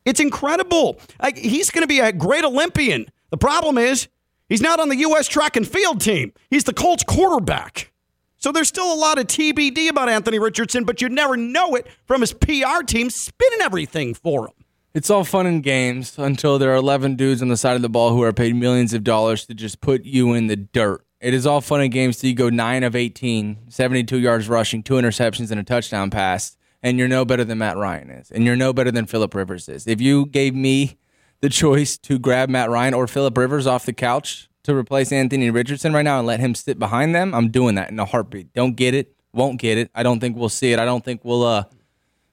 It's 0.05 0.21
incredible. 0.21 1.01
Like, 1.21 1.37
he's 1.37 1.71
going 1.71 1.83
to 1.83 1.89
be 1.89 1.99
a 1.99 2.13
great 2.13 2.45
Olympian. 2.45 3.09
The 3.31 3.37
problem 3.37 3.79
is, 3.79 4.09
he's 4.49 4.63
not 4.63 4.81
on 4.81 4.89
the 4.89 4.97
U.S. 4.97 5.29
track 5.29 5.57
and 5.57 5.67
field 5.67 6.01
team. 6.01 6.33
He's 6.51 6.65
the 6.65 6.75
Colts 6.75 7.05
quarterback. 7.05 7.93
So 8.37 8.53
there's 8.53 8.69
still 8.69 8.93
a 8.93 8.95
lot 8.95 9.19
of 9.19 9.27
TBD 9.27 9.89
about 9.89 10.09
Anthony 10.09 10.39
Richardson, 10.39 10.85
but 10.85 11.01
you'd 11.01 11.13
never 11.13 11.37
know 11.37 11.75
it 11.75 11.87
from 12.05 12.21
his 12.21 12.33
PR 12.33 12.83
team 12.87 13.11
spinning 13.11 13.61
everything 13.63 14.15
for 14.15 14.47
him. 14.47 14.55
It's 14.95 15.11
all 15.11 15.25
fun 15.25 15.47
and 15.47 15.63
games 15.63 16.19
until 16.19 16.59
there 16.59 16.73
are 16.73 16.77
11 16.77 17.17
dudes 17.17 17.43
on 17.43 17.49
the 17.49 17.57
side 17.57 17.77
of 17.77 17.83
the 17.83 17.89
ball 17.89 18.11
who 18.11 18.23
are 18.23 18.33
paid 18.33 18.55
millions 18.57 18.95
of 18.95 19.05
dollars 19.05 19.45
to 19.47 19.55
just 19.55 19.81
put 19.81 20.05
you 20.05 20.33
in 20.33 20.47
the 20.47 20.57
dirt. 20.57 21.05
It 21.21 21.35
is 21.35 21.47
all 21.47 21.61
fun 21.61 21.81
and 21.81 21.93
games 21.93 22.19
till 22.19 22.31
you 22.31 22.37
go 22.37 22.49
9 22.49 22.83
of 22.83 22.95
18, 22.95 23.71
72 23.71 24.19
yards 24.19 24.49
rushing, 24.49 24.83
two 24.83 24.95
interceptions, 24.95 25.51
and 25.51 25.59
a 25.59 25.65
touchdown 25.65 26.11
pass, 26.11 26.57
and 26.83 26.99
you're 26.99 27.09
no 27.09 27.25
better 27.25 27.45
than 27.45 27.59
Matt 27.59 27.77
Ryan 27.77 28.11
is, 28.11 28.31
and 28.31 28.45
you're 28.45 28.57
no 28.57 28.73
better 28.73 28.91
than 28.91 29.07
Philip 29.07 29.35
Rivers 29.35 29.69
is. 29.69 29.87
If 29.87 30.01
you 30.01 30.27
gave 30.27 30.55
me 30.55 30.99
the 31.47 31.51
choice 31.51 31.97
to 31.97 32.19
grab 32.19 32.49
Matt 32.49 32.71
Ryan 32.71 32.93
or 32.93 33.07
Philip 33.07 33.39
Rivers 33.39 33.69
off 33.69 33.87
the 33.87 33.93
couch 33.93 34.49
to 34.65 34.75
replace 34.75 35.13
Anthony 35.13 35.49
Richardson 35.49 35.93
right 35.93 36.03
now 36.03 36.19
and 36.19 36.27
let 36.27 36.41
him 36.41 36.57
sit 36.57 36.77
behind 36.77 37.15
them, 37.15 37.33
I'm 37.33 37.53
doing 37.53 37.77
that 37.77 37.89
in 37.89 38.01
a 38.01 38.05
heartbeat. 38.05 38.53
Don't 38.53 38.75
get 38.75 38.95
it, 38.95 39.15
won't 39.33 39.61
get 39.61 39.79
it. 39.79 39.89
I 39.95 40.03
don't 40.03 40.19
think 40.19 40.37
we'll 40.37 40.49
see 40.49 40.73
it. 40.73 40.81
I 40.81 40.85
don't 40.85 41.05
think 41.05 41.25
we'll 41.25 41.45
uh, 41.45 41.65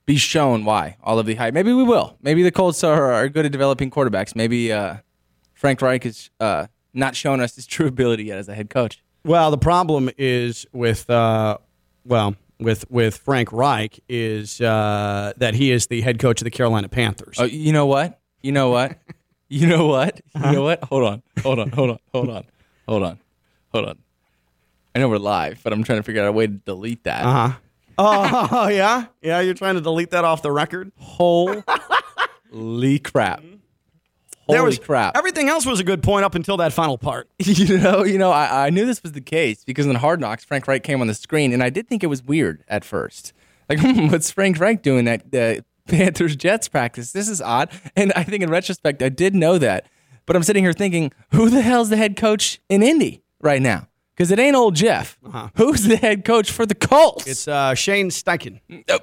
be 0.07 0.17
shown 0.17 0.65
why 0.65 0.97
all 1.03 1.19
of 1.19 1.27
the 1.27 1.35
hype. 1.35 1.53
Maybe 1.53 1.71
we 1.73 1.83
will. 1.83 2.17
Maybe 2.23 2.41
the 2.41 2.51
Colts 2.51 2.83
are, 2.83 3.13
are 3.13 3.29
good 3.29 3.45
at 3.45 3.51
developing 3.51 3.91
quarterbacks. 3.91 4.35
Maybe 4.35 4.73
uh, 4.73 4.95
Frank 5.53 5.83
Reich 5.83 6.05
has 6.05 6.31
uh, 6.39 6.65
not 6.91 7.15
shown 7.15 7.39
us 7.39 7.55
his 7.55 7.67
true 7.67 7.85
ability 7.85 8.23
yet 8.23 8.39
as 8.39 8.49
a 8.49 8.55
head 8.55 8.71
coach. 8.71 9.03
Well, 9.23 9.51
the 9.51 9.59
problem 9.59 10.09
is 10.17 10.65
with 10.73 11.07
uh, 11.07 11.59
well 12.03 12.35
with 12.59 12.89
with 12.89 13.17
Frank 13.17 13.51
Reich 13.51 13.99
is 14.09 14.59
uh, 14.59 15.33
that 15.37 15.53
he 15.53 15.71
is 15.71 15.85
the 15.85 16.01
head 16.01 16.17
coach 16.17 16.41
of 16.41 16.45
the 16.45 16.51
Carolina 16.51 16.89
Panthers. 16.89 17.35
Oh, 17.39 17.43
you 17.43 17.73
know 17.73 17.85
what? 17.85 18.19
You 18.43 18.51
know 18.51 18.69
what? 18.69 18.97
you 19.49 19.67
know 19.67 19.87
what? 19.87 20.21
You 20.35 20.51
know 20.51 20.63
what? 20.63 20.83
Hold 20.89 21.03
on. 21.05 21.23
Hold 21.41 21.59
on. 21.59 21.69
Hold 21.71 21.89
on. 21.89 21.99
Hold 22.13 22.29
on. 22.29 22.45
Hold 22.87 23.03
on. 23.03 23.19
Hold 23.71 23.85
on. 23.87 23.97
I 24.93 24.99
know 24.99 25.09
we're 25.09 25.17
live, 25.17 25.61
but 25.63 25.73
I'm 25.73 25.83
trying 25.83 25.97
to 25.99 26.03
figure 26.03 26.21
out 26.21 26.27
a 26.27 26.31
way 26.31 26.45
to 26.45 26.53
delete 26.53 27.05
that. 27.05 27.25
Uh 27.25 27.31
huh. 27.49 27.53
Oh 28.51 28.67
yeah, 28.69 29.05
yeah. 29.21 29.39
You're 29.39 29.53
trying 29.53 29.75
to 29.75 29.81
delete 29.81 30.09
that 30.11 30.25
off 30.25 30.41
the 30.41 30.51
record. 30.51 30.91
Holy 30.97 31.61
crap! 32.99 33.39
Holy 33.39 33.57
there 34.47 34.63
was 34.63 34.79
crap! 34.79 35.15
Everything 35.15 35.47
else 35.47 35.63
was 35.63 35.79
a 35.79 35.83
good 35.83 36.01
point 36.01 36.25
up 36.25 36.33
until 36.33 36.57
that 36.57 36.73
final 36.73 36.97
part. 36.97 37.29
You 37.39 37.77
know, 37.77 38.03
you 38.03 38.17
know, 38.17 38.31
I, 38.31 38.65
I 38.65 38.69
knew 38.71 38.87
this 38.87 39.03
was 39.03 39.11
the 39.11 39.21
case 39.21 39.63
because 39.63 39.85
in 39.85 39.95
Hard 39.95 40.19
Knocks, 40.19 40.43
Frank 40.43 40.67
Reich 40.67 40.81
came 40.83 41.01
on 41.01 41.07
the 41.07 41.13
screen, 41.13 41.53
and 41.53 41.61
I 41.61 41.69
did 41.69 41.87
think 41.87 42.03
it 42.03 42.07
was 42.07 42.23
weird 42.23 42.63
at 42.67 42.83
first. 42.83 43.31
Like, 43.69 43.79
what's 44.11 44.31
Frank 44.31 44.59
Reich 44.59 44.81
doing 44.81 45.07
at 45.07 45.31
the 45.31 45.63
Panthers 45.87 46.35
Jets 46.35 46.67
practice? 46.67 47.11
This 47.11 47.27
is 47.29 47.41
odd. 47.41 47.69
And 47.95 48.13
I 48.15 48.23
think 48.23 48.43
in 48.43 48.49
retrospect, 48.49 49.01
I 49.01 49.09
did 49.09 49.35
know 49.35 49.57
that, 49.57 49.87
but 50.25 50.35
I'm 50.35 50.43
sitting 50.43 50.63
here 50.63 50.73
thinking, 50.73 51.11
who 51.31 51.49
the 51.49 51.61
hell's 51.61 51.89
the 51.89 51.97
head 51.97 52.15
coach 52.15 52.61
in 52.69 52.81
Indy 52.83 53.23
right 53.41 53.61
now? 53.61 53.87
Because 54.15 54.31
it 54.31 54.37
ain't 54.39 54.55
old 54.55 54.75
Jeff. 54.75 55.17
Uh-huh. 55.25 55.49
Who's 55.55 55.83
the 55.83 55.97
head 55.97 56.23
coach 56.23 56.51
for 56.51 56.65
the 56.65 56.75
Colts? 56.75 57.25
It's 57.25 57.47
uh, 57.47 57.73
Shane 57.73 58.09
Steichen. 58.09 58.59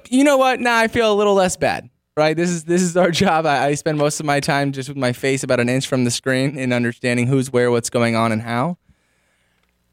You 0.09 0.23
know 0.23 0.37
what? 0.37 0.59
Now 0.59 0.77
I 0.77 0.87
feel 0.87 1.11
a 1.11 1.15
little 1.15 1.33
less 1.33 1.57
bad. 1.57 1.89
Right, 2.17 2.35
this 2.35 2.49
is 2.49 2.65
this 2.65 2.81
is 2.81 2.97
our 2.97 3.09
job. 3.23 3.45
I, 3.45 3.67
I 3.67 3.75
spend 3.75 3.97
most 3.97 4.19
of 4.19 4.25
my 4.25 4.41
time 4.41 4.73
just 4.73 4.89
with 4.89 4.97
my 4.97 5.13
face 5.13 5.43
about 5.43 5.61
an 5.61 5.69
inch 5.69 5.87
from 5.87 6.03
the 6.03 6.11
screen 6.11 6.57
and 6.57 6.73
understanding 6.73 7.27
who's 7.27 7.51
where, 7.51 7.71
what's 7.71 7.89
going 7.89 8.15
on, 8.17 8.33
and 8.33 8.41
how. 8.41 8.77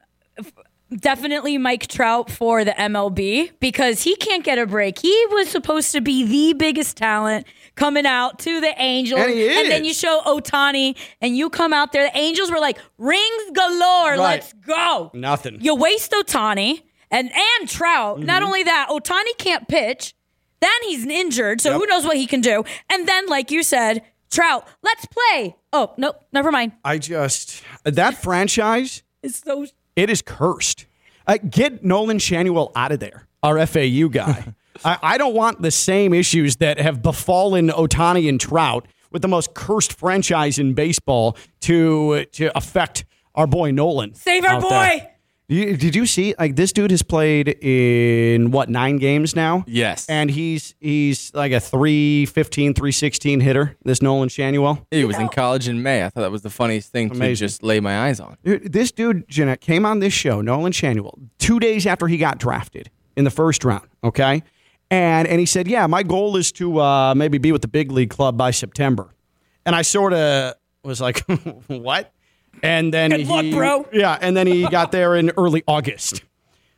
definitely 0.96 1.58
Mike 1.58 1.86
Trout 1.86 2.30
for 2.30 2.64
the 2.64 2.72
MLB 2.72 3.50
because 3.60 4.02
he 4.02 4.16
can't 4.16 4.44
get 4.44 4.58
a 4.58 4.66
break. 4.66 4.98
He 4.98 5.26
was 5.30 5.48
supposed 5.48 5.92
to 5.92 6.00
be 6.00 6.24
the 6.24 6.54
biggest 6.54 6.96
talent 6.96 7.46
coming 7.74 8.06
out 8.06 8.38
to 8.40 8.60
the 8.60 8.74
Angels. 8.80 9.20
And 9.20 9.30
he 9.32 9.46
then 9.46 9.84
you 9.84 9.94
show 9.94 10.20
Ohtani 10.24 10.96
and 11.20 11.36
you 11.36 11.50
come 11.50 11.72
out 11.72 11.92
there. 11.92 12.04
The 12.04 12.18
Angels 12.18 12.50
were 12.50 12.60
like, 12.60 12.78
rings 12.98 13.50
galore. 13.52 14.16
Let's 14.16 14.52
go. 14.52 15.10
Nothing. 15.14 15.58
You 15.60 15.74
waste 15.74 16.12
Ohtani 16.12 16.82
and, 17.12 17.30
and 17.30 17.68
Trout. 17.68 18.16
Mm-hmm. 18.16 18.26
Not 18.26 18.42
only 18.42 18.64
that, 18.64 18.88
Ohtani 18.90 19.38
can't 19.38 19.68
pitch. 19.68 20.14
Then 20.60 20.70
he's 20.84 21.04
injured. 21.06 21.60
So 21.60 21.78
who 21.78 21.86
knows 21.86 22.04
what 22.04 22.16
he 22.16 22.26
can 22.26 22.40
do. 22.40 22.64
And 22.88 23.06
then, 23.06 23.26
like 23.26 23.50
you 23.50 23.62
said, 23.62 24.02
Trout, 24.30 24.66
let's 24.82 25.06
play. 25.06 25.56
Oh, 25.72 25.92
nope, 25.96 26.16
never 26.32 26.50
mind. 26.50 26.72
I 26.84 26.98
just 26.98 27.62
that 27.84 28.14
franchise 28.14 29.02
It's 29.22 29.42
so 29.42 29.66
it 29.94 30.08
is 30.08 30.22
cursed. 30.22 30.86
Uh, 31.26 31.38
get 31.48 31.84
Nolan 31.84 32.18
Schanuel 32.18 32.72
out 32.74 32.92
of 32.92 33.00
there, 33.00 33.28
our 33.42 33.64
FAU 33.66 34.08
guy. 34.08 34.54
I, 34.84 34.98
I 35.02 35.18
don't 35.18 35.34
want 35.34 35.62
the 35.62 35.70
same 35.70 36.14
issues 36.14 36.56
that 36.56 36.78
have 36.78 37.02
befallen 37.02 37.68
Ohtani 37.68 38.28
and 38.28 38.40
Trout 38.40 38.88
with 39.10 39.22
the 39.22 39.28
most 39.28 39.54
cursed 39.54 39.92
franchise 39.92 40.58
in 40.58 40.74
baseball 40.74 41.36
to 41.60 42.24
to 42.32 42.56
affect 42.56 43.04
our 43.34 43.46
boy 43.46 43.70
Nolan. 43.70 44.14
Save 44.14 44.44
our 44.44 44.60
boy. 44.60 44.68
there. 44.70 45.11
You, 45.48 45.76
did 45.76 45.94
you 45.94 46.06
see 46.06 46.34
like 46.38 46.56
this 46.56 46.72
dude 46.72 46.90
has 46.92 47.02
played 47.02 47.48
in 47.60 48.52
what 48.52 48.70
nine 48.70 48.96
games 48.96 49.36
now? 49.36 49.64
Yes. 49.66 50.08
and 50.08 50.30
he's 50.30 50.74
he's 50.80 51.34
like 51.34 51.52
a 51.52 51.60
315, 51.60 52.74
316 52.74 53.40
hitter. 53.40 53.76
This 53.84 54.00
Nolan 54.00 54.28
Schanuel. 54.28 54.86
He 54.90 55.04
was 55.04 55.18
in 55.18 55.28
college 55.28 55.68
in 55.68 55.82
May. 55.82 56.04
I 56.04 56.10
thought 56.10 56.22
that 56.22 56.30
was 56.30 56.42
the 56.42 56.48
funniest 56.50 56.90
thing 56.92 57.10
to 57.10 57.16
Amazing. 57.16 57.46
just 57.46 57.62
lay 57.62 57.80
my 57.80 58.06
eyes 58.06 58.18
on. 58.20 58.38
This 58.44 58.92
dude, 58.92 59.28
Jeanette, 59.28 59.60
came 59.60 59.84
on 59.84 59.98
this 59.98 60.12
show, 60.14 60.40
Nolan 60.40 60.72
Schanuel, 60.72 61.18
two 61.38 61.58
days 61.60 61.86
after 61.86 62.06
he 62.08 62.16
got 62.16 62.38
drafted 62.38 62.90
in 63.16 63.24
the 63.24 63.30
first 63.30 63.64
round. 63.64 63.86
Okay, 64.02 64.42
and 64.90 65.28
and 65.28 65.38
he 65.38 65.44
said, 65.46 65.68
"Yeah, 65.68 65.86
my 65.86 66.02
goal 66.02 66.36
is 66.36 66.50
to 66.52 66.78
uh, 66.80 67.14
maybe 67.14 67.36
be 67.38 67.52
with 67.52 67.62
the 67.62 67.68
big 67.68 67.90
league 67.92 68.10
club 68.10 68.38
by 68.38 68.52
September." 68.52 69.14
And 69.66 69.76
I 69.76 69.82
sort 69.82 70.14
of 70.14 70.54
was 70.82 71.00
like, 71.00 71.20
"What?" 71.66 72.12
And 72.62 72.92
then 72.92 73.10
Good 73.10 73.20
he, 73.20 73.26
luck, 73.26 73.44
bro. 73.50 73.88
Yeah, 73.92 74.18
and 74.20 74.36
then 74.36 74.46
he 74.46 74.68
got 74.70 74.92
there 74.92 75.16
in 75.16 75.30
early 75.36 75.62
August. 75.66 76.22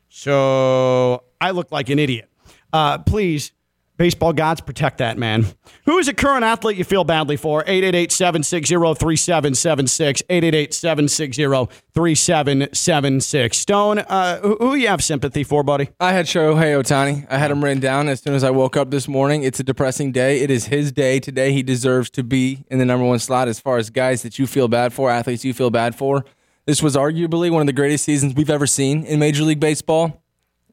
So 0.08 1.24
I 1.40 1.50
look 1.50 1.72
like 1.72 1.88
an 1.88 1.98
idiot. 1.98 2.28
Uh, 2.72 2.98
please, 2.98 3.52
baseball 3.96 4.32
gods, 4.32 4.60
protect 4.60 4.98
that 4.98 5.18
man. 5.18 5.46
Who 5.86 5.98
is 5.98 6.06
a 6.08 6.14
current 6.14 6.44
athlete 6.44 6.76
you 6.76 6.84
feel 6.84 7.04
badly 7.04 7.36
for? 7.36 7.64
888-760-3776. 7.64 10.22
888-760-3776. 11.94 13.54
Stone, 13.54 14.00
uh, 14.00 14.40
who, 14.40 14.56
who 14.56 14.74
you 14.74 14.88
have 14.88 15.02
sympathy 15.02 15.44
for, 15.44 15.62
buddy? 15.62 15.88
I 16.00 16.12
had 16.12 16.26
Shohei 16.26 16.78
Ohtani. 16.80 17.26
I 17.30 17.38
had 17.38 17.50
him 17.50 17.62
written 17.62 17.80
down 17.80 18.08
as 18.08 18.20
soon 18.20 18.34
as 18.34 18.44
I 18.44 18.50
woke 18.50 18.76
up 18.76 18.90
this 18.90 19.08
morning. 19.08 19.42
It's 19.42 19.60
a 19.60 19.64
depressing 19.64 20.12
day. 20.12 20.40
It 20.40 20.50
is 20.50 20.66
his 20.66 20.92
day 20.92 21.20
today. 21.20 21.52
He 21.52 21.62
deserves 21.62 22.10
to 22.10 22.22
be 22.22 22.64
in 22.68 22.78
the 22.78 22.84
number 22.84 23.06
one 23.06 23.18
slot 23.18 23.48
as 23.48 23.60
far 23.60 23.78
as 23.78 23.90
guys 23.90 24.22
that 24.22 24.38
you 24.38 24.46
feel 24.46 24.68
bad 24.68 24.92
for, 24.92 25.10
athletes 25.10 25.44
you 25.44 25.54
feel 25.54 25.70
bad 25.70 25.94
for. 25.94 26.24
This 26.66 26.82
was 26.82 26.96
arguably 26.96 27.50
one 27.50 27.60
of 27.60 27.66
the 27.66 27.74
greatest 27.74 28.04
seasons 28.04 28.34
we've 28.34 28.48
ever 28.48 28.66
seen 28.66 29.04
in 29.04 29.18
Major 29.18 29.44
League 29.44 29.60
Baseball. 29.60 30.23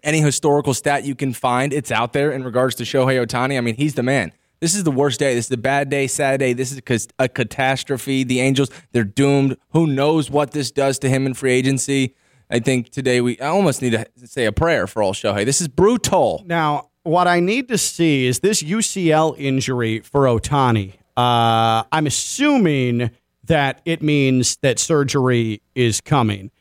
Any 0.03 0.19
historical 0.19 0.73
stat 0.73 1.03
you 1.03 1.15
can 1.15 1.33
find, 1.33 1.73
it's 1.73 1.91
out 1.91 2.13
there 2.13 2.31
in 2.31 2.43
regards 2.43 2.75
to 2.75 2.83
Shohei 2.83 3.23
Ohtani. 3.23 3.57
I 3.57 3.61
mean, 3.61 3.75
he's 3.75 3.93
the 3.93 4.03
man. 4.03 4.31
This 4.59 4.75
is 4.75 4.83
the 4.83 4.91
worst 4.91 5.19
day. 5.19 5.33
This 5.33 5.45
is 5.45 5.51
a 5.51 5.57
bad 5.57 5.89
day, 5.89 6.07
sad 6.07 6.39
day. 6.39 6.53
This 6.53 6.71
is 6.71 7.07
a 7.17 7.27
catastrophe. 7.27 8.23
The 8.23 8.41
Angels, 8.41 8.69
they're 8.91 9.03
doomed. 9.03 9.57
Who 9.71 9.87
knows 9.87 10.29
what 10.29 10.51
this 10.51 10.71
does 10.71 10.99
to 10.99 11.09
him 11.09 11.25
in 11.25 11.33
free 11.33 11.51
agency? 11.51 12.15
I 12.49 12.59
think 12.59 12.89
today 12.89 13.21
we 13.21 13.39
I 13.39 13.47
almost 13.47 13.81
need 13.81 13.91
to 13.91 14.05
say 14.27 14.45
a 14.45 14.51
prayer 14.51 14.85
for 14.85 15.01
all 15.01 15.13
Shohei. 15.13 15.45
This 15.45 15.61
is 15.61 15.67
brutal. 15.67 16.43
Now, 16.45 16.89
what 17.03 17.27
I 17.27 17.39
need 17.39 17.69
to 17.69 17.77
see 17.77 18.27
is 18.27 18.39
this 18.39 18.61
UCL 18.61 19.35
injury 19.39 20.01
for 20.01 20.25
Ohtani. 20.25 20.93
Uh, 21.17 21.83
I'm 21.91 22.05
assuming 22.05 23.11
that 23.45 23.81
it 23.85 24.03
means 24.03 24.57
that 24.57 24.77
surgery 24.77 25.61
is 25.73 26.01
coming. 26.01 26.51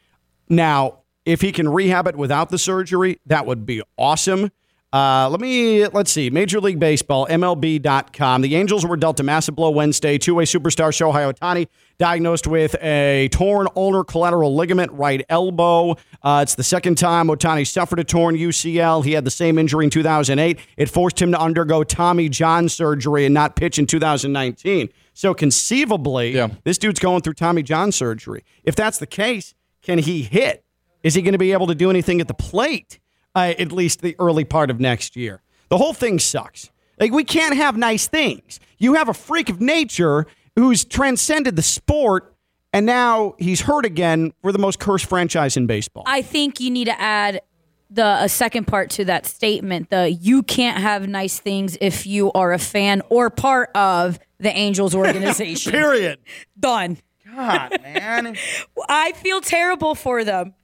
Now, 0.49 1.00
if 1.31 1.41
he 1.41 1.53
can 1.53 1.69
rehab 1.69 2.07
it 2.07 2.17
without 2.17 2.51
the 2.51 2.59
surgery, 2.59 3.21
that 3.27 3.47
would 3.47 3.67
be 3.67 3.83
awesome. 3.97 4.51
Uh, 4.93 5.29
let 5.31 5.41
me 5.41 5.87
let's 5.87 6.11
see. 6.11 6.31
Major 6.31 6.61
League 6.61 6.81
Baseball, 6.81 7.27
MLB.com. 7.29 8.43
The 8.43 8.57
Angels 8.57 8.85
were 8.85 8.97
dealt 8.97 9.21
a 9.21 9.23
massive 9.23 9.55
blow 9.55 9.71
Wednesday. 9.71 10.19
Two-way 10.19 10.45
superstar 10.45 10.91
Shohei 10.91 11.33
Ohtani 11.33 11.69
diagnosed 11.99 12.49
with 12.49 12.75
a 12.83 13.29
torn 13.31 13.69
ulnar 13.77 14.03
collateral 14.03 14.57
ligament, 14.57 14.91
right 14.91 15.25
elbow. 15.29 15.95
Uh, 16.25 16.41
it's 16.43 16.57
the 16.57 16.65
second 16.65 16.99
time 16.99 17.29
Ohtani 17.29 17.65
suffered 17.65 18.01
a 18.01 18.05
torn 18.05 18.35
UCL. 18.37 19.05
He 19.05 19.13
had 19.13 19.25
the 19.25 19.31
same 19.31 19.59
injury 19.59 19.85
in 19.85 19.91
2008. 19.91 20.59
It 20.77 20.89
forced 20.91 21.23
him 21.23 21.31
to 21.31 21.41
undergo 21.41 21.85
Tommy 21.85 22.29
John 22.29 22.69
surgery 22.69 23.25
and 23.25 23.33
not 23.33 23.55
pitch 23.55 23.79
in 23.79 23.87
2019. 23.87 24.89
So 25.15 25.35
conceivably, 25.35 26.33
this 26.65 26.79
dude's 26.79 26.99
going 26.99 27.23
through 27.23 27.35
Tommy 27.35 27.63
John 27.63 27.93
surgery. 27.93 28.43
If 28.65 28.75
that's 28.75 28.99
the 28.99 29.07
case, 29.07 29.55
can 29.83 29.99
he 29.99 30.23
hit? 30.23 30.65
Is 31.03 31.15
he 31.15 31.23
going 31.23 31.33
to 31.33 31.39
be 31.39 31.53
able 31.53 31.67
to 31.69 31.75
do 31.75 31.91
anything 31.91 32.21
at 32.21 32.29
the 32.29 32.35
plate? 32.35 32.99
Uh, 33.35 33.55
at 33.59 33.71
least 33.71 34.03
the 34.03 34.17
early 34.19 34.45
part 34.45 34.71
of 34.71 34.81
next 34.81 35.15
year. 35.15 35.41
The 35.69 35.79
whole 35.79 35.93
thing 35.93 36.19
sucks. 36.19 36.71
Like 36.99 37.13
we 37.13 37.25
can't 37.25 37.55
have 37.57 37.77
nice 37.77 38.09
things. 38.09 38.59
You 38.79 38.95
have 38.95 39.09
a 39.09 39.15
freak 39.15 39.49
of 39.49 39.61
nature 39.61 40.27
who's 40.57 40.85
transcended 40.85 41.55
the 41.55 41.63
sport, 41.63 42.35
and 42.73 42.85
now 42.85 43.37
he's 43.39 43.63
hurt 43.63 43.87
again 43.87 44.33
for 44.43 44.53
the 44.53 44.59
most 44.59 44.81
cursed 44.81 45.07
franchise 45.07 45.57
in 45.57 45.67
baseball. 45.67 46.03
I 46.07 46.23
think 46.23 46.61
you 46.61 46.71
need 46.71 46.87
to 46.87 47.01
add 47.01 47.41
the 47.89 48.23
a 48.23 48.29
second 48.29 48.67
part 48.67 48.91
to 48.91 49.05
that 49.07 49.27
statement. 49.27 49.91
The 49.91 50.11
you 50.11 50.43
can't 50.43 50.79
have 50.79 51.09
nice 51.09 51.39
things 51.39 51.79
if 51.81 52.07
you 52.07 52.33
are 52.33 52.53
a 52.53 52.59
fan 52.59 53.03
or 53.09 53.31
part 53.31 53.71
of 53.75 54.19
the 54.39 54.51
Angels 54.51 54.95
organization. 54.95 55.73
Period. 55.73 56.19
Done. 56.59 56.99
God, 57.35 57.81
man. 57.83 58.37
I 58.89 59.13
feel 59.13 59.41
terrible 59.41 59.95
for 59.95 60.25
them. 60.25 60.55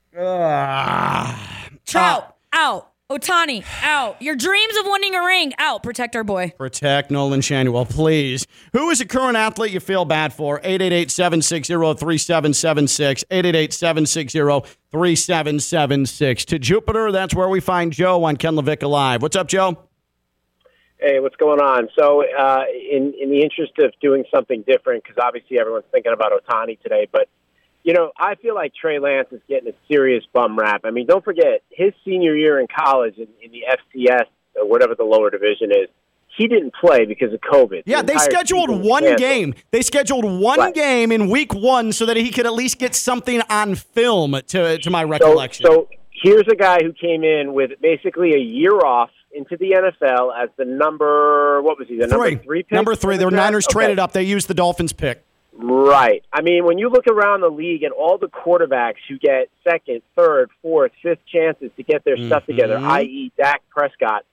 Trout 1.85 2.35
out. 2.51 2.91
Ohtani 3.11 3.63
out. 3.83 4.23
Your 4.23 4.35
dreams 4.35 4.75
of 4.79 4.87
winning 4.87 5.15
a 5.15 5.23
ring 5.23 5.53
out. 5.59 5.83
Protect 5.83 6.17
our 6.17 6.25
boy. 6.25 6.55
Protect 6.57 7.11
Nolan 7.11 7.41
Schanuel, 7.41 7.87
please. 7.89 8.47
Who 8.73 8.89
is 8.89 9.03
a 9.03 9.05
current 9.05 9.37
athlete 9.37 9.73
you 9.73 9.81
feel 9.81 10.07
bad 10.07 10.33
for? 10.33 10.59
888-760-3776. 10.63 13.25
888-760-3776. 14.93 16.45
To 16.47 16.59
Jupiter, 16.59 17.13
that's 17.13 17.35
where 17.35 17.51
we 17.51 17.61
find 17.61 17.93
Joe 17.93 18.25
on 18.25 18.39
Ken 18.39 18.55
LaVicka 18.55 18.89
Live. 18.89 19.21
What's 19.21 19.37
up, 19.37 19.49
Joe? 19.49 19.79
Hey, 20.99 21.21
what's 21.21 21.37
going 21.37 21.61
on? 21.61 21.91
So, 21.97 22.25
uh, 22.27 22.65
in 22.91 23.13
in 23.21 23.29
the 23.31 23.43
interest 23.43 23.75
of 23.81 23.93
doing 24.01 24.25
something 24.35 24.65
different, 24.67 25.05
because 25.05 25.19
obviously 25.23 25.61
everyone's 25.61 25.85
thinking 25.93 26.15
about 26.15 26.33
Ohtani 26.33 26.81
today, 26.81 27.07
but 27.13 27.29
you 27.87 27.93
know, 27.95 28.11
I 28.19 28.35
feel 28.35 28.55
like 28.55 28.73
Trey 28.75 28.99
Lance 28.99 29.29
is 29.31 29.41
getting 29.49 29.69
a 29.69 29.75
serious 29.89 30.25
bum 30.35 30.59
rap. 30.59 30.81
I 30.85 30.91
mean, 30.91 31.07
don't 31.07 31.25
forget 31.25 31.63
his 31.71 31.93
senior 32.05 32.35
year 32.37 32.59
in 32.59 32.67
college 32.67 33.15
in, 33.17 33.29
in 33.43 33.53
the 33.53 33.63
FCS 33.71 34.25
or 34.57 34.63
uh, 34.63 34.67
whatever 34.67 34.95
the 34.97 35.05
lower 35.05 35.31
division 35.31 35.71
is. 35.71 35.89
He 36.37 36.49
didn't 36.49 36.75
play 36.75 37.07
because 37.07 37.33
of 37.33 37.41
COVID. 37.41 37.85
Yeah, 37.87 38.03
The 38.03 38.09
they 38.13 38.19
scheduled 38.19 38.69
one 38.71 39.05
canceled. 39.05 39.19
game. 39.21 39.55
They 39.71 39.81
scheduled 39.83 40.25
one 40.25 40.59
Right. 40.59 40.75
game 40.75 41.13
in 41.13 41.31
week 41.31 41.55
one 41.55 41.93
so 41.93 42.05
that 42.07 42.17
he 42.19 42.31
could 42.31 42.45
at 42.45 42.53
least 42.53 42.79
get 42.79 42.95
something 42.95 43.41
on 43.49 43.75
film, 43.77 44.33
to, 44.49 44.77
to 44.79 44.91
my 44.91 45.05
recollection. 45.05 45.65
so 45.65 45.89
here's 46.11 46.47
a 46.51 46.57
guy 46.57 46.79
who 46.83 46.93
came 46.93 47.23
in 47.25 47.55
with 47.55 47.71
basically 47.81 48.35
a 48.35 48.39
year 48.39 48.75
off 48.85 49.11
into 49.33 49.57
the 49.57 49.71
NFL 49.71 50.33
as 50.43 50.49
the 50.57 50.65
number 50.65 51.61
what 51.63 51.79
was 51.79 51.87
he 51.89 51.97
the 51.99 52.07
number 52.07 52.35
three 52.37 52.63
pick 52.63 52.73
Number 52.73 52.95
three. 52.95 53.17
The? 53.19 53.31
Niners 53.31 53.67
Okay. 53.67 53.73
traded 53.73 53.99
up. 53.99 54.13
They 54.13 54.23
used 54.23 54.49
the 54.49 54.55
Dolphins 54.55 54.93
pick. 54.95 55.23
Right. 55.59 56.23
I 56.33 56.43
mean, 56.43 56.65
when 56.67 56.77
you 56.79 56.91
look 56.91 57.07
around 57.07 57.41
the 57.41 57.49
league 57.49 57.83
at 57.83 57.93
all 57.93 58.19
the 58.19 58.29
quarterbacks 58.29 58.97
who 59.09 59.19
get 59.19 59.49
second, 59.65 60.03
third, 60.15 60.51
fourth, 60.61 60.93
fifth 61.03 61.25
chances 61.27 61.71
to 61.77 61.83
get 61.83 62.05
their 62.05 62.19
stuff 62.19 62.45
together, 62.45 62.77
Mhm. 62.77 62.91
i.e., 62.91 63.33
Dak 63.39 63.63
Prescott, 63.71 64.25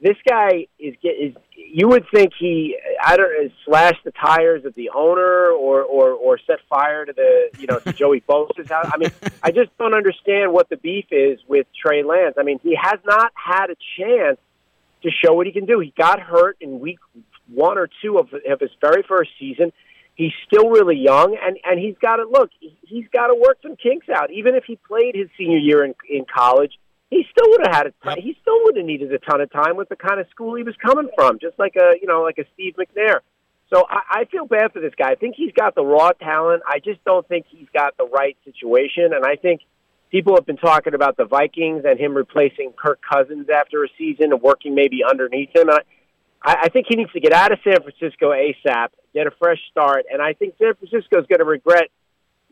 this 0.00 0.16
guy 0.26 0.66
is 0.78 0.94
get 1.02 1.10
is. 1.18 1.34
You 1.54 1.88
would 1.88 2.06
think 2.12 2.32
he, 2.38 2.76
I 3.04 3.16
don't 3.18 3.30
know, 3.44 3.50
slash 3.66 3.94
the 4.02 4.10
tires 4.12 4.64
of 4.64 4.74
the 4.74 4.88
owner 4.94 5.50
or 5.50 5.82
or 5.82 6.12
or 6.12 6.38
set 6.38 6.60
fire 6.70 7.04
to 7.04 7.12
the 7.12 7.50
you 7.58 7.66
know 7.66 7.78
to 7.80 7.92
Joey 7.92 8.22
Bosa's 8.22 8.70
house. 8.70 8.90
I 8.92 8.96
mean, 8.96 9.10
I 9.42 9.50
just 9.50 9.76
don't 9.76 9.92
understand 9.92 10.54
what 10.54 10.70
the 10.70 10.78
beef 10.78 11.06
is 11.10 11.38
with 11.46 11.66
Trey 11.74 12.02
Lance. 12.02 12.36
I 12.38 12.42
mean, 12.44 12.58
he 12.62 12.74
has 12.80 12.98
not 13.04 13.30
had 13.34 13.68
a 13.68 13.76
chance 13.98 14.38
to 15.02 15.10
show 15.10 15.34
what 15.34 15.46
he 15.46 15.52
can 15.52 15.66
do. 15.66 15.78
He 15.80 15.92
got 15.96 16.18
hurt 16.20 16.56
in 16.62 16.80
week 16.80 16.98
one 17.52 17.76
or 17.76 17.88
two 18.02 18.18
of, 18.18 18.32
of 18.50 18.60
his 18.60 18.70
very 18.80 19.02
first 19.02 19.30
season. 19.38 19.70
He's 20.14 20.32
still 20.46 20.68
really 20.70 20.96
young, 20.96 21.36
and 21.40 21.58
and 21.64 21.78
he's 21.80 21.96
got 22.00 22.16
to 22.16 22.24
look. 22.24 22.50
he- 22.58 22.76
He's 22.82 23.06
got 23.12 23.28
to 23.28 23.34
work 23.34 23.58
some 23.62 23.76
kinks 23.76 24.08
out. 24.08 24.32
Even 24.32 24.54
if 24.56 24.64
he 24.64 24.74
played 24.76 25.14
his 25.14 25.28
senior 25.38 25.58
year 25.58 25.84
in 25.84 25.94
in 26.08 26.24
college, 26.24 26.72
he 27.08 27.24
still 27.30 27.48
would 27.50 27.60
have 27.66 27.74
had 27.74 27.86
a 27.86 27.92
ton, 28.04 28.18
he 28.20 28.36
still 28.42 28.58
would 28.64 28.76
have 28.76 28.84
needed 28.84 29.12
a 29.12 29.18
ton 29.18 29.40
of 29.40 29.50
time 29.52 29.76
with 29.76 29.88
the 29.88 29.96
kind 29.96 30.18
of 30.20 30.28
school 30.30 30.56
he 30.56 30.64
was 30.64 30.74
coming 30.84 31.08
from, 31.14 31.38
just 31.38 31.56
like 31.58 31.76
a 31.76 31.94
you 32.00 32.06
know 32.08 32.22
like 32.22 32.38
a 32.38 32.44
Steve 32.54 32.74
McNair. 32.76 33.20
So 33.72 33.86
I, 33.88 34.00
I 34.22 34.24
feel 34.24 34.44
bad 34.46 34.72
for 34.72 34.80
this 34.80 34.92
guy. 34.98 35.10
I 35.10 35.14
think 35.14 35.36
he's 35.36 35.52
got 35.52 35.76
the 35.76 35.84
raw 35.84 36.10
talent. 36.10 36.62
I 36.66 36.80
just 36.80 37.02
don't 37.04 37.26
think 37.28 37.46
he's 37.48 37.68
got 37.72 37.96
the 37.96 38.06
right 38.06 38.36
situation, 38.44 39.12
and 39.14 39.24
I 39.24 39.36
think 39.36 39.60
people 40.10 40.34
have 40.34 40.44
been 40.44 40.56
talking 40.56 40.94
about 40.94 41.16
the 41.16 41.24
Vikings 41.24 41.84
and 41.86 41.98
him 41.98 42.14
replacing 42.14 42.72
Kirk 42.76 42.98
Cousins 43.08 43.46
after 43.48 43.84
a 43.84 43.88
season 43.96 44.32
and 44.32 44.42
working 44.42 44.74
maybe 44.74 45.02
underneath 45.08 45.54
him. 45.54 45.68
And 45.68 45.78
I, 45.78 45.80
I 46.42 46.68
think 46.70 46.86
he 46.88 46.96
needs 46.96 47.12
to 47.12 47.20
get 47.20 47.32
out 47.32 47.52
of 47.52 47.58
San 47.62 47.76
Francisco 47.82 48.30
ASAP, 48.30 48.88
get 49.12 49.26
a 49.26 49.30
fresh 49.30 49.58
start, 49.70 50.06
and 50.10 50.22
I 50.22 50.32
think 50.32 50.54
San 50.58 50.74
Francisco 50.74 51.20
is 51.20 51.26
going 51.26 51.40
to 51.40 51.44
regret 51.44 51.90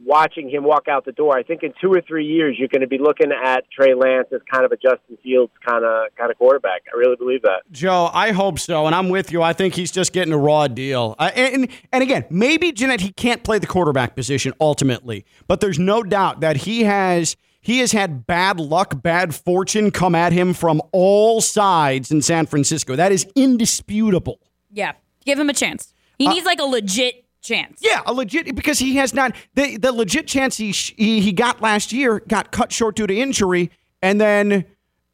watching 0.05 0.49
him 0.49 0.62
walk 0.62 0.86
out 0.89 1.05
the 1.05 1.12
door. 1.12 1.36
I 1.36 1.43
think 1.43 1.62
in 1.62 1.72
two 1.80 1.93
or 1.93 2.01
three 2.01 2.26
years 2.26 2.57
you're 2.59 2.68
going 2.68 2.82
to 2.82 2.86
be 2.86 2.99
looking 2.99 3.32
at 3.32 3.64
Trey 3.70 3.95
Lance 3.95 4.28
as 4.32 4.41
kind 4.51 4.64
of 4.64 4.72
a 4.72 4.76
Justin 4.76 5.18
Fields 5.22 5.53
kind 5.66 5.84
of 5.84 6.14
kind 6.16 6.30
of 6.30 6.39
quarterback. 6.39 6.82
I 6.93 6.97
really 6.97 7.16
believe 7.16 7.43
that. 7.43 7.62
Joe, 7.72 8.11
I 8.12 8.32
hope 8.32 8.59
so, 8.59 8.86
and 8.86 8.95
I'm 8.95 9.09
with 9.09 9.32
you. 9.32 9.43
I 9.43 9.53
think 9.53 9.74
he's 9.74 9.91
just 9.91 10.12
getting 10.12 10.32
a 10.32 10.39
raw 10.39 10.68
deal. 10.68 11.16
Uh, 11.18 11.30
and 11.34 11.68
and 11.93 12.03
again, 12.03 12.26
maybe 12.30 12.72
Jeanette 12.72 13.01
he 13.01 13.12
can't 13.12 13.43
play 13.43 13.59
the 13.59 13.66
quarterback 13.66 14.14
position 14.14 14.53
ultimately, 14.61 15.24
but 15.47 15.61
there's 15.61 15.78
no 15.78 16.03
doubt 16.03 16.41
that 16.41 16.59
he 16.59 16.84
has 16.84 17.36
he 17.61 17.81
has 17.81 17.93
had 17.93 18.27
bad 18.27 18.59
luck, 18.61 19.03
bad 19.03 19.35
fortune 19.35 19.91
come 19.91 20.15
at 20.15 20.33
him 20.33 20.55
from 20.55 20.81
all 20.93 21.41
sides 21.41 22.11
in 22.11 22.23
San 22.23 22.47
Francisco. 22.47 22.97
That 22.97 23.13
is 23.13 23.27
indisputable. 23.35 24.41
Yeah. 24.73 24.93
Give 25.25 25.39
him 25.39 25.51
a 25.51 25.55
chance. 25.55 25.93
He 26.19 26.27
Uh, 26.27 26.33
needs 26.33 26.47
like 26.47 26.61
a 26.61 26.65
legit 26.65 27.25
chance. 27.43 27.81
Yeah, 27.83 28.03
a 28.07 28.13
legit 28.13 28.55
because 28.55 28.79
he 28.79 28.97
has 28.97 29.15
not 29.15 29.35
the 29.55 29.77
the 29.77 29.93
legit 29.93 30.27
chance 30.27 30.57
he 30.57 30.71
he, 30.73 31.21
he 31.21 31.33
got 31.33 31.61
last 31.61 31.93
year 31.93 32.21
got 32.27 32.51
cut 32.51 32.73
short 32.73 32.97
due 32.97 33.07
to 33.07 33.15
injury, 33.15 33.71
and 34.03 34.21
then 34.21 34.65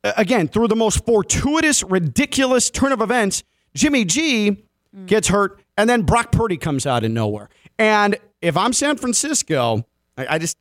uh, 0.03 0.13
again 0.17 0.49
through 0.49 0.69
the 0.69 0.77
most 0.77 1.05
fortuitous, 1.05 1.83
ridiculous 1.83 2.71
turn 2.71 2.93
of 2.93 3.01
events, 3.01 3.43
Jimmy 3.75 4.05
G 4.05 4.65
gets 5.07 5.29
hurt, 5.29 5.61
and 5.77 5.91
then 5.91 6.03
Brock 6.03 6.33
Purdy 6.33 6.57
comes 6.57 6.87
out 6.87 7.05
of 7.05 7.11
nowhere. 7.11 7.49
And 7.79 8.17
if 8.41 8.57
I'm 8.57 8.73
San 8.73 8.97
Francisco, 8.97 9.85
I, 10.17 10.35
I 10.37 10.39
just 10.39 10.57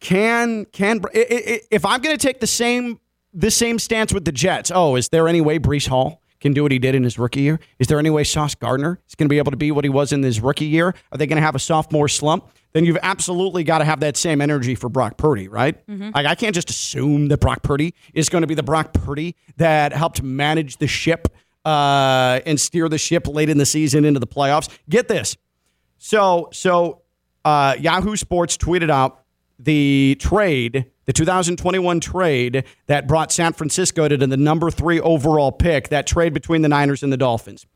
can 0.00 0.64
can 0.66 1.00
if 1.12 1.84
I'm 1.84 2.00
going 2.00 2.16
to 2.16 2.26
take 2.26 2.40
the 2.40 2.46
same 2.46 2.98
the 3.32 3.50
same 3.50 3.78
stance 3.78 4.12
with 4.12 4.24
the 4.24 4.32
Jets. 4.32 4.72
Oh, 4.74 4.96
is 4.96 5.08
there 5.10 5.28
any 5.28 5.40
way 5.40 5.58
Breece 5.58 5.88
Hall 5.88 6.22
can 6.40 6.54
do 6.54 6.62
what 6.62 6.72
he 6.72 6.78
did 6.78 6.94
in 6.94 7.04
his 7.04 7.18
rookie 7.18 7.42
year? 7.42 7.60
Is 7.78 7.86
there 7.86 7.98
any 7.98 8.10
way 8.10 8.24
Sauce 8.24 8.54
Gardner 8.54 8.98
is 9.06 9.14
going 9.14 9.26
to 9.26 9.30
be 9.30 9.38
able 9.38 9.50
to 9.50 9.56
be 9.58 9.70
what 9.70 9.84
he 9.84 9.90
was 9.90 10.10
in 10.12 10.22
his 10.22 10.40
rookie 10.40 10.64
year? 10.66 10.94
Are 11.12 11.18
they 11.18 11.26
going 11.26 11.36
to 11.36 11.42
have 11.42 11.54
a 11.54 11.60
sophomore 11.60 12.08
slump? 12.08 12.48
Then 12.72 12.84
you've 12.84 12.98
absolutely 13.02 13.62
got 13.62 13.78
to 13.78 13.84
have 13.84 14.00
that 14.00 14.16
same 14.16 14.40
energy 14.40 14.74
for 14.74 14.88
Brock 14.88 15.16
Purdy, 15.18 15.48
right? 15.48 15.76
Like 16.14 16.26
I 16.26 16.34
can't 16.34 16.54
just 16.54 16.70
assume 16.70 17.28
that 17.28 17.38
Brock 17.40 17.62
Purdy 17.62 17.94
is 18.14 18.28
going 18.28 18.42
to 18.42 18.48
be 18.48 18.54
the 18.54 18.62
Brock 18.62 18.94
Purdy 18.94 19.36
that 19.58 19.92
helped 19.92 20.22
manage 20.22 20.78
the 20.78 20.86
ship 20.86 21.28
uh, 21.64 22.40
and 22.46 22.58
steer 22.58 22.88
the 22.88 22.96
ship 22.98 23.26
late 23.28 23.50
in 23.50 23.58
the 23.58 23.66
season 23.66 24.04
into 24.04 24.18
the 24.20 24.26
playoffs. 24.26 24.68
Get 24.88 25.08
this. 25.08 25.36
So, 25.98 26.48
so 26.52 27.02
uh, 27.44 27.76
Yahoo 27.78 28.16
Sports 28.16 28.56
tweeted 28.56 28.90
out 28.90 29.19
the 29.64 30.16
trade, 30.20 30.86
the 31.04 31.12
2021 31.12 32.00
trade 32.00 32.64
that 32.86 33.06
brought 33.06 33.32
San 33.32 33.52
Francisco 33.52 34.08
to 34.08 34.16
the 34.16 34.36
number 34.36 34.70
three 34.70 35.00
overall 35.00 35.52
pick, 35.52 35.88
that 35.88 36.06
trade 36.06 36.32
between 36.32 36.62
the 36.62 36.68
Niners 36.68 37.02
and 37.02 37.12
the 37.12 37.16
Dolphins. 37.16 37.66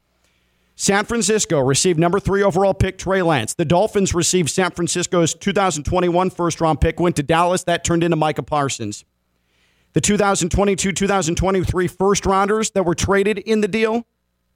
San 0.76 1.04
Francisco 1.04 1.60
received 1.60 1.98
number 1.98 2.18
three 2.18 2.42
overall 2.42 2.74
pick 2.74 2.98
Trey 2.98 3.22
Lance. 3.22 3.54
The 3.54 3.64
Dolphins 3.64 4.12
received 4.12 4.50
San 4.50 4.72
Francisco's 4.72 5.34
2021 5.34 6.30
first 6.30 6.60
round 6.60 6.80
pick, 6.80 6.98
went 6.98 7.16
to 7.16 7.22
Dallas. 7.22 7.62
That 7.64 7.84
turned 7.84 8.02
into 8.02 8.16
Micah 8.16 8.42
Parsons. 8.42 9.04
The 9.92 10.00
2022 10.00 10.90
2023 10.90 11.86
first 11.86 12.26
rounders 12.26 12.72
that 12.72 12.84
were 12.84 12.96
traded 12.96 13.38
in 13.38 13.60
the 13.60 13.68
deal 13.68 14.04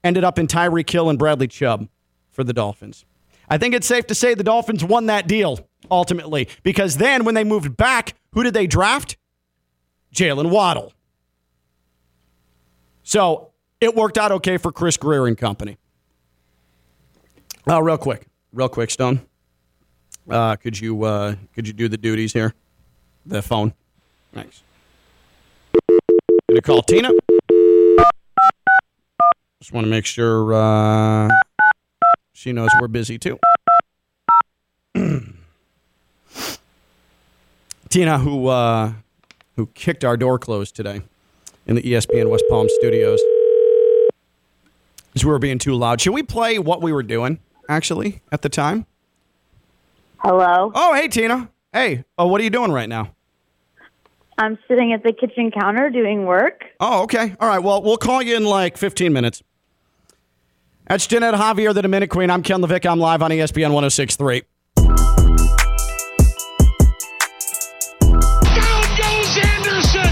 ended 0.03 0.25
up 0.25 0.37
in 0.37 0.47
Tyreek 0.47 0.89
Hill 0.89 1.09
and 1.09 1.17
Bradley 1.17 1.47
Chubb 1.47 1.87
for 2.31 2.43
the 2.43 2.53
Dolphins. 2.53 3.05
I 3.49 3.57
think 3.57 3.73
it's 3.73 3.87
safe 3.87 4.07
to 4.07 4.15
say 4.15 4.33
the 4.33 4.43
Dolphins 4.43 4.83
won 4.83 5.07
that 5.07 5.27
deal 5.27 5.67
ultimately 5.89 6.47
because 6.63 6.97
then 6.97 7.23
when 7.25 7.35
they 7.35 7.43
moved 7.43 7.75
back, 7.75 8.15
who 8.33 8.43
did 8.43 8.53
they 8.53 8.67
draft? 8.67 9.17
Jaylen 10.13 10.49
Waddle. 10.49 10.93
So 13.03 13.49
it 13.81 13.95
worked 13.95 14.17
out 14.17 14.31
okay 14.33 14.57
for 14.57 14.71
Chris 14.71 14.97
Grier 14.97 15.25
and 15.25 15.37
company. 15.37 15.77
Uh, 17.67 17.81
real 17.81 17.97
quick, 17.97 18.27
real 18.53 18.69
quick, 18.69 18.89
Stone. 18.91 19.21
Uh, 20.29 20.55
could 20.55 20.79
you 20.79 21.03
uh, 21.03 21.35
could 21.53 21.67
you 21.67 21.73
do 21.73 21.87
the 21.87 21.97
duties 21.97 22.33
here? 22.33 22.53
The 23.25 23.41
phone. 23.41 23.73
Thanks. 24.33 24.61
Gonna 26.47 26.61
call 26.61 26.81
Tina. 26.83 27.11
Just 29.59 29.73
want 29.73 29.85
to 29.85 29.89
make 29.89 30.05
sure 30.05 30.53
uh, 30.53 31.29
she 32.39 32.53
knows 32.53 32.69
we're 32.79 32.87
busy 32.87 33.19
too. 33.19 33.37
Tina, 37.89 38.17
who 38.19 38.47
uh, 38.47 38.93
who 39.57 39.67
kicked 39.67 40.05
our 40.05 40.15
door 40.15 40.39
closed 40.39 40.73
today 40.73 41.01
in 41.67 41.75
the 41.75 41.81
ESPN 41.81 42.29
West 42.29 42.45
Palm 42.49 42.67
studios, 42.69 43.19
because 45.07 45.25
we 45.25 45.31
were 45.31 45.39
being 45.39 45.59
too 45.59 45.75
loud. 45.75 45.99
Should 45.99 46.13
we 46.13 46.23
play 46.23 46.57
what 46.59 46.81
we 46.81 46.93
were 46.93 47.03
doing 47.03 47.39
actually 47.67 48.21
at 48.31 48.41
the 48.41 48.47
time? 48.47 48.85
Hello. 50.19 50.71
Oh, 50.73 50.93
hey 50.93 51.09
Tina. 51.09 51.49
Hey, 51.73 52.05
oh, 52.17 52.27
what 52.27 52.39
are 52.39 52.45
you 52.45 52.49
doing 52.49 52.71
right 52.71 52.87
now? 52.87 53.11
I'm 54.37 54.57
sitting 54.69 54.93
at 54.93 55.03
the 55.03 55.11
kitchen 55.11 55.51
counter 55.51 55.89
doing 55.89 56.25
work. 56.25 56.63
Oh, 56.79 57.03
okay. 57.03 57.35
All 57.41 57.49
right. 57.49 57.59
Well, 57.59 57.83
we'll 57.83 57.97
call 57.97 58.21
you 58.21 58.37
in 58.37 58.45
like 58.45 58.77
15 58.77 59.11
minutes. 59.11 59.43
That's 60.89 61.05
Jeanette 61.05 61.35
Javier, 61.35 61.71
the 61.71 61.83
Dominic 61.83 62.09
Queen. 62.09 62.31
I'm 62.31 62.41
Ken 62.41 62.63
Levick. 62.63 62.83
I'm 62.89 62.99
live 62.99 63.21
on 63.21 63.29
ESPN 63.29 63.71
1063. 63.73 64.41
Down 64.75 64.95
goes 68.97 69.37
Anderson! 69.37 70.09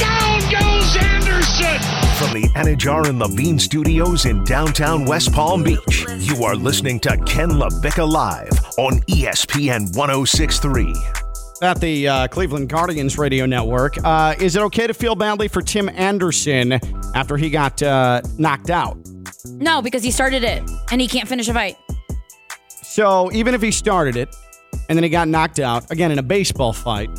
Down 0.00 0.40
goes 0.50 0.96
Anderson! 0.96 1.78
From 2.16 2.32
the 2.40 2.48
Anidjar 2.56 3.06
and 3.06 3.18
Levine 3.18 3.58
Studios 3.58 4.24
in 4.24 4.42
downtown 4.44 5.04
West 5.04 5.30
Palm 5.34 5.62
Beach, 5.62 6.06
you 6.16 6.42
are 6.42 6.56
listening 6.56 7.00
to 7.00 7.18
Ken 7.26 7.50
LaVicka 7.50 8.10
Live 8.10 8.48
on 8.78 9.00
ESPN 9.00 9.94
1063. 9.94 10.94
At 11.60 11.82
the 11.82 12.08
uh, 12.08 12.28
Cleveland 12.28 12.70
Guardians 12.70 13.18
radio 13.18 13.44
network, 13.44 13.98
uh, 14.02 14.36
is 14.40 14.56
it 14.56 14.62
okay 14.62 14.86
to 14.86 14.94
feel 14.94 15.16
badly 15.16 15.48
for 15.48 15.60
Tim 15.60 15.90
Anderson 15.90 16.80
after 17.14 17.36
he 17.36 17.50
got 17.50 17.82
uh, 17.82 18.22
knocked 18.38 18.70
out? 18.70 18.96
No, 19.46 19.82
because 19.82 20.02
he 20.02 20.10
started 20.10 20.42
it 20.44 20.62
and 20.90 21.00
he 21.00 21.08
can't 21.08 21.28
finish 21.28 21.48
a 21.48 21.54
fight. 21.54 21.76
So 22.68 23.30
even 23.32 23.54
if 23.54 23.60
he 23.62 23.70
started 23.70 24.16
it 24.16 24.34
and 24.88 24.96
then 24.96 25.02
he 25.02 25.08
got 25.10 25.28
knocked 25.28 25.58
out 25.58 25.90
again 25.90 26.10
in 26.10 26.18
a 26.18 26.22
baseball 26.22 26.72
fight, 26.72 27.10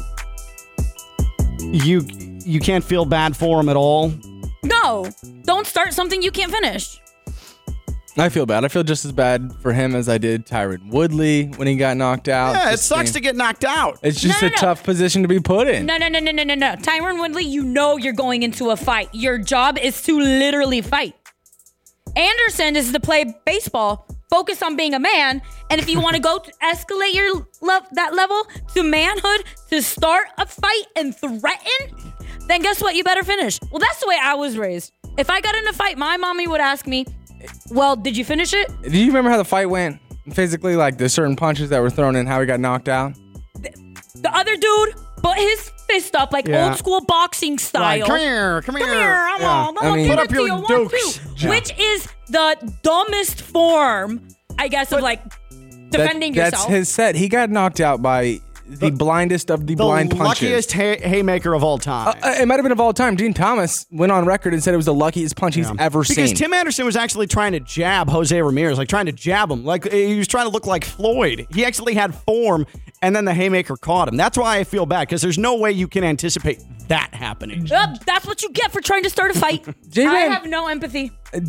you 1.60 2.06
you 2.46 2.60
can't 2.60 2.84
feel 2.84 3.06
bad 3.06 3.36
for 3.36 3.60
him 3.60 3.70
at 3.70 3.76
all. 3.76 4.14
No, 4.64 5.06
don't 5.44 5.66
start 5.68 5.94
something 5.94 6.22
you 6.22 6.32
can't 6.32 6.52
finish. 6.52 7.00
I 8.18 8.30
feel 8.30 8.46
bad. 8.46 8.64
I 8.64 8.70
feel 8.70 8.84
just 8.84 9.04
as 9.04 9.12
bad 9.12 9.52
for 9.62 9.74
him 9.74 9.94
as 9.94 10.08
I 10.08 10.18
did 10.18 10.46
Tyron 10.46 10.90
Woodley 10.90 11.48
when 11.58 11.68
he 11.68 11.76
got 11.76 11.98
knocked 11.98 12.30
out. 12.30 12.56
Yeah, 12.56 12.70
it 12.70 12.72
Just 12.72 12.86
sucks 12.86 13.04
being- 13.12 13.14
to 13.14 13.20
get 13.20 13.36
knocked 13.36 13.66
out. 13.66 14.00
It's 14.04 14.22
just 14.22 14.42
No, 14.42 14.48
a 14.48 14.50
no, 14.52 14.56
no. 14.56 14.60
tough 14.62 14.84
position 14.84 15.22
to 15.24 15.28
be 15.28 15.40
put 15.42 15.68
in. 15.68 15.86
No, 15.86 15.98
no, 15.98 16.08
no, 16.08 16.20
no, 16.20 16.32
no, 16.32 16.44
no, 16.44 16.56
no. 16.56 16.76
Tyron 16.78 17.20
Woodley, 17.20 17.44
you 17.44 17.62
know 17.64 17.98
you're 17.98 18.14
going 18.14 18.42
into 18.44 18.70
a 18.70 18.78
fight. 18.78 19.10
Your 19.12 19.38
job 19.38 19.78
is 19.78 20.02
to 20.04 20.18
literally 20.18 20.80
fight. 20.82 21.14
Anderson 22.16 22.76
is 22.76 22.92
to 22.92 23.00
play 23.00 23.36
baseball, 23.46 24.08
focus 24.30 24.62
on 24.62 24.76
being 24.76 24.94
a 24.94 25.00
man, 25.00 25.42
and 25.70 25.82
if 25.82 25.90
you 25.90 26.00
want 26.00 26.16
to 26.16 26.22
go 26.22 26.40
to 26.40 26.52
escalate 26.64 27.14
your 27.14 27.48
love 27.62 27.86
that 27.94 28.14
level 28.14 28.44
to 28.74 28.84
manhood 28.84 29.44
to 29.70 29.82
start 29.82 30.28
a 30.38 30.46
fight 30.46 30.86
and 30.96 31.16
threaten, 31.16 32.14
then 32.48 32.62
guess 32.62 32.82
what? 32.82 32.96
You 32.96 33.04
better 33.04 33.24
finish. 33.24 33.60
Well, 33.72 33.80
that's 33.80 34.00
the 34.00 34.08
way 34.08 34.18
I 34.22 34.36
was 34.36 34.58
raised. 34.58 34.94
If 35.18 35.30
I 35.30 35.42
got 35.42 35.56
in 35.56 35.68
a 35.68 35.74
fight, 35.74 35.98
my 35.98 36.18
mommy 36.18 36.48
would 36.48 36.62
ask 36.62 36.88
me, 36.88 37.06
"Well, 37.70 37.96
did 37.96 38.16
you 38.16 38.26
finish 38.26 38.54
it?" 38.54 38.70
Do 38.84 38.98
you 38.98 39.08
remember 39.08 39.30
how 39.30 39.38
the 39.38 39.46
fight 39.46 39.70
went? 39.70 40.00
Physically, 40.32 40.76
like 40.76 40.98
the 40.98 41.10
certain 41.10 41.36
punches 41.36 41.70
that 41.70 41.82
were 41.82 41.90
thrown 41.90 42.16
and 42.16 42.28
how 42.28 42.40
he 42.40 42.46
got 42.46 42.60
knocked 42.60 42.90
out? 42.90 43.14
The 44.16 44.32
other 44.34 44.56
dude 44.56 44.96
put 45.26 45.38
his 45.38 45.72
fist 45.90 46.16
up 46.16 46.32
like 46.34 46.48
Yeah. 46.48 46.70
old 46.70 46.78
school 46.78 47.02
boxing 47.02 47.58
style. 47.58 47.82
Like, 48.00 48.04
come 48.06 48.20
here, 48.20 48.62
come 48.64 48.76
here. 48.76 48.86
Come 48.86 48.96
here, 48.96 49.28
I'm 49.30 49.42
Yeah. 49.42 49.48
all, 49.48 49.70
I'm 49.70 49.78
I 49.78 49.82
gonna 49.82 49.96
mean- 49.96 50.06
give 50.08 50.16
Put 50.16 50.20
it 50.20 50.24
up 50.24 50.30
to 50.30 50.36
your 50.36 50.48
you. 50.48 50.54
One, 50.56 50.66
dukes. 50.90 51.14
two. 51.18 51.22
Yeah. 51.38 51.50
Which 51.50 51.72
is 51.80 52.08
the 52.30 52.74
dumbest 52.84 53.42
form, 53.42 54.22
I 54.58 54.68
guess, 54.68 54.92
of 54.92 55.02
like 55.02 55.22
defending 55.90 56.34
That- 56.34 56.46
yourself. 56.46 56.68
That's 56.68 56.74
his 56.78 56.90
set. 56.90 57.16
He 57.16 57.28
got 57.30 57.50
knocked 57.50 57.80
out 57.80 58.02
by 58.02 58.40
the, 58.68 58.90
blindest 58.90 59.52
of 59.52 59.60
the, 59.68 59.76
The 59.76 59.76
blind 59.76 60.10
punches. 60.10 60.28
luckiest 60.42 60.72
hay- 60.72 60.98
haymaker 61.00 61.54
of 61.54 61.64
all 61.64 61.78
time. 61.78 62.16
Uh, 62.24 62.36
it 62.42 62.48
might 62.48 62.56
have 62.56 62.64
been 62.64 62.72
of 62.72 62.80
all 62.80 62.94
time. 62.94 63.16
Dean 63.16 63.32
Thomas 63.32 63.86
went 63.92 64.12
on 64.12 64.26
record 64.26 64.54
and 64.56 64.64
said 64.64 64.74
it 64.74 64.78
was 64.78 64.88
the 64.88 64.94
luckiest 64.94 65.36
punch 65.36 65.54
he's 65.54 65.70
ever 65.78 66.04
seen. 66.04 66.16
because 66.16 66.30
seen. 66.32 66.38
Tim 66.38 66.52
Anderson 66.54 66.84
was 66.84 66.96
actually 66.96 67.28
trying 67.28 67.52
to 67.52 67.60
jab 67.60 68.10
Jose 68.10 68.42
Ramirez, 68.42 68.80
like 68.80 68.88
trying 68.88 69.06
to 69.06 69.12
jab 69.12 69.52
him, 69.52 69.64
like 69.64 69.92
he 69.92 70.18
was 70.18 70.28
trying 70.28 70.46
to 70.48 70.52
look 70.52 70.66
like 70.66 70.84
Floyd. 70.84 71.46
He 71.54 71.64
actually 71.64 71.94
had 71.94 72.16
form, 72.16 72.66
and 73.06 73.16
then 73.16 73.26
the 73.26 73.34
haymaker 73.34 73.78
caught 73.78 74.08
him. 74.08 74.18
That's 74.18 74.38
why 74.38 74.58
I 74.58 74.64
feel 74.64 74.86
bad 74.86 75.02
because 75.08 75.22
there's 75.22 75.38
no 75.38 75.56
way 75.56 75.72
you 75.72 75.88
can 75.88 76.04
anticipate 76.04 76.60
that 76.88 77.14
happening. 77.14 77.66
Yup, 77.68 78.04
that's 78.06 78.26
what 78.26 78.42
you 78.44 78.50
get 78.52 78.72
for 78.72 78.82
trying 78.82 79.04
to 79.04 79.10
start 79.10 79.30
a 79.36 79.40
fight. 79.40 79.66
J-Man- 79.90 80.16
I 80.16 80.20
have 80.34 80.46
no 80.48 80.68
empathy. 80.68 81.12
Uh, 81.34 81.40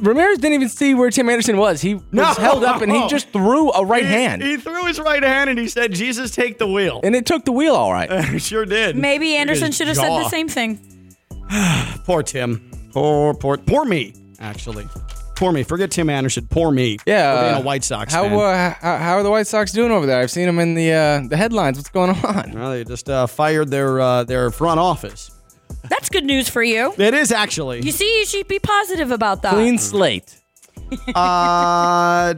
Ramirez 0.00 0.38
didn't 0.38 0.54
even 0.54 0.68
see 0.68 0.94
where 0.94 1.10
Tim 1.10 1.28
Anderson 1.28 1.56
was. 1.56 1.80
He 1.80 1.94
was 1.96 2.02
No. 2.12 2.24
held 2.24 2.64
up 2.64 2.80
and 2.82 2.90
he 2.90 3.06
just 3.08 3.28
threw 3.30 3.70
a 3.72 3.84
right 3.84 4.02
He- 4.04 4.08
hand. 4.12 4.42
He 4.42 4.56
threw 4.56 4.86
his 4.86 4.98
right 5.00 5.22
hand 5.22 5.50
and 5.50 5.58
he 5.58 5.68
said, 5.68 5.92
"Jesus, 5.92 6.30
take 6.34 6.58
the 6.58 6.66
wheel." 6.66 7.00
and 7.04 7.14
it 7.14 7.26
took 7.26 7.44
the 7.44 7.52
wheel 7.52 7.74
all 7.74 7.92
right. 7.92 8.38
sure 8.40 8.64
did. 8.64 8.96
Maybe 8.96 9.34
Anderson 9.36 9.66
His 9.68 9.76
should 9.76 9.88
have 9.88 9.96
said 9.96 10.08
jaw. 10.08 10.22
the 10.22 10.28
same 10.30 10.48
thing. 10.48 10.80
Poor 12.04 12.22
Tim. 12.22 12.70
Poor, 12.92 13.34
poor, 13.34 13.58
poor 13.58 13.84
me. 13.84 14.14
Actually, 14.40 14.86
poor 15.34 15.52
me. 15.52 15.62
Forget 15.62 15.90
Tim 15.90 16.08
Anderson. 16.10 16.46
Poor 16.50 16.70
me. 16.70 16.98
Yeah, 17.06 17.36
for 17.36 17.42
being 17.44 17.54
uh, 17.54 17.58
a 17.58 17.62
White 17.62 17.84
Sox 17.84 18.12
How, 18.12 18.24
fan. 18.24 18.32
uh, 18.32 18.74
how 18.80 18.96
how 18.98 19.12
are 19.14 19.22
the 19.22 19.30
White 19.30 19.46
Sox 19.46 19.72
doing 19.72 19.90
over 19.92 20.06
there? 20.06 20.20
I've 20.20 20.30
seen 20.30 20.46
them 20.46 20.58
in 20.58 20.74
the 20.74 20.92
uh, 20.92 21.22
the 21.28 21.36
headlines. 21.36 21.76
What's 21.78 21.90
going 21.90 22.10
on? 22.10 22.52
well, 22.52 22.70
they 22.70 22.84
just 22.84 23.08
uh, 23.08 23.26
fired 23.26 23.70
their 23.70 24.00
uh, 24.00 24.24
their 24.24 24.50
front 24.50 24.80
office. 24.80 25.30
That's 25.88 26.08
good 26.08 26.24
news 26.24 26.48
for 26.48 26.62
you. 26.62 26.94
It 26.96 27.14
is 27.14 27.30
actually. 27.32 27.82
You 27.82 27.92
see, 27.92 28.20
you 28.20 28.26
should 28.26 28.48
be 28.48 28.58
positive 28.58 29.10
about 29.10 29.42
that. 29.42 29.52
Clean 29.54 29.76
slate. 29.78 30.40
uh, 31.14 32.34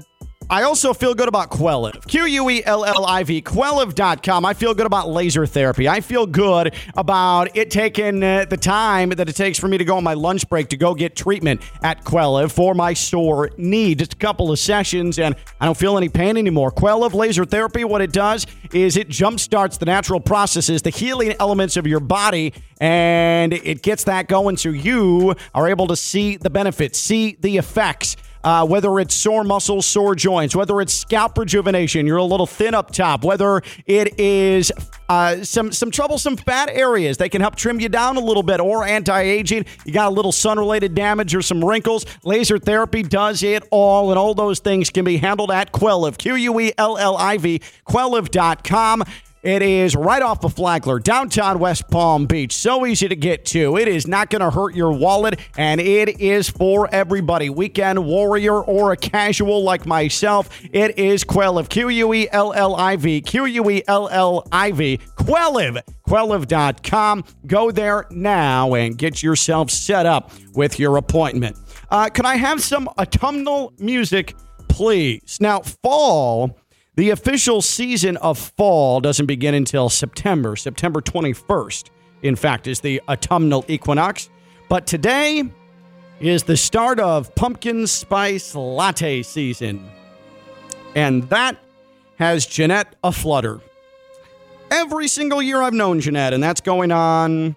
I 0.48 0.62
also 0.62 0.94
feel 0.94 1.14
good 1.14 1.26
about 1.26 1.50
Quelliv. 1.50 2.06
Q 2.06 2.24
U 2.24 2.50
E 2.50 2.62
L 2.64 2.84
L 2.84 3.04
I 3.04 3.24
V. 3.24 3.42
Quelliv.com. 3.42 4.44
I 4.44 4.54
feel 4.54 4.74
good 4.74 4.86
about 4.86 5.08
laser 5.08 5.44
therapy. 5.44 5.88
I 5.88 6.00
feel 6.00 6.24
good 6.24 6.74
about 6.96 7.56
it 7.56 7.70
taking 7.70 8.22
uh, 8.22 8.44
the 8.48 8.56
time 8.56 9.10
that 9.10 9.28
it 9.28 9.34
takes 9.34 9.58
for 9.58 9.66
me 9.66 9.76
to 9.76 9.84
go 9.84 9.96
on 9.96 10.04
my 10.04 10.14
lunch 10.14 10.48
break 10.48 10.68
to 10.68 10.76
go 10.76 10.94
get 10.94 11.16
treatment 11.16 11.62
at 11.82 12.04
Quelliv 12.04 12.52
for 12.52 12.74
my 12.74 12.94
sore 12.94 13.50
knee. 13.56 13.96
Just 13.96 14.12
a 14.12 14.16
couple 14.16 14.52
of 14.52 14.58
sessions 14.60 15.18
and 15.18 15.34
I 15.60 15.66
don't 15.66 15.76
feel 15.76 15.96
any 15.98 16.08
pain 16.08 16.36
anymore. 16.36 16.70
Quelliv 16.70 17.12
laser 17.12 17.44
therapy, 17.44 17.82
what 17.82 18.00
it 18.00 18.12
does 18.12 18.46
is 18.72 18.96
it 18.96 19.08
jumpstarts 19.08 19.78
the 19.80 19.86
natural 19.86 20.20
processes, 20.20 20.82
the 20.82 20.90
healing 20.90 21.34
elements 21.40 21.76
of 21.76 21.88
your 21.88 22.00
body, 22.00 22.54
and 22.80 23.52
it 23.52 23.82
gets 23.82 24.04
that 24.04 24.28
going 24.28 24.56
so 24.56 24.68
you 24.68 25.34
are 25.54 25.68
able 25.68 25.88
to 25.88 25.96
see 25.96 26.36
the 26.36 26.50
benefits, 26.50 27.00
see 27.00 27.36
the 27.40 27.56
effects. 27.56 28.16
Uh, 28.46 28.64
whether 28.64 29.00
it's 29.00 29.12
sore 29.12 29.42
muscles, 29.42 29.84
sore 29.84 30.14
joints, 30.14 30.54
whether 30.54 30.80
it's 30.80 30.94
scalp 30.94 31.36
rejuvenation, 31.36 32.06
you're 32.06 32.16
a 32.16 32.22
little 32.22 32.46
thin 32.46 32.74
up 32.74 32.92
top, 32.92 33.24
whether 33.24 33.60
it 33.86 34.20
is 34.20 34.70
uh, 35.08 35.42
some 35.42 35.72
some 35.72 35.90
troublesome 35.90 36.36
fat 36.36 36.68
areas, 36.70 37.16
they 37.16 37.28
can 37.28 37.40
help 37.40 37.56
trim 37.56 37.80
you 37.80 37.88
down 37.88 38.16
a 38.16 38.20
little 38.20 38.44
bit, 38.44 38.60
or 38.60 38.84
anti-aging. 38.84 39.66
You 39.84 39.92
got 39.92 40.06
a 40.06 40.14
little 40.14 40.30
sun-related 40.30 40.94
damage 40.94 41.34
or 41.34 41.42
some 41.42 41.64
wrinkles. 41.64 42.06
Laser 42.22 42.56
therapy 42.58 43.02
does 43.02 43.42
it 43.42 43.64
all, 43.72 44.10
and 44.10 44.18
all 44.18 44.32
those 44.32 44.60
things 44.60 44.90
can 44.90 45.04
be 45.04 45.16
handled 45.16 45.50
at 45.50 45.72
Quelliv, 45.72 46.16
Q-U-E-L-L-I-V, 46.16 47.60
Quelliv.com. 47.88 49.02
It 49.46 49.62
is 49.62 49.94
right 49.94 50.22
off 50.22 50.42
of 50.42 50.54
Flagler, 50.54 50.98
downtown 50.98 51.60
West 51.60 51.88
Palm 51.88 52.26
Beach. 52.26 52.52
So 52.52 52.84
easy 52.84 53.06
to 53.06 53.14
get 53.14 53.44
to. 53.44 53.76
It 53.76 53.86
is 53.86 54.04
not 54.04 54.28
going 54.28 54.40
to 54.40 54.50
hurt 54.50 54.74
your 54.74 54.90
wallet, 54.90 55.38
and 55.56 55.80
it 55.80 56.20
is 56.20 56.50
for 56.50 56.92
everybody. 56.92 57.48
Weekend 57.48 58.04
warrior 58.04 58.60
or 58.60 58.90
a 58.90 58.96
casual 58.96 59.62
like 59.62 59.86
myself. 59.86 60.48
It 60.72 60.98
is 60.98 61.22
Quelliv. 61.22 61.68
Q 61.68 61.90
U 61.90 62.12
E 62.12 62.28
L 62.32 62.52
L 62.54 62.74
I 62.74 62.96
V. 62.96 63.20
Q 63.20 63.44
U 63.44 63.70
E 63.70 63.84
L 63.86 64.08
L 64.08 64.44
I 64.50 64.72
V. 64.72 64.98
Quelliv. 65.14 65.80
Quelliv.com. 66.08 67.24
Go 67.46 67.70
there 67.70 68.06
now 68.10 68.74
and 68.74 68.98
get 68.98 69.22
yourself 69.22 69.70
set 69.70 70.06
up 70.06 70.32
with 70.54 70.80
your 70.80 70.96
appointment. 70.96 71.56
Uh, 71.88 72.08
can 72.08 72.26
I 72.26 72.34
have 72.34 72.60
some 72.60 72.88
autumnal 72.98 73.72
music, 73.78 74.34
please? 74.68 75.38
Now, 75.40 75.60
fall. 75.60 76.58
The 76.96 77.10
official 77.10 77.60
season 77.60 78.16
of 78.16 78.38
fall 78.38 79.00
doesn't 79.00 79.26
begin 79.26 79.54
until 79.54 79.90
September, 79.90 80.56
September 80.56 81.02
21st. 81.02 81.90
In 82.22 82.36
fact, 82.36 82.66
is 82.66 82.80
the 82.80 83.02
autumnal 83.06 83.66
equinox. 83.68 84.30
But 84.70 84.86
today 84.86 85.44
is 86.20 86.44
the 86.44 86.56
start 86.56 86.98
of 86.98 87.34
pumpkin 87.34 87.86
spice 87.86 88.54
latte 88.54 89.22
season. 89.22 89.86
And 90.94 91.24
that 91.24 91.58
has 92.18 92.46
Jeanette 92.46 92.96
aflutter. 93.04 93.60
Every 94.70 95.06
single 95.06 95.42
year 95.42 95.60
I've 95.60 95.74
known 95.74 96.00
Jeanette, 96.00 96.32
and 96.32 96.42
that's 96.42 96.62
going 96.62 96.92
on 96.92 97.56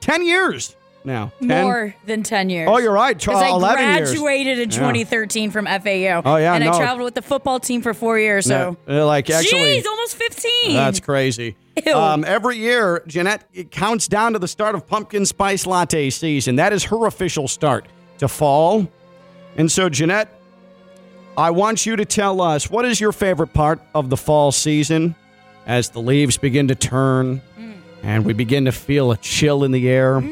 10 0.00 0.26
years 0.26 0.74
now. 1.04 1.32
10? 1.40 1.64
More 1.64 1.94
than 2.06 2.22
10 2.22 2.50
years. 2.50 2.68
Oh, 2.70 2.78
you're 2.78 2.92
right. 2.92 3.16
Because 3.18 3.42
I 3.42 3.48
11 3.50 3.84
years. 3.84 4.10
graduated 4.10 4.58
in 4.58 4.70
Yeah. 4.70 4.76
2013 4.78 5.50
from 5.50 5.66
FAU. 5.66 6.22
Oh, 6.24 6.36
yeah, 6.36 6.54
And 6.54 6.64
no. 6.64 6.72
I 6.72 6.78
traveled 6.78 7.04
with 7.04 7.14
the 7.14 7.22
football 7.22 7.60
team 7.60 7.82
for 7.82 7.94
four 7.94 8.18
years. 8.18 8.46
So, 8.46 8.76
No, 8.86 9.02
uh, 9.02 9.06
like 9.06 9.30
actually, 9.30 9.80
jeez, 9.80 9.86
almost 9.86 10.16
15. 10.16 10.74
That's 10.74 11.00
crazy. 11.00 11.56
Ew. 11.86 11.94
Um, 11.94 12.24
every 12.24 12.56
year, 12.58 13.02
Jeanette 13.06 13.44
it 13.54 13.70
counts 13.70 14.06
down 14.08 14.34
to 14.34 14.38
the 14.38 14.48
start 14.48 14.74
of 14.74 14.86
pumpkin 14.86 15.24
spice 15.24 15.66
latte 15.66 16.10
season. 16.10 16.56
That 16.56 16.72
is 16.72 16.84
her 16.84 17.06
official 17.06 17.48
start 17.48 17.86
to 18.18 18.28
fall. 18.28 18.86
And 19.56 19.70
so, 19.72 19.88
Jeanette, 19.88 20.28
I 21.38 21.50
want 21.52 21.86
you 21.86 21.96
to 21.96 22.04
tell 22.04 22.40
us 22.42 22.68
what 22.70 22.84
is 22.84 23.00
your 23.00 23.12
favorite 23.12 23.54
part 23.54 23.80
of 23.94 24.10
the 24.10 24.16
fall 24.16 24.52
season 24.52 25.14
as 25.66 25.90
the 25.90 26.00
leaves 26.00 26.36
begin 26.36 26.68
to 26.68 26.74
turn 26.74 27.40
and 28.02 28.24
we 28.24 28.32
begin 28.32 28.64
to 28.64 28.72
feel 28.72 29.12
a 29.12 29.16
chill 29.18 29.62
in 29.64 29.72
the 29.72 29.88
air. 29.88 30.22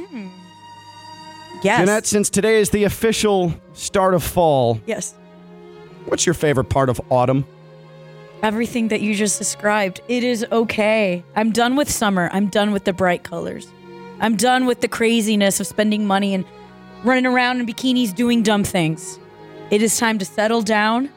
Yes. 1.62 1.80
Jeanette, 1.80 2.06
since 2.06 2.30
today 2.30 2.60
is 2.60 2.70
the 2.70 2.84
official 2.84 3.52
start 3.72 4.14
of 4.14 4.22
fall, 4.22 4.80
Yes. 4.86 5.14
what's 6.06 6.24
your 6.26 6.34
favorite 6.34 6.68
part 6.68 6.88
of 6.88 7.00
autumn? 7.10 7.44
Everything 8.42 8.88
that 8.88 9.00
you 9.00 9.14
just 9.14 9.38
described. 9.38 10.00
It 10.06 10.22
is 10.22 10.46
okay. 10.52 11.24
I'm 11.34 11.50
done 11.50 11.74
with 11.74 11.90
summer. 11.90 12.30
I'm 12.32 12.46
done 12.46 12.70
with 12.70 12.84
the 12.84 12.92
bright 12.92 13.24
colors. 13.24 13.66
I'm 14.20 14.36
done 14.36 14.66
with 14.66 14.80
the 14.80 14.88
craziness 14.88 15.58
of 15.58 15.66
spending 15.66 16.06
money 16.06 16.34
and 16.34 16.44
running 17.04 17.26
around 17.26 17.58
in 17.60 17.66
bikinis 17.66 18.14
doing 18.14 18.42
dumb 18.44 18.62
things. 18.62 19.18
It 19.70 19.82
is 19.82 19.96
time 19.96 20.18
to 20.18 20.24
settle 20.24 20.62
down, 20.62 21.10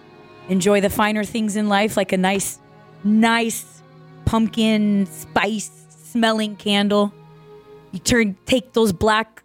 enjoy 0.49 0.81
the 0.81 0.89
finer 0.89 1.23
things 1.23 1.55
in 1.55 1.69
life, 1.69 1.95
like 1.95 2.11
a 2.11 2.17
nice, 2.17 2.59
nice 3.03 3.81
pumpkin 4.25 5.05
spice 5.05 5.69
smelling 6.03 6.55
candle. 6.55 7.13
You 7.91 7.99
turn, 7.99 8.35
take 8.45 8.73
those 8.73 8.91
black 8.93 9.40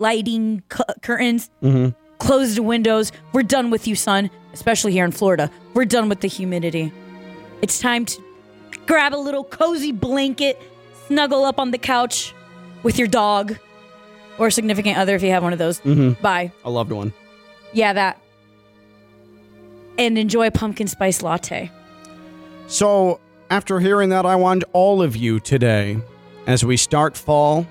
lighting 0.00 0.62
cu- 0.68 0.82
curtains, 1.02 1.48
Mm-hmm. 1.62 1.90
close 2.18 2.56
the 2.56 2.62
windows. 2.64 3.12
We're 3.32 3.44
done 3.44 3.70
with 3.70 3.86
you, 3.86 3.94
son, 3.94 4.30
especially 4.52 4.90
here 4.92 5.04
in 5.04 5.12
Florida. 5.12 5.50
We're 5.74 5.84
done 5.84 6.08
with 6.08 6.20
the 6.20 6.28
humidity. 6.28 6.92
It's 7.62 7.78
time 7.78 8.04
to 8.06 8.20
grab 8.86 9.14
a 9.14 9.16
little 9.16 9.44
cozy 9.44 9.92
blanket, 9.92 10.58
snuggle 11.06 11.44
up 11.44 11.60
on 11.60 11.70
the 11.70 11.78
couch 11.78 12.34
with 12.82 12.98
your 12.98 13.06
dog 13.08 13.56
or 14.38 14.50
significant 14.50 14.96
other 14.98 15.14
if 15.14 15.22
you 15.22 15.30
have 15.30 15.42
one 15.42 15.52
of 15.52 15.58
those. 15.58 15.80
Mhm. 15.82 16.20
Bye. 16.20 16.50
A 16.64 16.70
loved 16.70 16.90
one. 16.92 17.12
Yeah, 17.72 17.92
that. 17.92 18.18
And 19.98 20.16
enjoy 20.18 20.46
a 20.46 20.50
pumpkin 20.50 20.88
spice 20.88 21.22
latte. 21.22 21.70
So, 22.68 23.20
after 23.50 23.80
hearing 23.80 24.08
that, 24.10 24.24
I 24.24 24.36
want 24.36 24.64
all 24.72 25.02
of 25.02 25.14
you 25.16 25.40
today, 25.40 25.98
as 26.46 26.64
we 26.64 26.76
start 26.76 27.16
fall, 27.16 27.66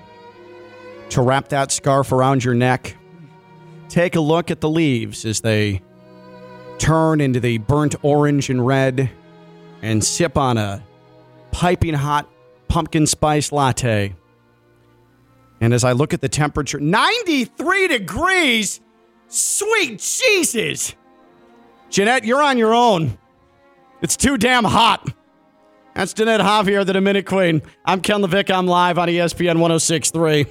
to 1.10 1.22
wrap 1.22 1.48
that 1.48 1.70
scarf 1.70 2.12
around 2.12 2.44
your 2.44 2.54
neck. 2.54 2.96
Take 3.88 4.16
a 4.16 4.20
look 4.20 4.50
at 4.50 4.60
the 4.60 4.68
leaves 4.68 5.24
as 5.24 5.40
they 5.40 5.82
turn 6.78 7.20
into 7.20 7.40
the 7.40 7.58
burnt 7.58 7.94
orange 8.02 8.48
and 8.48 8.66
red, 8.66 9.10
and 9.82 10.02
sip 10.02 10.36
on 10.36 10.56
a 10.56 10.82
piping 11.50 11.94
hot 11.94 12.28
pumpkin 12.68 13.06
spice 13.06 13.52
latte. 13.52 14.14
And 15.60 15.74
as 15.74 15.84
I 15.84 15.92
look 15.92 16.14
at 16.14 16.20
the 16.20 16.28
temperature, 16.28 16.80
93 16.80 17.88
degrees! 17.88 18.80
Sweet 19.28 19.98
Jesus! 19.98 20.94
Jeanette, 21.90 22.24
you're 22.24 22.42
on 22.42 22.56
your 22.56 22.74
own. 22.74 23.18
It's 24.00 24.16
too 24.16 24.38
damn 24.38 24.64
hot. 24.64 25.12
That's 25.94 26.14
Jeanette 26.14 26.40
Javier, 26.40 26.86
the 26.86 26.94
Dominic 26.94 27.26
Queen. 27.26 27.62
I'm 27.84 28.00
Ken 28.00 28.22
Levick. 28.22 28.50
I'm 28.50 28.66
live 28.66 28.96
on 28.96 29.08
ESPN 29.08 29.58
1063. 29.58 30.46